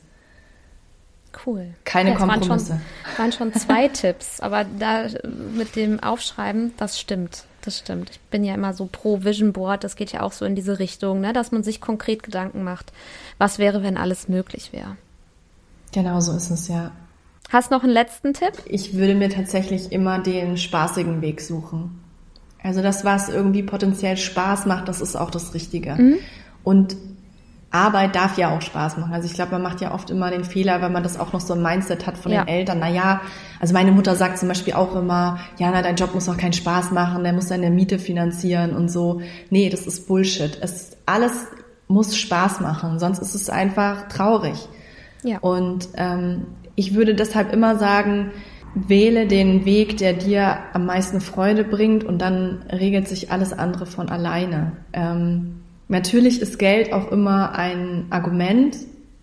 Cool. 1.44 1.74
Keine 1.84 2.10
ja, 2.10 2.16
Kompromisse. 2.16 2.80
Waren 3.16 3.32
schon, 3.32 3.50
waren 3.50 3.52
schon 3.52 3.60
zwei 3.60 3.88
Tipps, 3.92 4.38
aber 4.38 4.64
da 4.78 5.06
mit 5.56 5.74
dem 5.74 5.98
Aufschreiben, 5.98 6.74
das 6.76 7.00
stimmt. 7.00 7.46
Das 7.64 7.78
stimmt. 7.78 8.10
Ich 8.10 8.20
bin 8.30 8.44
ja 8.44 8.54
immer 8.54 8.74
so 8.74 8.88
pro 8.90 9.24
Vision 9.24 9.54
Board. 9.54 9.84
Das 9.84 9.96
geht 9.96 10.12
ja 10.12 10.20
auch 10.20 10.32
so 10.32 10.44
in 10.44 10.54
diese 10.54 10.78
Richtung, 10.78 11.20
ne? 11.20 11.32
dass 11.32 11.50
man 11.50 11.62
sich 11.62 11.80
konkret 11.80 12.22
Gedanken 12.22 12.62
macht, 12.62 12.92
was 13.38 13.58
wäre, 13.58 13.82
wenn 13.82 13.96
alles 13.96 14.28
möglich 14.28 14.72
wäre. 14.72 14.96
Genau 15.92 16.20
so 16.20 16.32
ist 16.32 16.50
es 16.50 16.68
ja. 16.68 16.92
Hast 17.48 17.70
noch 17.70 17.82
einen 17.82 17.92
letzten 17.92 18.34
Tipp? 18.34 18.52
Ich 18.66 18.94
würde 18.94 19.14
mir 19.14 19.30
tatsächlich 19.30 19.92
immer 19.92 20.18
den 20.18 20.58
spaßigen 20.58 21.22
Weg 21.22 21.40
suchen. 21.40 22.00
Also 22.62 22.82
das, 22.82 23.04
was 23.04 23.28
irgendwie 23.28 23.62
potenziell 23.62 24.16
Spaß 24.16 24.66
macht, 24.66 24.88
das 24.88 25.00
ist 25.00 25.16
auch 25.16 25.30
das 25.30 25.54
Richtige. 25.54 25.94
Mhm. 25.94 26.16
Und 26.64 26.96
Arbeit 27.74 28.14
darf 28.14 28.38
ja 28.38 28.56
auch 28.56 28.62
Spaß 28.62 28.96
machen. 28.98 29.12
Also 29.12 29.26
ich 29.26 29.34
glaube, 29.34 29.52
man 29.52 29.62
macht 29.62 29.80
ja 29.80 29.92
oft 29.92 30.08
immer 30.10 30.30
den 30.30 30.44
Fehler, 30.44 30.80
wenn 30.80 30.92
man 30.92 31.02
das 31.02 31.18
auch 31.18 31.32
noch 31.32 31.40
so 31.40 31.54
ein 31.54 31.62
Mindset 31.62 32.06
hat 32.06 32.16
von 32.16 32.32
ja. 32.32 32.44
den 32.44 32.48
Eltern. 32.48 32.78
Na 32.80 32.88
ja, 32.88 33.20
also 33.60 33.74
meine 33.74 33.92
Mutter 33.92 34.14
sagt 34.14 34.38
zum 34.38 34.48
Beispiel 34.48 34.74
auch 34.74 34.94
immer, 34.94 35.38
ja, 35.58 35.70
na, 35.72 35.82
dein 35.82 35.96
Job 35.96 36.14
muss 36.14 36.28
auch 36.28 36.36
keinen 36.36 36.52
Spaß 36.52 36.92
machen, 36.92 37.24
der 37.24 37.32
muss 37.32 37.48
deine 37.48 37.70
Miete 37.70 37.98
finanzieren 37.98 38.76
und 38.76 38.90
so. 38.90 39.20
Nee, 39.50 39.70
das 39.70 39.86
ist 39.86 40.06
Bullshit. 40.06 40.58
Es, 40.60 40.96
alles 41.04 41.32
muss 41.88 42.16
Spaß 42.16 42.60
machen, 42.60 42.98
sonst 42.98 43.18
ist 43.18 43.34
es 43.34 43.50
einfach 43.50 44.08
traurig. 44.08 44.68
Ja. 45.22 45.38
Und 45.38 45.88
ähm, 45.96 46.46
ich 46.76 46.94
würde 46.94 47.14
deshalb 47.14 47.52
immer 47.52 47.76
sagen, 47.76 48.30
wähle 48.74 49.26
den 49.26 49.64
Weg, 49.64 49.96
der 49.98 50.12
dir 50.12 50.58
am 50.72 50.86
meisten 50.86 51.20
Freude 51.20 51.64
bringt 51.64 52.04
und 52.04 52.18
dann 52.18 52.64
regelt 52.70 53.08
sich 53.08 53.30
alles 53.30 53.52
andere 53.52 53.86
von 53.86 54.08
alleine. 54.08 54.72
Ähm, 54.92 55.63
natürlich 55.88 56.40
ist 56.40 56.58
Geld 56.58 56.92
auch 56.92 57.10
immer 57.10 57.54
ein 57.54 58.06
Argument, 58.10 58.76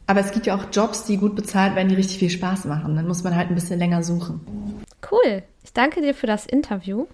aber 0.08 0.20
es 0.20 0.32
gibt 0.32 0.46
ja 0.46 0.56
auch 0.56 0.66
Jobs, 0.72 1.06
die 1.06 1.18
gut 1.18 1.36
bezahlt 1.36 1.76
werden, 1.76 1.90
die 1.90 1.96
richtig 1.96 2.18
viel 2.18 2.30
Spaß 2.30 2.66
machen. 2.66 2.96
Dann 2.96 3.08
muss 3.08 3.24
man 3.24 3.36
halt 3.36 3.50
ein 3.50 3.56
bisschen 3.56 3.80
länger 3.80 4.04
suchen. 4.04 4.42
Cool. 5.10 5.44
Ich 5.64 5.74
danke 5.74 6.02
dir 6.02 6.14
für 6.14 6.28
das 6.28 6.46
Interview. 6.46 7.06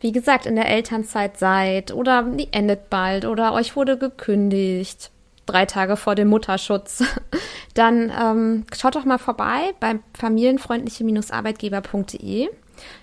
wie 0.00 0.12
gesagt, 0.12 0.46
in 0.46 0.54
der 0.56 0.70
Elternzeit 0.70 1.38
seid 1.38 1.92
oder 1.92 2.22
die 2.22 2.50
endet 2.52 2.88
bald 2.90 3.26
oder 3.26 3.52
euch 3.52 3.76
wurde 3.76 3.98
gekündigt, 3.98 5.10
drei 5.46 5.66
Tage 5.66 5.96
vor 5.96 6.14
dem 6.14 6.28
Mutterschutz, 6.28 7.02
dann 7.74 8.12
ähm, 8.18 8.64
schaut 8.76 8.96
doch 8.96 9.04
mal 9.04 9.18
vorbei 9.18 9.74
bei 9.78 10.00
familienfreundliche-arbeitgeber.de. 10.14 12.48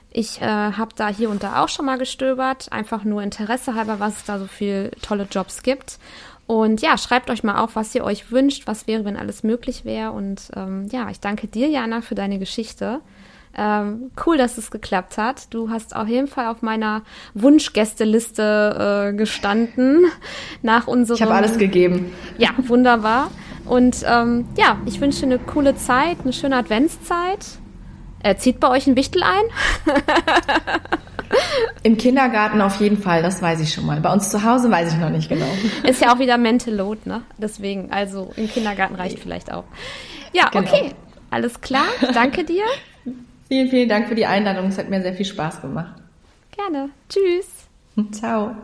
Ich 0.09 0.41
äh, 0.41 0.45
habe 0.45 0.95
da 0.95 1.09
hier 1.09 1.29
und 1.29 1.43
da 1.43 1.63
auch 1.63 1.69
schon 1.69 1.85
mal 1.85 1.99
gestöbert, 1.99 2.71
einfach 2.71 3.03
nur 3.03 3.21
Interesse 3.21 3.75
halber, 3.75 3.99
was 3.99 4.17
es 4.17 4.23
da 4.23 4.39
so 4.39 4.47
viele 4.47 4.89
tolle 5.01 5.27
Jobs 5.29 5.61
gibt. 5.61 5.99
Und 6.47 6.81
ja, 6.81 6.97
schreibt 6.97 7.29
euch 7.29 7.43
mal 7.43 7.61
auf, 7.61 7.75
was 7.75 7.93
ihr 7.93 8.05
euch 8.05 8.31
wünscht, 8.31 8.67
was 8.67 8.87
wäre, 8.87 9.03
wenn 9.03 9.17
alles 9.17 9.43
möglich 9.43 9.83
wäre. 9.83 10.13
Und 10.13 10.49
ähm, 10.55 10.87
ja, 10.91 11.09
ich 11.09 11.19
danke 11.19 11.47
dir, 11.47 11.67
Jana, 11.67 12.01
für 12.01 12.15
deine 12.15 12.39
Geschichte. 12.39 13.01
Ähm, 13.57 14.11
cool, 14.25 14.37
dass 14.37 14.57
es 14.57 14.71
geklappt 14.71 15.17
hat. 15.17 15.53
Du 15.53 15.69
hast 15.69 15.95
auf 15.95 16.07
jeden 16.07 16.27
Fall 16.27 16.47
auf 16.47 16.61
meiner 16.61 17.01
Wunschgästeliste 17.33 19.09
äh, 19.11 19.17
gestanden 19.17 20.05
nach 20.61 20.87
unserem. 20.87 21.15
Ich 21.15 21.21
habe 21.21 21.33
alles 21.33 21.57
gegeben. 21.57 22.13
Ja, 22.37 22.51
wunderbar. 22.59 23.29
Und 23.65 24.05
ähm, 24.07 24.45
ja, 24.55 24.77
ich 24.85 25.01
wünsche 25.01 25.25
eine 25.25 25.39
coole 25.39 25.75
Zeit, 25.75 26.17
eine 26.23 26.31
schöne 26.31 26.55
Adventszeit. 26.55 27.45
Äh, 28.24 28.36
zieht 28.36 28.59
bei 28.59 28.70
euch 28.70 28.88
ein 28.88 28.95
Wichtel 28.95 29.24
ein? 29.24 29.43
Im 31.84 31.97
Kindergarten 31.97 32.61
auf 32.61 32.80
jeden 32.80 32.97
Fall, 32.97 33.22
das 33.22 33.41
weiß 33.41 33.59
ich 33.59 33.74
schon 33.74 33.86
mal. 33.86 33.99
Bei 33.99 34.11
uns 34.11 34.30
zu 34.30 34.43
Hause 34.43 34.72
weiß 34.72 34.93
ich 34.93 34.99
noch 34.99 35.09
nicht 35.09 35.30
genau. 35.30 35.47
Ist 35.84 36.01
ja 36.01 36.13
auch 36.13 36.20
wieder 36.20 36.38
Mental 36.38 36.74
Load, 36.74 37.01
ne? 37.05 37.24
Deswegen, 37.38 37.91
also 37.91 38.32
im 38.36 38.49
Kindergarten 38.49 38.95
reicht 38.95 39.20
vielleicht 39.20 39.51
auch. 39.51 39.65
Ja, 40.34 40.49
genau. 40.49 40.68
okay. 40.68 40.91
Alles 41.30 41.59
klar. 41.61 41.86
Danke 42.13 42.43
dir. 42.43 42.63
Vielen, 43.47 43.70
vielen 43.70 43.88
Dank 43.88 44.09
für 44.09 44.15
die 44.15 44.26
Einladung. 44.26 44.68
Es 44.68 44.78
hat 44.78 44.89
mir 44.89 45.01
sehr 45.01 45.13
viel 45.13 45.26
Spaß 45.26 45.61
gemacht. 45.61 45.93
Gerne. 46.51 46.89
Tschüss. 47.07 47.47
Ciao. 48.11 48.57